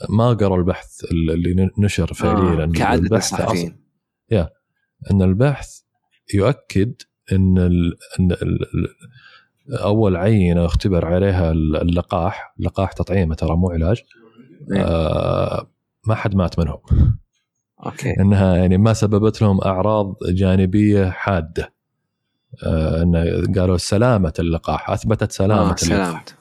ما 0.08 0.28
قروا 0.28 0.56
البحث 0.58 1.04
اللي 1.10 1.70
نشر 1.78 2.12
فعليا. 2.14 2.64
آه 2.64 2.66
كعدد 2.66 3.02
البحث 3.02 3.32
الصحفيين. 3.32 3.78
إن 5.10 5.22
البحث 5.22 5.68
يؤكد 6.34 6.94
إن 7.32 7.58
ال 7.58 7.96
إن 8.20 8.32
ال 8.32 8.42
ال 8.62 8.88
أول 9.72 10.16
عينه 10.16 10.64
اختبر 10.64 11.04
عليها 11.06 11.50
اللقاح 11.52 12.54
لقاح 12.58 12.92
تطعيمه 12.92 13.34
ترى 13.34 13.56
مو 13.56 13.70
علاج. 13.70 14.02
إيه. 14.72 14.82
آه 14.82 15.70
ما 16.06 16.14
حد 16.14 16.34
مات 16.34 16.58
منهم. 16.58 16.80
okay. 17.86 18.20
إنها 18.20 18.56
يعني 18.56 18.78
ما 18.78 18.92
سببت 18.92 19.42
لهم 19.42 19.60
أعراض 19.60 20.14
جانبية 20.28 21.10
حادة. 21.10 21.72
آه 22.64 23.02
إنه 23.02 23.52
قالوا 23.60 23.76
سلامة 23.76 24.32
اللقاح 24.38 24.90
أثبتت 24.90 25.32
سلامة 25.32 25.60
آه 25.60 25.62
اللقاح. 25.62 25.76
سلامت. 25.78 26.36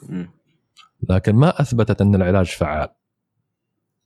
لكن 1.10 1.36
ما 1.36 1.62
أثبتت 1.62 2.02
إن 2.02 2.16
العلاج 2.16 2.46
فعال. 2.46 2.88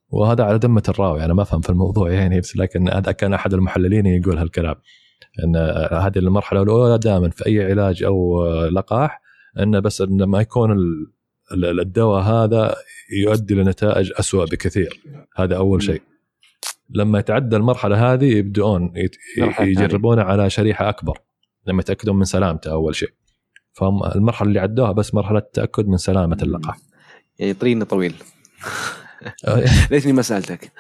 وهذا 0.10 0.44
على 0.44 0.60
دمه 0.60 0.84
الراوي 0.90 1.26
أنا 1.26 1.34
ما 1.34 1.42
أفهم 1.42 1.62
في 1.62 1.70
الموضوع 1.70 2.12
يعني 2.12 2.40
بس 2.40 2.58
لكن 2.58 2.90
هذا 2.90 3.12
كان 3.12 3.34
أحد 3.34 3.54
المحللين 3.54 4.06
يقول 4.06 4.38
هالكلام. 4.38 4.76
إن 5.44 5.56
هذه 6.02 6.18
المرحلة 6.18 6.62
الأولى 6.62 6.98
دائما 6.98 7.30
في 7.30 7.46
أي 7.46 7.72
علاج 7.72 8.04
أو 8.04 8.46
لقاح 8.68 9.22
انه 9.60 9.80
بس 9.80 10.02
انه 10.02 10.26
ما 10.26 10.42
يكون 10.42 10.72
ال- 10.72 11.12
ال- 11.54 11.80
الدواء 11.80 12.22
هذا 12.24 12.76
يؤدي 13.24 13.54
لنتائج 13.56 14.12
أسوأ 14.20 14.46
بكثير. 14.46 15.02
هذا 15.36 15.58
أول 15.58 15.84
شيء. 15.84 16.02
لما 16.90 17.20
يتعدى 17.20 17.56
المرحلة 17.56 18.14
هذه 18.14 18.26
يبدؤون. 18.38 18.94
يجربونه 19.60 20.22
على 20.22 20.50
شريحة 20.50 20.90
أكبر 20.90 21.18
لما 21.68 21.80
يتأكدون 21.80 22.16
من 22.16 22.24
سلامته 22.24 22.72
أول 22.72 22.96
شيء. 22.96 23.10
فهم 23.74 24.04
المرحلة 24.04 24.48
اللي 24.48 24.60
عدوها 24.60 24.92
بس 24.92 25.14
مرحلة 25.14 25.38
التاكد 25.40 25.88
من 25.88 25.98
سلامة 25.98 26.38
اللقاح. 26.44 26.78
يعني 27.40 27.54
طويل. 27.86 28.14
ليتني 29.92 30.14
ما 30.14 30.22
سألتك. 30.22 30.72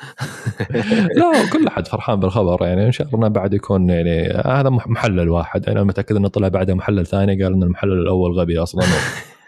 لا 1.17 1.49
كل 1.53 1.67
أحد 1.67 1.87
فرحان 1.87 2.19
بالخبر 2.19 2.65
يعني 2.67 2.85
إن 2.85 2.91
شاء 2.91 3.15
الله 3.15 3.27
بعد 3.27 3.53
يكون 3.53 3.89
يعني 3.89 4.27
هذا 4.45 4.69
مح- 4.69 4.87
محلل 4.87 5.29
واحد. 5.29 5.69
أنا 5.69 5.83
متأكد 5.83 6.15
إنه 6.15 6.27
طلع 6.27 6.47
بعده 6.47 6.73
محلل 6.73 7.05
ثاني 7.05 7.43
قال 7.43 7.53
إن 7.53 7.63
المحلل 7.63 8.01
الأول 8.01 8.31
غبي 8.39 8.59
أصلا. 8.59 8.85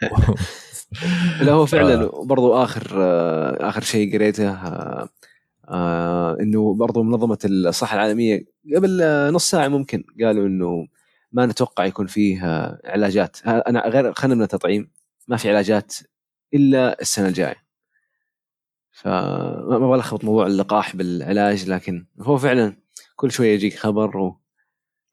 لا 1.41 1.51
هو 1.51 1.65
فعلا 1.65 2.09
برضو 2.23 2.53
آخر 2.53 2.87
آه، 2.97 3.69
آخر 3.69 3.81
شيء 3.81 4.13
قريته 4.13 4.49
آه، 4.49 5.09
آه، 5.69 6.37
إنه 6.39 6.73
برضو 6.73 7.03
منظمة 7.03 7.37
الصحة 7.45 7.95
العالمية 7.95 8.45
قبل 8.75 9.01
آه، 9.01 9.29
نص 9.29 9.49
ساعة 9.49 9.67
ممكن 9.67 10.03
قالوا 10.23 10.47
إنه 10.47 10.87
ما 11.31 11.45
نتوقع 11.45 11.85
يكون 11.85 12.07
فيه 12.07 12.45
آه، 12.45 12.79
علاجات. 12.85 13.37
أنا 13.45 13.87
غير 13.89 14.13
خلينا 14.13 14.35
من 14.35 14.41
التطعيم 14.41 14.89
ما 15.27 15.37
في 15.37 15.49
علاجات 15.49 15.93
إلا 16.53 17.01
السنة 17.01 17.27
الجاية. 17.27 17.62
فما 18.93 19.75
أبغى 19.75 19.95
الخبط 19.95 20.23
موضوع 20.25 20.47
اللقاح 20.47 20.95
بالعلاج 20.95 21.69
لكن 21.69 22.05
هو 22.21 22.37
فعلا 22.37 22.75
كل 23.15 23.31
شوية 23.31 23.53
يجيك 23.53 23.75
خبر 23.77 24.17
و 24.17 24.39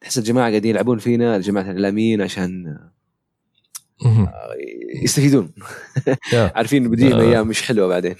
تحس 0.00 0.18
الجماعة 0.18 0.48
قاعدين 0.48 0.70
يلعبون 0.70 0.98
فينا 0.98 1.36
الجماعة 1.36 1.64
الإعلاميين 1.64 2.22
عشان 2.22 2.78
يستفيدون. 5.02 5.52
يا. 6.32 6.52
عارفين 6.56 6.90
بتجيهم 6.90 7.12
آه. 7.12 7.20
أيام 7.20 7.48
مش 7.48 7.62
حلوة 7.62 7.88
بعدين. 7.88 8.14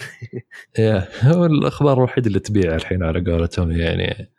يا. 0.79 1.09
هو 1.23 1.47
الأخبار 1.47 1.99
الوحيده 1.99 2.27
اللي 2.27 2.39
تبيع 2.41 2.75
الحين 2.75 3.03
على 3.03 3.31
قولتهم 3.33 3.71
يعني 3.73 4.31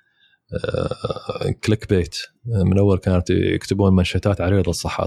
آه، 0.53 1.51
كليك 1.63 1.89
بيت. 1.89 2.15
من 2.45 2.77
أول 2.77 2.97
كانت 2.97 3.29
يكتبون 3.29 3.95
منشطات 3.95 4.41
عريضه 4.41 4.69
الصح- 4.71 4.99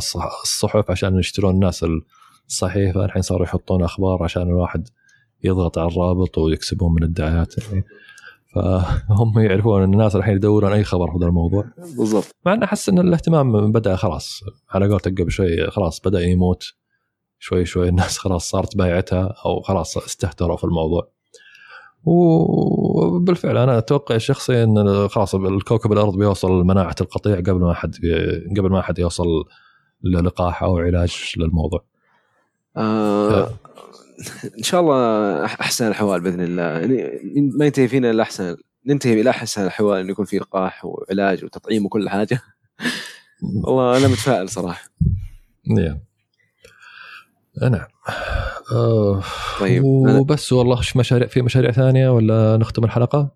الصحف 0.43 0.91
عشان 0.91 1.19
يشترون 1.19 1.55
الناس 1.55 1.87
الصحيفة 2.49 3.05
الحين 3.05 3.23
صاروا 3.23 3.45
يحطون 3.47 3.83
أخبار 3.83 4.23
عشان 4.23 4.43
الواحد 4.43 4.89
يضغط 5.45 5.79
على 5.79 5.89
الرابط 5.89 6.39
ويكسبون 6.39 6.95
من 6.95 7.03
الدعايات. 7.03 7.55
يعني 7.59 7.85
فهم 8.55 9.39
يعرفون 9.47 9.83
إن 9.83 9.93
الناس 9.93 10.17
الحين 10.17 10.37
يدورون 10.37 10.73
أي 10.73 10.85
خبر 10.85 11.11
في 11.11 11.17
هذا 11.17 11.27
الموضوع. 11.27 11.65
بالضبط. 11.77 12.35
مع 12.47 12.55
ان 12.55 12.63
أحس 12.63 12.89
إن 12.89 12.99
الاهتمام 12.99 13.73
بدأ 13.73 13.97
خلاص 13.97 14.41
على 14.71 14.89
قولتك 14.89 15.21
قبل 15.21 15.31
شوي 15.31 15.71
خلاص 15.71 16.01
بدأ 16.01 16.21
يموت. 16.21 16.65
شوي 17.39 17.65
شوي 17.65 17.89
الناس 17.89 18.19
خلاص 18.25 18.51
صارت 18.51 18.77
بايعتها 18.77 19.35
أو 19.47 19.61
خلاص 19.61 19.97
استهتروا 19.97 20.57
في 20.57 20.65
الموضوع. 20.65 21.09
وبالفعل 22.05 23.57
أنا 23.57 23.79
أتوقع 23.79 24.15
الشخصي 24.15 24.63
إن 24.63 25.09
خلاص 25.09 25.35
الكوكب 25.35 25.93
الأرض 25.93 26.17
بيوصل 26.17 26.61
لمناعة 26.61 26.95
القطيع 27.01 27.37
قبل 27.37 27.61
ما 27.61 27.75
حد 27.75 27.97
قبل 28.59 28.71
ما 28.71 28.83
حد 28.83 28.99
يوصل 28.99 29.27
للقاح 30.03 30.63
أو 30.63 30.79
علاج 30.79 31.35
للموضوع. 31.37 31.85
آه 32.77 33.49
إن 34.59 34.63
شاء 34.63 34.81
الله 34.81 35.45
أحسن 35.45 35.87
الاحوال 35.87 36.21
بإذن 36.21 36.41
الله. 36.41 36.63
يعني 36.63 37.21
ما 37.59 37.67
ينتهي 37.67 37.89
فينا 37.89 38.11
إلا 38.11 38.23
أحسن 38.23 38.57
ننتهي 38.87 39.21
إلى 39.21 39.31
أحسن 39.31 39.63
الاحوال 39.63 40.01
انه 40.01 40.11
يكون 40.11 40.25
في 40.25 40.39
لقاح 40.39 40.85
وعلاج 40.85 41.45
وتطعيم 41.45 41.87
وكل 41.87 42.09
حاجة. 42.09 42.41
والله 43.65 43.99
أنا 43.99 44.09
متفائل 44.09 44.49
صراحة. 44.49 44.91
نعم 45.67 45.99
آه، 48.73 49.23
طيب، 49.61 49.85
وبس 49.85 50.53
والله 50.53 50.81
مشاريع 50.97 51.29
في 51.29 51.43
مشاريع 51.43 51.71
ثانية 51.71 52.09
ولا 52.09 52.57
نختم 52.57 52.85
الحلقة؟ 52.85 53.35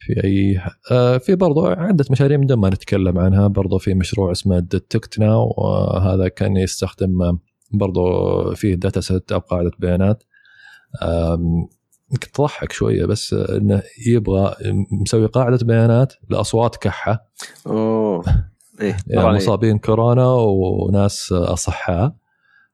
في 0.00 0.24
أي 0.24 0.60
آه 0.90 1.18
في 1.18 1.34
برضو 1.34 1.66
عدة 1.66 2.04
مشاريع 2.10 2.36
من 2.36 2.46
دون 2.46 2.58
ما 2.58 2.68
نتكلم 2.68 3.18
عنها. 3.18 3.46
برضو 3.46 3.78
في 3.78 3.94
مشروع 3.94 4.32
اسمه 4.32 4.58
ديتكتنا 4.58 5.36
وهذا 5.36 6.28
كان 6.28 6.56
يستخدم 6.56 7.38
برضو 7.70 8.54
فيه 8.54 8.74
data 8.74 9.00
set 9.00 9.32
أو 9.32 9.38
قاعدة 9.38 9.70
بيانات. 9.78 10.22
يمكن 12.12 12.32
تضحك 12.32 12.72
شوية 12.72 13.04
بس 13.04 13.34
إنه 13.34 13.82
يبغى 14.06 14.54
مسوي 15.02 15.26
قاعدة 15.26 15.66
بيانات 15.66 16.12
لأصوات 16.30 16.76
كحة. 16.76 17.26
أوه. 17.66 18.24
إيه 18.80 18.96
يعني 19.06 19.36
مصابين 19.36 19.78
كورونا 19.78 20.26
وناس 20.32 21.32
أصحاء 21.32 22.14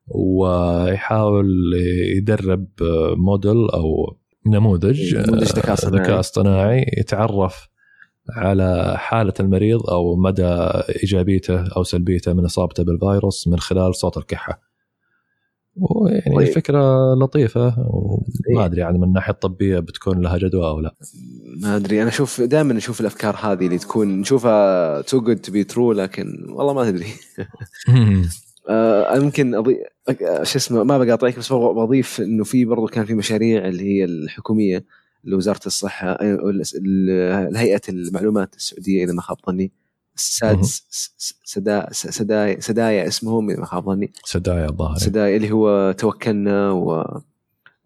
ويحاول 0.09 1.47
يدرب 2.16 2.66
موديل 3.16 3.70
أو 3.70 4.16
نموذج 4.47 5.14
نموذج 5.16 5.53
ذكاء 5.53 5.72
اصطناعي 5.72 6.03
ذكاء 6.03 6.20
اصطناعي 6.20 6.86
يتعرف 6.99 7.68
على 8.30 8.95
حالة 8.97 9.32
المريض 9.40 9.90
أو 9.90 10.16
مدى 10.16 10.57
إيجابيته 11.03 11.76
أو 11.76 11.82
سلبيته 11.82 12.32
من 12.32 12.45
إصابته 12.45 12.84
بالفيروس 12.84 13.49
من 13.49 13.59
خلال 13.59 13.95
صوت 13.95 14.16
الكحة. 14.16 14.61
ويعني 15.77 16.37
طيب. 16.37 16.55
فكرة 16.55 17.14
لطيفة 17.14 17.75
وما 17.79 18.61
إيه. 18.61 18.64
أدري 18.64 18.81
يعني 18.81 18.99
من 18.99 19.05
الناحية 19.05 19.33
الطبية 19.33 19.79
بتكون 19.79 20.20
لها 20.20 20.39
جدوى 20.39 20.66
أو 20.66 20.81
لا 20.81 20.95
ما 21.62 21.77
أدري 21.77 22.03
أنا 22.03 22.09
أشوف 22.09 22.41
دائما 22.41 22.79
أشوف 22.79 23.01
الأفكار 23.01 23.37
هذه 23.37 23.66
اللي 23.66 23.79
تكون 23.79 24.20
نشوفها 24.20 25.01
too 25.01 25.20
good 25.20 25.36
to 25.36 25.53
be 25.53 25.64
true 25.64 25.92
لكن 25.93 26.47
والله 26.49 26.72
ما 26.75 26.89
أدري 26.89 27.07
آه 28.68 29.18
ممكن 29.18 29.55
اضيف 29.55 29.79
شو 30.43 30.59
اسمه 30.59 30.85
ما 30.85 30.99
بقاطعك 30.99 31.39
بس 31.39 31.53
بضيف 31.53 32.20
إنه 32.20 32.45
في 32.45 32.64
برضو 32.64 32.87
كان 32.87 33.05
في 33.05 33.14
مشاريع 33.14 33.68
اللي 33.68 33.83
هي 33.83 34.05
الحكومية 34.05 34.85
لوزارة 35.25 35.61
الصحة 35.66 36.09
آه، 36.09 37.51
هيئة 37.57 37.81
المعلومات 37.89 38.55
السعودية 38.55 39.05
إذا 39.05 39.12
ما 39.12 39.22
خاب 39.22 39.37
ظني 39.47 39.72
سادس 40.16 40.84
سدا 41.44 41.88
سدايا 41.92 42.60
سدايا 42.60 43.06
اسمهم 43.06 43.50
اذا 43.50 43.60
ما 43.60 43.66
خاب 43.66 43.84
ظني. 43.84 44.12
سدايا 44.24 44.68
الظاهر 44.68 44.96
سدايا 44.96 45.36
اللي 45.36 45.50
هو 45.50 45.92
توكلنا 45.92 46.70
و 46.70 47.20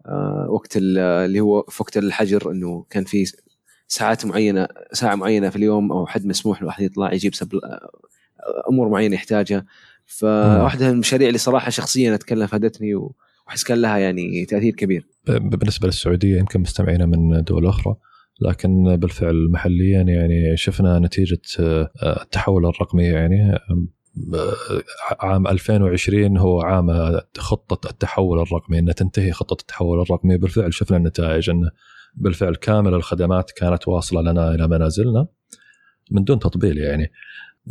آه، 0.05 0.47
وقت 0.49 0.77
اللي 0.77 1.39
هو 1.39 1.65
في 1.69 1.83
وقت 1.83 1.97
الحجر 1.97 2.51
إنه 2.51 2.85
كان 2.89 3.03
في 3.03 3.25
ساعات 3.87 4.25
معينة 4.25 4.67
ساعة 4.93 5.15
معينة 5.15 5.49
في 5.49 5.55
اليوم 5.55 5.91
أو 5.91 6.07
حد 6.07 6.25
مسموح 6.25 6.61
الواحد 6.61 6.83
يطلع 6.83 7.13
يجيب 7.13 7.35
سب 7.35 7.55
آه، 7.55 7.89
أمور 8.69 8.89
معينة 8.89 9.15
يحتاجها. 9.15 9.65
فواحدة 10.05 10.85
من 10.85 10.91
المشاريع 10.91 11.27
اللي 11.27 11.37
صراحة 11.37 11.69
شخصيا 11.69 12.15
أتكلم 12.15 12.47
فادتني 12.47 12.95
وأحس 12.95 13.63
كان 13.63 13.81
لها 13.81 13.97
يعني 13.97 14.45
تأثير 14.45 14.75
كبير. 14.75 15.07
بالنسبة 15.27 15.87
للسعودية 15.87 16.37
يمكن 16.37 16.61
مستمعينا 16.61 17.05
من 17.05 17.43
دول 17.43 17.67
أخرى 17.67 17.95
لكن 18.41 18.95
بالفعل 18.95 19.47
محليا 19.51 20.01
يعني 20.01 20.57
شفنا 20.57 20.99
نتيجة 20.99 21.41
آه، 21.59 21.91
التحول 22.21 22.65
الرقمي 22.65 23.03
يعني 23.03 23.53
آه، 23.53 23.87
عام 25.19 25.47
2020 25.47 26.37
هو 26.37 26.61
عام 26.61 27.19
خطة 27.37 27.89
التحول 27.89 28.39
الرقمي 28.39 28.79
ان 28.79 28.95
تنتهي 28.95 29.31
خطة 29.31 29.61
التحول 29.61 30.01
الرقمي. 30.01 30.37
بالفعل 30.37 30.73
شفنا 30.73 30.97
النتائج 30.97 31.49
انه 31.49 31.71
بالفعل 32.15 32.55
كامل 32.55 32.93
الخدمات 32.93 33.51
كانت 33.51 33.87
واصلة 33.87 34.21
لنا 34.21 34.55
إلى 34.55 34.67
منازلنا 34.67 35.27
من 36.11 36.23
دون 36.23 36.39
تطبيل 36.39 36.77
يعني. 36.77 37.11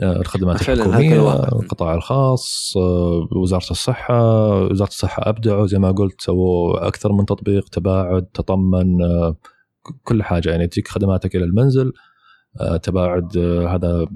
الخدمات 0.03 0.69
الحكومية 0.69 1.33
القطاع 1.43 1.95
الخاص 1.95 2.73
وزارة 3.37 3.71
الصحة 3.71 4.51
وزارة 4.63 4.89
الصحة 4.89 5.29
أبدعوا 5.29 5.67
زي 5.67 5.79
ما 5.79 5.91
قلت 5.91 6.21
سووا 6.21 6.87
أكثر 6.87 7.13
من 7.13 7.27
تطبيق 7.27 7.69
تباعد 7.69 8.23
تطمن 8.23 8.99
كل 10.03 10.23
حاجة. 10.23 10.51
يعني 10.51 10.67
تجيك 10.67 10.89
خدماتك 10.89 11.37
إلى 11.37 11.45
المنزل 11.45 11.93
تباعد 12.83 13.39
هذا 13.69 14.07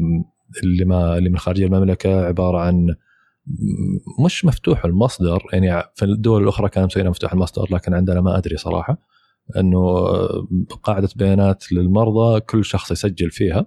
اللي 0.64 0.84
ما 0.84 1.18
اللي 1.18 1.30
من 1.30 1.38
خارج 1.38 1.62
المملكة 1.62 2.26
عبارة 2.26 2.58
عن 2.58 2.86
مش 4.24 4.44
مفتوح 4.44 4.84
المصدر. 4.84 5.42
يعني 5.52 5.82
في 5.94 6.04
الدول 6.04 6.42
الأخرى 6.42 6.68
كان 6.68 6.84
مسوينا 6.84 7.10
مفتوح 7.10 7.32
المصدر 7.32 7.66
لكن 7.70 7.94
عندنا 7.94 8.20
ما 8.20 8.38
أدري 8.38 8.56
صراحة. 8.56 8.98
إنه 9.56 10.06
قاعدة 10.82 11.08
بيانات 11.16 11.72
للمرضى 11.72 12.40
كل 12.40 12.64
شخص 12.64 12.90
يسجل 12.90 13.30
فيها 13.30 13.66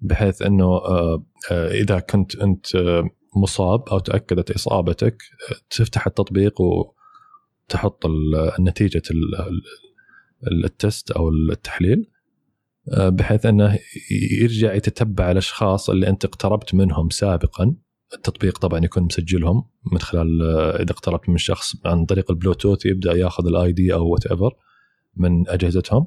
بحيث 0.00 0.42
إنه 0.42 0.64
آه، 0.64 1.24
آه، 1.50 1.70
إذا 1.70 1.98
كنت 1.98 2.36
أنت 2.36 2.74
آه، 2.74 3.10
مصاب 3.36 3.88
أو 3.88 3.98
تأكدت 3.98 4.50
إصابتك 4.50 5.22
تفتح 5.70 6.06
التطبيق 6.06 6.60
وتحط 6.60 8.06
نتيجة 8.60 9.02
ال 10.46 10.59
test 10.59 11.10
أو 11.10 11.28
التحليل 11.28 12.10
بحيث 12.96 13.46
أنه 13.46 13.78
يرجع 14.40 14.74
يتتبع 14.74 15.30
الأشخاص 15.30 15.90
اللي 15.90 16.08
أنت 16.08 16.24
اقتربت 16.24 16.74
منهم 16.74 17.10
سابقا. 17.10 17.74
التطبيق 18.14 18.58
طبعا 18.58 18.84
يكون 18.84 19.02
مسجلهم 19.02 19.64
من 19.92 19.98
خلال 19.98 20.42
إذا 20.80 20.90
اقتربت 20.92 21.28
من 21.28 21.36
شخص 21.36 21.72
عن 21.84 22.04
طريق 22.04 22.30
البلوتوث 22.30 22.86
يبدأ 22.86 23.12
ياخذ 23.12 23.46
ال 23.46 23.72
ID 23.72 23.94
أو 23.94 24.08
whatever 24.08 24.54
من 25.16 25.48
أجهزتهم. 25.48 26.06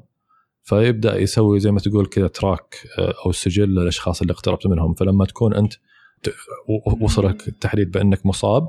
فيبدأ 0.62 1.18
يسوي 1.18 1.60
زي 1.60 1.70
ما 1.70 1.80
تقول 1.80 2.06
كذا 2.06 2.26
track 2.26 2.76
آه، 2.98 3.14
أو 3.26 3.32
سجل 3.32 3.68
للأشخاص 3.68 4.20
اللي 4.20 4.32
اقتربت 4.32 4.66
منهم. 4.66 4.94
فلما 4.94 5.24
تكون 5.24 5.54
أنت 5.54 5.72
وصلك 7.00 7.48
التحديد 7.48 7.90
بأنك 7.90 8.26
مصاب 8.26 8.68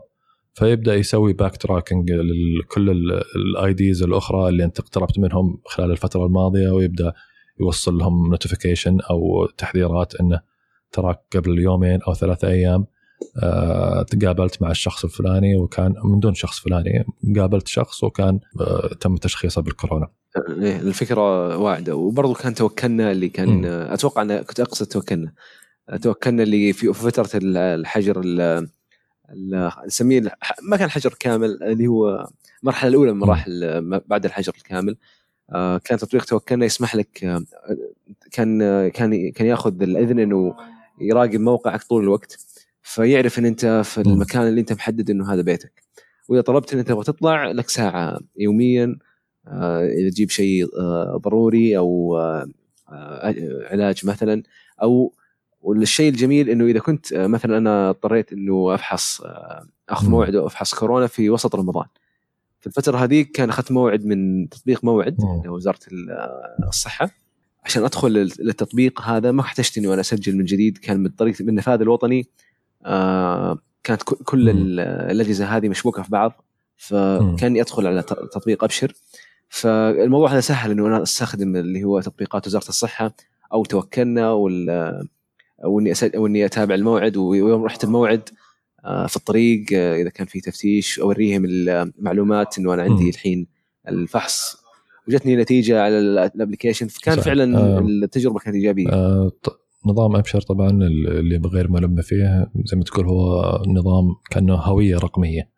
فيبدأ 0.56 0.96
يسوي 0.96 1.34
backtracking 1.34 2.12
لكل 2.12 2.90
ال 3.36 3.74
IDs 3.74 4.04
الأخرى 4.04 4.50
اللي 4.50 4.64
أنت 4.64 4.80
اقتربت 4.80 5.20
منهم 5.20 5.62
خلال 5.66 5.92
الفترة 5.92 6.26
الماضية 6.26 6.70
ويبدأ 6.70 7.14
يوصل 7.60 7.98
لهم 7.98 8.30
notification 8.30 9.00
أو 9.10 9.46
تحذيرات 9.58 10.16
إنه 10.16 10.40
تراك 10.92 11.20
قبل 11.36 11.60
يومين 11.60 12.00
أو 12.02 12.14
ثلاثة 12.14 12.48
أيام 12.48 12.86
آه، 13.44 14.04
تقابلت 14.04 14.62
مع 14.62 14.72
الشخص 14.72 15.04
الفلاني 15.04 15.56
وكان 15.56 15.94
من 16.04 16.20
دون 16.20 16.34
شخص 16.34 16.60
فلاني 16.60 17.06
قابلت 17.38 17.68
شخص 17.68 18.04
وكان 18.04 18.40
آه، 18.62 18.90
تم 19.00 19.16
تشخيصه 19.16 19.62
بالكورونا. 19.62 20.08
إيه 20.50 20.78
الفكرة 20.78 21.58
واعدة. 21.58 21.96
وبرضه 21.96 22.34
كان 22.34 22.54
توكلنا 22.54 23.12
اللي 23.12 23.30
كان 23.30 23.62
م. 23.62 23.66
أتوقع 23.66 24.22
أنا 24.22 24.42
كنت 24.42 24.60
أقصد 24.60 24.86
توكلنا. 24.86 25.34
توكلنا 26.02 26.44
اللي 26.44 26.74
في 26.74 26.94
فترة 26.94 27.30
الحجر 27.44 28.22
نسميه 29.86 30.22
ما 30.62 30.78
كان 30.78 30.90
حجر 30.90 31.14
كامل 31.20 31.64
اللي 31.64 31.88
هو 31.88 32.28
المرحلة 32.62 32.90
الأولى 32.90 33.14
من 33.14 33.20
مراحل 33.20 33.82
بعد 34.08 34.26
الحجر 34.26 34.54
الكامل. 34.58 34.98
آه، 35.52 35.78
كان 35.78 35.98
تطبيق 35.98 36.26
توكلنا 36.26 36.66
يسمح 36.66 36.96
لك 36.96 37.24
آه، 37.24 37.44
كان 38.32 38.60
كان 38.88 39.32
كان 39.32 39.48
يأخذ 39.48 39.82
الإذن 39.82 40.20
إنه 40.20 40.56
يراقب 41.02 41.40
موقعك 41.40 41.84
طول 41.84 42.04
الوقت 42.04 42.38
فيعرف 42.82 43.40
إن 43.40 43.46
أنت 43.46 43.82
في 43.86 44.02
المكان 44.02 44.48
اللي 44.48 44.62
أنت 44.62 44.74
محدد 44.74 45.10
إنه 45.10 45.34
هذا 45.34 45.42
بيتك. 45.42 45.84
وإذا 46.30 46.42
طلبت 46.42 46.74
إن 46.74 46.80
أنت 46.80 46.88
تبغى 46.88 47.04
تطلع 47.04 47.52
لك 47.52 47.70
ساعة 47.70 48.20
يوميا 48.38 48.98
آه، 49.48 49.86
إذا 49.86 50.10
تجيب 50.10 50.30
شيء 50.30 50.80
آه، 50.80 51.18
ضروري 51.24 51.78
أو 51.78 52.18
آه، 52.18 52.48
علاج 53.72 54.06
مثلا 54.06 54.44
أو 54.82 55.14
والشيء 55.66 56.10
الجميل 56.10 56.50
إنه 56.50 56.66
إذا 56.66 56.80
كنت 56.80 57.14
مثلا 57.14 57.58
أنا 57.58 57.90
اضطريت 57.90 58.34
إنه 58.34 58.74
أفحص 58.74 59.22
أخذ 59.90 60.10
موعد 60.10 60.36
وافحص 60.36 60.74
كورونا 60.76 61.08
في 61.08 61.30
وسط 61.30 61.56
رمضان. 61.56 61.86
في 62.60 62.68
الفترة 62.68 62.98
هذيك 62.98 63.32
كان 63.32 63.50
أخذت 63.50 63.72
موعد 63.72 64.06
من 64.06 64.50
تطبيق 64.50 64.84
موعد 64.84 65.18
لوزاره 65.46 65.80
الصحة. 66.68 67.10
عشان 67.64 67.84
أدخل 67.84 68.12
للتطبيق 68.40 69.02
هذا 69.02 69.32
ما 69.32 69.42
احتجت 69.42 69.78
إني 69.78 69.94
أنا 69.94 70.02
أسجل 70.02 70.38
من 70.38 70.46
جديد 70.46 70.78
كان 70.78 71.00
من 71.00 71.10
طريق 71.10 71.42
من 71.42 71.50
النفاذ 71.50 71.82
الوطني 71.82 72.28
كانت 73.84 74.04
كل 74.04 74.50
الأجهزة 74.80 75.46
هذه 75.46 75.70
مشبوكة 75.70 76.04
في 76.04 76.12
بعض 76.12 76.46
فكاني 76.76 77.62
أدخل 77.62 77.88
على 77.88 78.04
تطبيق 78.04 78.64
أبشر. 78.64 78.94
فالموضوع 79.50 80.32
هذا 80.32 80.40
سهل 80.40 80.72
إنه 80.72 80.88
أنا 80.88 81.04
أستخدم 81.04 81.56
اللي 81.56 81.84
هو 81.84 82.02
تطبيقات 82.02 82.48
وزارة 82.48 82.70
الصحة 82.70 83.16
أو 83.54 83.66
توكلنا 83.66 84.32
وال 84.32 85.08
أو 85.64 85.80
إني 85.80 85.94
أو 86.16 86.28
إني 86.28 86.46
أتابع 86.46 86.76
الموعد 86.76 87.18
ويوم 87.18 87.64
رحت 87.64 87.84
الموعد 87.84 88.30
آه، 88.86 89.08
في 89.08 89.18
الطريق 89.18 89.66
آه، 89.74 90.02
إذا 90.02 90.10
كان 90.10 90.28
في 90.28 90.42
تفتيش 90.42 91.00
أوريهم 91.00 91.46
المعلومات 91.46 92.58
إنه 92.58 92.74
أنا 92.74 92.84
عندي 92.84 93.10
الحين 93.10 93.48
الفحص. 93.88 94.58
وجتني 95.08 95.36
نتيجة 95.36 95.82
على 95.82 96.00
الابلكيشن 96.00 96.88
فكان 96.88 97.16
صح. 97.16 97.24
فعلا 97.24 97.58
آه. 97.58 97.80
التجربة 97.80 98.40
كانت 98.40 98.56
إيجابية. 98.56 98.90
آه 98.90 99.32
نظام 99.86 100.16
أبشر 100.16 100.42
طبعا 100.42 100.70
اللي 100.70 101.42
غير 101.46 101.72
ملم 101.72 102.02
فيه 102.02 102.52
زي 102.66 102.78
ما 102.78 102.84
تقول 102.84 103.06
هو 103.06 103.42
نظام 103.68 104.16
كأنه 104.32 104.56
هوية 104.56 104.98
رقمية. 104.98 105.50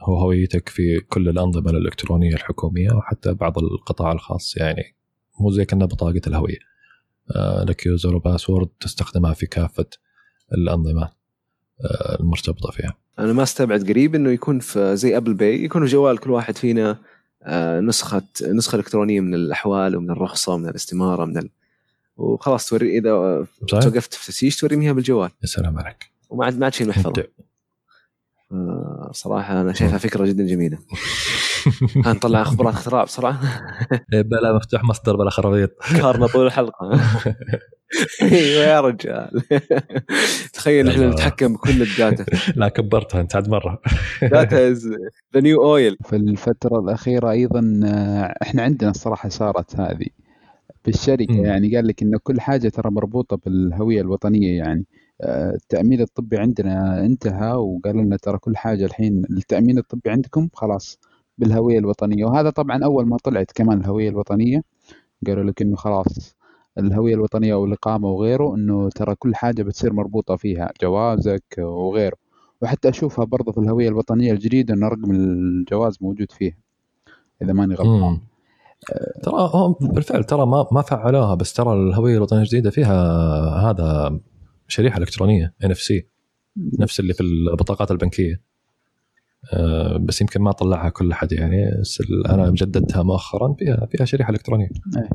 هو 0.00 0.16
هويتك 0.18 0.68
في 0.68 1.00
كل 1.08 1.28
الأنظمة 1.28 1.70
الإلكترونية 1.70 2.34
الحكومية 2.34 2.92
وحتى 2.92 3.34
بعض 3.34 3.58
القطاع 3.58 4.12
الخاص 4.12 4.56
يعني 4.56 4.82
مو 5.40 5.50
زي 5.50 5.64
كأنها 5.64 5.86
بطاقة 5.86 6.20
الهوية. 6.26 6.58
آه 6.58 6.75
لك 7.64 7.86
user 7.86 8.16
و 8.16 8.22
password 8.22 8.68
تستخدمها 8.80 9.34
في 9.34 9.46
كافة 9.46 9.86
الأنظمة 10.52 11.02
آه 11.84 12.20
المرتبطة 12.20 12.70
فيها. 12.70 12.94
أنا 13.18 13.32
ما 13.32 13.42
أستبعد 13.42 13.88
قريب 13.88 14.14
إنه 14.14 14.30
يكون 14.30 14.58
في 14.58 14.96
زي 14.96 15.16
Apple 15.16 15.34
Pay 15.34 15.64
يكون 15.64 15.86
في 15.86 15.92
جوال 15.92 16.18
كل 16.18 16.30
واحد 16.30 16.56
فينا 16.56 16.98
آه 17.42 17.80
نسخة 17.80 18.22
نسخة 18.42 18.76
إلكترونية 18.76 19.20
من 19.20 19.34
الأحوال 19.34 19.96
ومن 19.96 20.10
الرخصة 20.10 20.54
ومن 20.54 20.68
الاستمارة 20.68 21.24
من 21.24 21.38
ال... 21.38 21.50
وخلاص 22.16 22.68
توري 22.68 22.98
إذا 22.98 23.46
توقفت 23.68 24.14
في 24.14 24.26
تفتيش 24.26 24.56
توري 24.56 24.80
اياها 24.80 24.92
بالجوال. 24.92 25.30
يا 25.42 25.46
سلام 25.46 25.78
عليك. 25.78 26.10
وما 26.30 26.44
عاد 26.44 26.58
ما 26.58 26.64
عاد 26.64 26.74
شيء 26.74 26.88
محفظة. 26.88 27.24
آه 28.52 29.10
صراحة 29.14 29.60
أنا 29.60 29.72
شايفها 29.72 29.98
فكرة 29.98 30.26
جدا 30.26 30.46
جميلة. 30.46 30.78
نطلع 32.06 32.42
اخبارات 32.46 32.74
اختراع 32.74 33.04
بسرعة. 33.04 33.40
إيه، 34.12 34.22
بلا 34.22 34.52
مفتوح 34.56 34.84
مصدر 34.84 35.16
بلا 35.16 35.30
خرابيط. 35.30 35.70
كارنا 35.96 36.26
طول 36.26 36.46
الحلقة. 36.46 36.90
أيوه 38.22 38.64
يا 38.64 38.80
رجال. 38.80 39.42
تخيل 40.52 40.88
إحنا 40.88 41.10
نتحكم 41.10 41.52
بكل 41.54 41.82
ال 41.82 41.89
data. 41.89 42.24
لا 42.56 42.68
كبرتها 42.68 43.20
أنت 43.20 43.36
عاد 43.36 43.48
مرة. 43.48 43.80
data 44.22 44.68
is 44.70 44.86
the 45.34 45.40
new 45.40 45.62
oil 45.64 45.96
في 46.04 46.16
الفترة 46.16 46.78
الأخيرة 46.80 47.30
أيضا 47.30 47.80
آه، 47.84 48.34
إحنا 48.42 48.62
عندنا 48.62 48.90
الصراحة 48.90 49.28
صارت 49.28 49.80
هذه. 49.80 50.06
بالشركة 50.84 51.34
م. 51.42 51.44
يعني 51.44 51.76
قال 51.76 51.86
لك 51.86 52.02
انه 52.02 52.18
كل 52.22 52.40
حاجة 52.40 52.68
ترى 52.68 52.90
مربوطة 52.90 53.36
بالهوية 53.46 54.00
الوطنية 54.00 54.58
يعني. 54.58 54.84
آه، 55.20 55.50
التأمين 55.54 56.00
الطبي 56.00 56.36
عندنا 56.38 57.00
انتهى 57.06 57.52
وقالوا 57.52 58.02
لنا 58.02 58.16
ترى 58.16 58.38
كل 58.38 58.56
حاجة 58.56 58.84
الحين 58.84 59.22
التأمين 59.30 59.78
الطبي 59.78 60.10
عندكم 60.10 60.48
خلاص. 60.54 60.98
بالهوية 61.38 61.78
الوطنية. 61.78 62.24
وهذا 62.24 62.50
طبعا 62.50 62.84
أول 62.84 63.06
ما 63.06 63.16
طلعت 63.24 63.52
كمان 63.54 63.80
الهوية 63.80 64.08
الوطنية 64.08 64.62
قالوا 65.26 65.44
لك 65.44 65.62
إنه 65.62 65.76
خلاص 65.76 66.36
الهوية 66.78 67.14
الوطنية 67.14 67.54
والاقامه 67.54 68.08
وغيره 68.08 68.54
إنه 68.54 68.88
ترى 68.88 69.14
كل 69.14 69.34
حاجة 69.34 69.62
بتصير 69.62 69.92
مربوطة 69.92 70.36
فيها 70.36 70.72
جوازك 70.82 71.44
وغيره. 71.58 72.16
وحتى 72.62 72.88
أشوفها 72.88 73.24
برضه 73.24 73.52
في 73.52 73.58
الهوية 73.58 73.88
الوطنية 73.88 74.32
الجديدة 74.32 74.74
ان 74.74 74.84
رقم 74.84 75.10
الجواز 75.10 75.98
موجود 76.00 76.32
فيها 76.32 76.56
إذا 77.42 77.52
ماني 77.52 77.74
غلطان. 77.74 78.20
ترى 79.22 79.50
هم 79.54 79.74
بالفعل 79.80 80.24
ترى 80.24 80.46
ما 80.46 80.66
ما 80.72 80.82
فعلوها 80.82 81.34
بس 81.34 81.52
ترى 81.52 81.72
الهوية 81.72 82.16
الوطنية 82.16 82.40
الجديدة 82.40 82.70
فيها 82.70 82.90
هذا 83.70 84.20
شريحة 84.68 84.98
إلكترونية 84.98 85.54
NFC 85.64 86.08
نفس 86.80 87.00
اللي 87.00 87.14
في 87.14 87.20
البطاقات 87.22 87.90
البنكية. 87.90 88.40
بس 90.00 90.20
يمكن 90.20 90.42
ما 90.42 90.52
طلعها 90.52 90.88
كل 90.88 91.12
احد 91.12 91.32
يعني. 91.32 91.82
أنا 92.28 92.50
مجددتها 92.50 93.02
مؤخرا. 93.02 93.54
فيها 93.58 93.88
فيها 93.90 94.04
شريحة 94.04 94.30
إلكترونية. 94.30 94.68
إيه. 94.96 95.08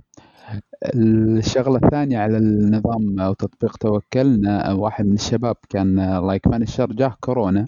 الشغلة 0.95 1.79
الثانية 1.83 2.17
على 2.17 2.37
النظام 2.37 3.19
أو 3.19 3.33
تطبيق 3.33 3.77
توكلنا 3.77 4.73
واحد 4.73 5.05
من 5.05 5.13
الشباب 5.13 5.55
كان 5.69 5.99
الله 5.99 6.33
يكفاني 6.33 6.63
الشر 6.63 6.93
جاه 6.93 7.15
كورونا 7.19 7.67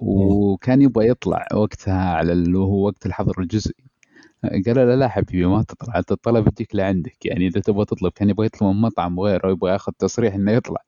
وكان 0.00 0.82
يبغى 0.82 1.08
يطلع 1.08 1.46
وقتها 1.54 2.10
على 2.10 2.32
اللي 2.32 2.58
هو 2.58 2.86
وقت 2.86 3.06
الحظر 3.06 3.40
الجزئي. 3.40 3.84
قال 4.66 4.76
لا 4.76 4.96
لا 4.96 5.08
حبيبي 5.08 5.46
ما 5.46 5.62
تطلع 5.62 5.98
الطلب 5.98 6.48
يجيك 6.48 6.74
لعندك. 6.74 7.26
يعني 7.26 7.46
إذا 7.46 7.60
تبغى 7.60 7.84
تطلب 7.84 8.12
كان 8.12 8.30
يبغى 8.30 8.46
يطلب 8.46 8.68
من 8.68 8.80
مطعم 8.80 9.18
وغيره 9.18 9.50
يبغى 9.50 9.72
ياخذ 9.72 9.92
تصريح 9.98 10.34
إنه 10.34 10.52
يطلع. 10.52 10.80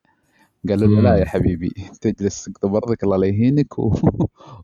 قال 0.68 0.80
له 0.80 1.00
لا 1.00 1.16
يا 1.16 1.24
حبيبي 1.24 1.72
تجلس 2.00 2.50
برضك 2.62 3.04
الله 3.04 3.16
لا 3.16 3.26
يهينك. 3.26 3.78
و... 3.78 3.94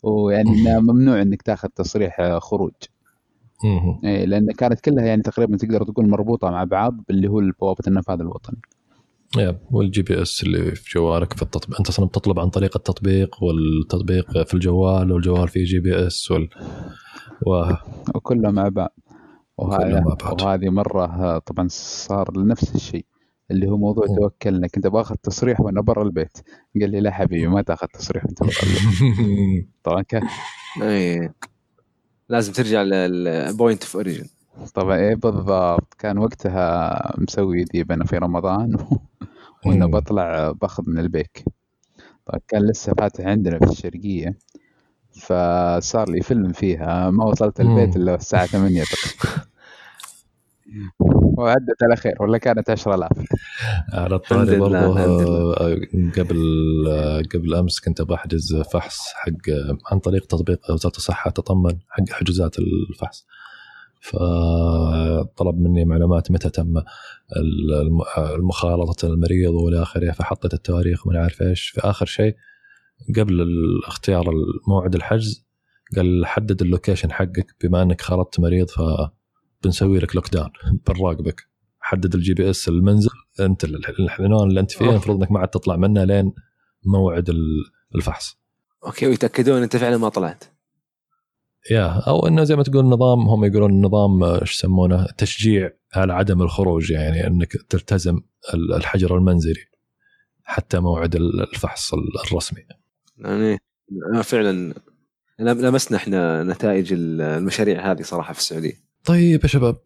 ويعني 0.03 0.51
ممنوع 0.81 1.23
إنك 1.23 1.43
تاخذ 1.43 1.69
تصريح 1.69 2.39
خروج. 2.39 2.73
إيه 4.05 4.25
لأن 4.25 4.47
كانت 4.53 4.81
كلها 4.81 5.05
يعني 5.05 5.23
تقريبا 5.23 5.57
تقدر 5.57 5.85
تقول 5.85 6.09
مربوطة 6.09 6.51
مع 6.51 6.65
بعض 6.65 7.01
باللي 7.09 7.29
هو 7.29 7.43
بوابه 7.61 7.85
النفاذ 7.89 8.21
الوطني. 8.21 8.61
yep 9.37 9.59
وال 9.71 10.03
GPS 10.03 10.43
اللي 10.43 10.75
في 10.75 10.99
جوالك 10.99 11.33
في 11.33 11.43
التطبيق 11.43 11.79
أنت 11.79 11.89
أصلا 11.89 12.07
بتطلب 12.07 12.39
عن 12.39 12.51
طريق 12.51 12.77
التطبيق 12.77 13.43
والتطبيق 13.43 14.43
في 14.43 14.55
الجوال 14.55 15.13
والجوال 15.13 15.49
فيه 15.49 15.65
GPS 15.65 16.31
وال... 16.31 16.49
و... 17.47 17.73
وكله 18.15 18.51
مع 18.51 18.69
بعض. 18.69 18.99
وهذا 19.59 20.05
وهذه 20.43 20.69
مرة 20.69 21.39
طبعا 21.39 21.67
صار 21.71 22.47
نفس 22.47 22.75
الشيء. 22.75 23.07
اللي 23.51 23.69
هو 23.69 23.77
موضوع 23.77 24.07
أوه. 24.07 24.17
توكلنا 24.17 24.67
كنت 24.69 24.87
بآخذ 24.87 25.15
تصريح 25.15 25.61
وأنا 25.61 25.81
برا 25.81 26.03
البيت. 26.03 26.39
قال 26.81 26.91
لي 26.91 27.01
لا 27.01 27.11
حبيبي 27.11 27.47
ما 27.47 27.63
تاخذ 27.63 27.87
تصريح 27.87 28.25
وأنت 28.25 28.43
برا 28.43 28.51
البيت. 28.63 29.69
طبعا 29.85 30.03
كان. 30.03 30.23
اي 30.83 31.31
لازم 32.29 32.53
ترجع 32.53 32.83
لل 32.83 33.11
point 33.11 33.83
of 33.83 33.97
origin 33.97 34.27
طبعا 34.75 34.97
إيه 34.97 35.15
بالضبط. 35.15 35.95
كان 35.99 36.19
وقتها 36.19 37.15
مسوي 37.19 37.65
ديب 37.65 37.93
أنا 37.93 38.05
في 38.05 38.19
رمضان 38.19 38.77
وأنا 39.67 39.87
بطلع 39.87 40.51
بأخذ 40.51 40.83
من 40.87 40.99
البيك. 40.99 41.45
طيب 42.27 42.43
كان 42.49 42.63
لسه 42.71 42.93
فاتح 42.99 43.25
عندنا 43.27 43.59
في 43.59 43.65
الشرقية 43.73 44.39
فصار 45.21 46.11
لي 46.11 46.21
فيلم 46.23 46.53
فيها. 46.53 47.11
ما 47.11 47.25
وصلت 47.25 47.61
البيت 47.61 47.97
إلا 47.97 48.15
الساعة 48.15 48.47
8 48.47 48.83
تقريبا 48.83 49.54
وعدت 51.39 51.83
على 51.83 51.97
خير 51.97 52.15
ولا 52.21 52.39
كانت 52.39 52.71
10000 52.71 53.09
على 53.93 54.15
الطاري 54.15 54.59
برضه 54.59 54.77
آه، 54.77 55.81
قبل 56.19 56.39
آه، 56.89 57.23
قبل 57.35 57.55
أمس 57.55 57.81
كنت 57.81 58.03
بحجز 58.03 58.57
فحص 58.57 58.99
حق 59.15 59.51
عن 59.93 59.99
طريق 59.99 60.27
تطبيق 60.27 60.71
وزارة 60.71 60.97
الصحة 60.97 61.31
تطمن 61.31 61.79
حق 61.89 62.11
حجوزات 62.11 62.57
الفحص. 62.59 63.27
فطلب 64.01 65.61
مني 65.61 65.85
معلومات 65.85 66.31
متى 66.31 66.51
تم 66.51 66.83
المخالطة 68.35 69.09
المريض 69.09 69.55
وإلى 69.55 69.83
آخره 69.83 70.13
فحطيت 70.13 70.55
التواريخ 70.55 71.07
وما 71.07 71.21
عارف 71.21 71.43
إيش. 71.43 71.69
في 71.69 71.81
آخر 71.81 72.07
شيء 72.07 72.37
قبل 73.17 73.47
اختيار 73.87 74.25
موعد 74.69 74.95
الحجز 74.95 75.47
قال 75.97 76.27
حدد 76.27 76.63
اللوكيشن 76.63 77.13
حقك 77.13 77.47
بما 77.65 77.83
أنك 77.83 78.01
خالطت 78.01 78.41
مريض 78.41 78.71
ف 78.71 78.81
بنسوي 79.65 79.99
لك 79.99 80.17
lock 80.17 80.33
down 80.33 80.51
بنراقبك 80.87 81.49
حدد 81.81 82.15
ال 82.15 82.35
GPS 82.35 82.69
المنزل 82.69 83.11
أنت 83.41 83.65
العنوان 83.65 84.49
اللي 84.49 84.61
أنت 84.61 84.71
فيه. 84.71 84.91
المفروض 84.91 85.19
إنك 85.19 85.33
ما 85.33 85.41
عاد 85.41 85.49
تطلع 85.49 85.77
منه 85.77 86.05
لين 86.05 86.33
موعد 86.87 87.31
الفحص. 87.95 88.39
okay 88.87 89.07
ويتأكدون 89.07 89.63
أنت 89.63 89.77
فعلا 89.77 89.97
ما 89.97 90.09
طلعت. 90.09 90.45
يا 91.71 91.87
أو 91.87 92.27
إنه 92.27 92.45
زي 92.45 92.57
ما 92.57 92.63
تقول 92.63 92.85
نظام 92.85 93.29
هم 93.29 93.45
يقولون 93.45 93.83
نظام 93.83 94.25
إيش 94.25 94.53
يسمونه 94.53 95.07
تشجيع 95.19 95.71
على 95.95 96.13
عدم 96.13 96.43
الخروج 96.43 96.91
يعني 96.91 97.27
إنك 97.27 97.53
تلتزم 97.53 98.21
الحجر 98.55 99.17
المنزلي 99.17 99.65
حتى 100.45 100.81
موعد 100.81 101.17
الفحص 101.17 101.95
الرسمي. 102.27 102.67
يعني 103.19 103.59
فعلا 104.23 104.75
لمسنا 105.39 105.97
إحنا 105.97 106.43
نتائج 106.43 106.93
المشاريع 106.93 107.93
هذه 107.93 108.03
صراحة 108.03 108.33
في 108.33 108.39
السعودية. 108.39 108.84
طيب 109.05 109.43
يا 109.43 109.49
شباب 109.49 109.77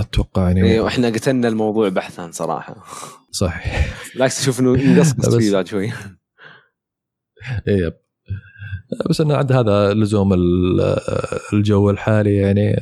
أتوقع 0.00 0.42
يعني 0.42 0.62
أيوه 0.62 0.88
إحنا 0.88 1.08
قتلنا 1.08 1.48
الموضوع 1.48 1.88
بحثا 1.88 2.30
صراحة. 2.30 2.76
صحيح. 3.30 3.94
بالعكس 4.14 4.40
أشوف 4.40 4.60
إنه 4.60 4.72
نقصقص 4.72 5.34
فيه 5.38 5.52
بعد 5.52 5.66
شوي. 5.66 5.92
أيوه 7.68 8.08
بس 9.10 9.20
إنه 9.20 9.36
عند 9.36 9.52
هذا 9.52 9.94
لزوم 9.94 10.34
الجو 11.52 11.90
الحالي 11.90 12.36
يعني 12.36 12.80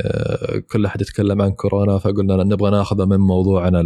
كل 0.72 0.86
أحد 0.86 1.01
يتكلم 1.01 1.42
عن 1.42 1.53
كورونا 1.53 1.99
فقلنا 1.99 2.44
نبغى 2.44 2.70
ناخذه 2.70 3.05
من 3.05 3.16
موضوعنا 3.16 3.82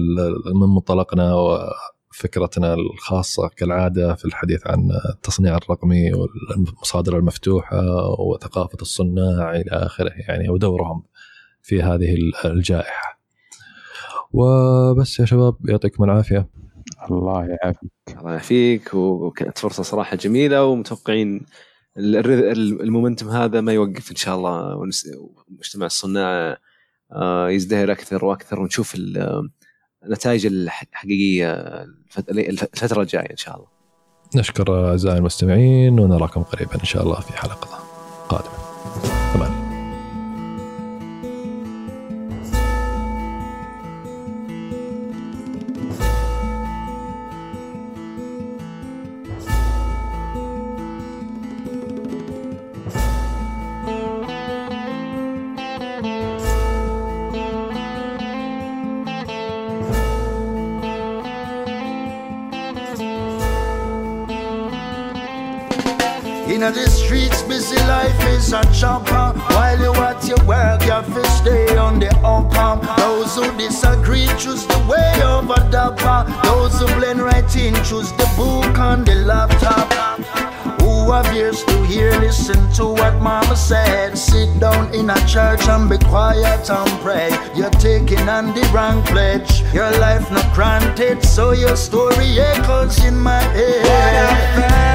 من 0.54 0.68
منطلقنا 0.74 1.34
وفكرتنا 1.34 2.74
الخاصة 2.74 3.48
كالعادة 3.56 4.14
في 4.14 4.24
الحديث 4.24 4.66
عن 4.66 4.90
التصنيع 5.14 5.56
الرقمي 5.56 6.12
والمصادر 6.12 7.18
المفتوحة 7.18 7.80
وثقافة 8.20 8.78
الصناع 8.82 9.56
إلى 9.56 9.70
آخره 9.70 10.12
يعني 10.28 10.48
ودورهم. 10.48 11.02
في 11.62 11.82
هذه 11.82 12.16
الجائحة. 12.44 13.20
وبس 14.32 15.20
يا 15.20 15.24
شباب 15.24 15.56
يعطيكم 15.68 16.04
العافية. 16.04 16.48
الله 17.10 17.46
يعافيك. 17.46 17.90
الله 18.18 18.30
يعافيك. 18.30 18.94
وكانت 18.94 19.58
فرصة 19.58 19.82
صراحة 19.82 20.16
جميلة 20.16 20.64
ومتوقعين 20.64 21.46
المومنتم 21.96 23.28
هذا 23.28 23.60
ما 23.60 23.72
يوقف 23.72 24.10
إن 24.10 24.16
شاء 24.16 24.36
الله 24.36 24.76
ومجتمع 25.48 25.86
الصناع 25.86 26.56
آه، 27.12 27.50
يزدهر 27.50 27.92
أكثر 27.92 28.24
وأكثر 28.24 28.60
ونشوف 28.60 28.94
النتائج 30.04 30.46
الحقيقية 30.46 31.52
الفترة 32.28 33.02
الجاية 33.02 33.30
إن 33.30 33.36
شاء 33.36 33.56
الله. 33.56 33.66
نشكر 34.36 34.90
أعزائي 34.90 35.18
المستمعين 35.18 36.00
ونراكم 36.00 36.42
قريبا 36.42 36.74
إن 36.74 36.84
شاء 36.84 37.02
الله 37.02 37.20
في 37.20 37.32
حلقة 37.32 37.69
mama 83.20 83.56
said. 83.56 84.16
Sit 84.16 84.58
down 84.58 84.92
in 84.94 85.10
a 85.10 85.26
church 85.26 85.68
and 85.68 85.88
be 85.88 85.98
quiet 85.98 86.68
and 86.70 86.90
pray. 87.00 87.30
You're 87.54 87.70
taking 87.70 88.28
on 88.28 88.54
the 88.54 88.68
wrong 88.74 89.02
pledge. 89.04 89.62
Your 89.72 89.90
life 89.98 90.30
not 90.30 90.52
granted, 90.54 91.22
so 91.24 91.52
your 91.52 91.76
story 91.76 92.38
echoes 92.40 93.04
in 93.04 93.16
my 93.16 93.40
head. 93.40 94.89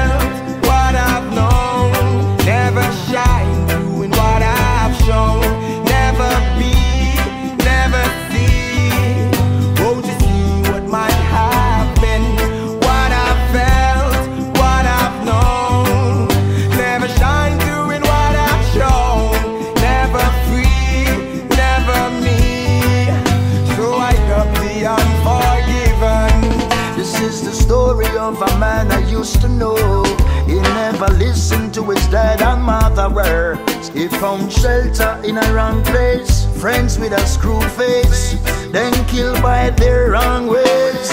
Used 29.26 29.40
to 29.40 29.48
know. 29.48 30.04
He 30.46 30.54
never 30.54 31.08
listened 31.14 31.74
to 31.74 31.82
his 31.90 32.06
dad 32.08 32.40
and 32.42 32.62
mother 32.62 33.10
words. 33.10 33.88
He 33.88 34.06
found 34.06 34.52
shelter 34.52 35.20
in 35.24 35.36
a 35.36 35.52
wrong 35.52 35.82
place. 35.84 36.46
Friends 36.60 36.96
with 36.98 37.12
a 37.12 37.26
screw 37.26 37.60
face, 37.80 38.36
then 38.70 38.92
killed 39.06 39.42
by 39.42 39.70
their 39.70 40.10
wrong 40.12 40.46
ways. 40.46 41.08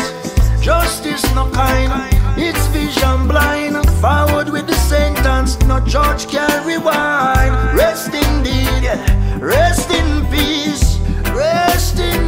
Justice 0.62 1.24
no 1.34 1.50
kind, 1.52 1.92
it's 2.38 2.68
vision 2.68 3.28
blind. 3.28 3.76
Forward 4.02 4.50
with 4.50 4.68
the 4.68 4.80
sentence, 4.92 5.60
no 5.66 5.80
judge 5.80 6.28
can 6.28 6.68
rewind. 6.68 7.54
Rest 7.76 8.14
indeed, 8.14 8.84
rest 9.42 9.90
in 9.90 10.10
peace, 10.28 10.98
rest 11.34 11.98
in 12.00 12.23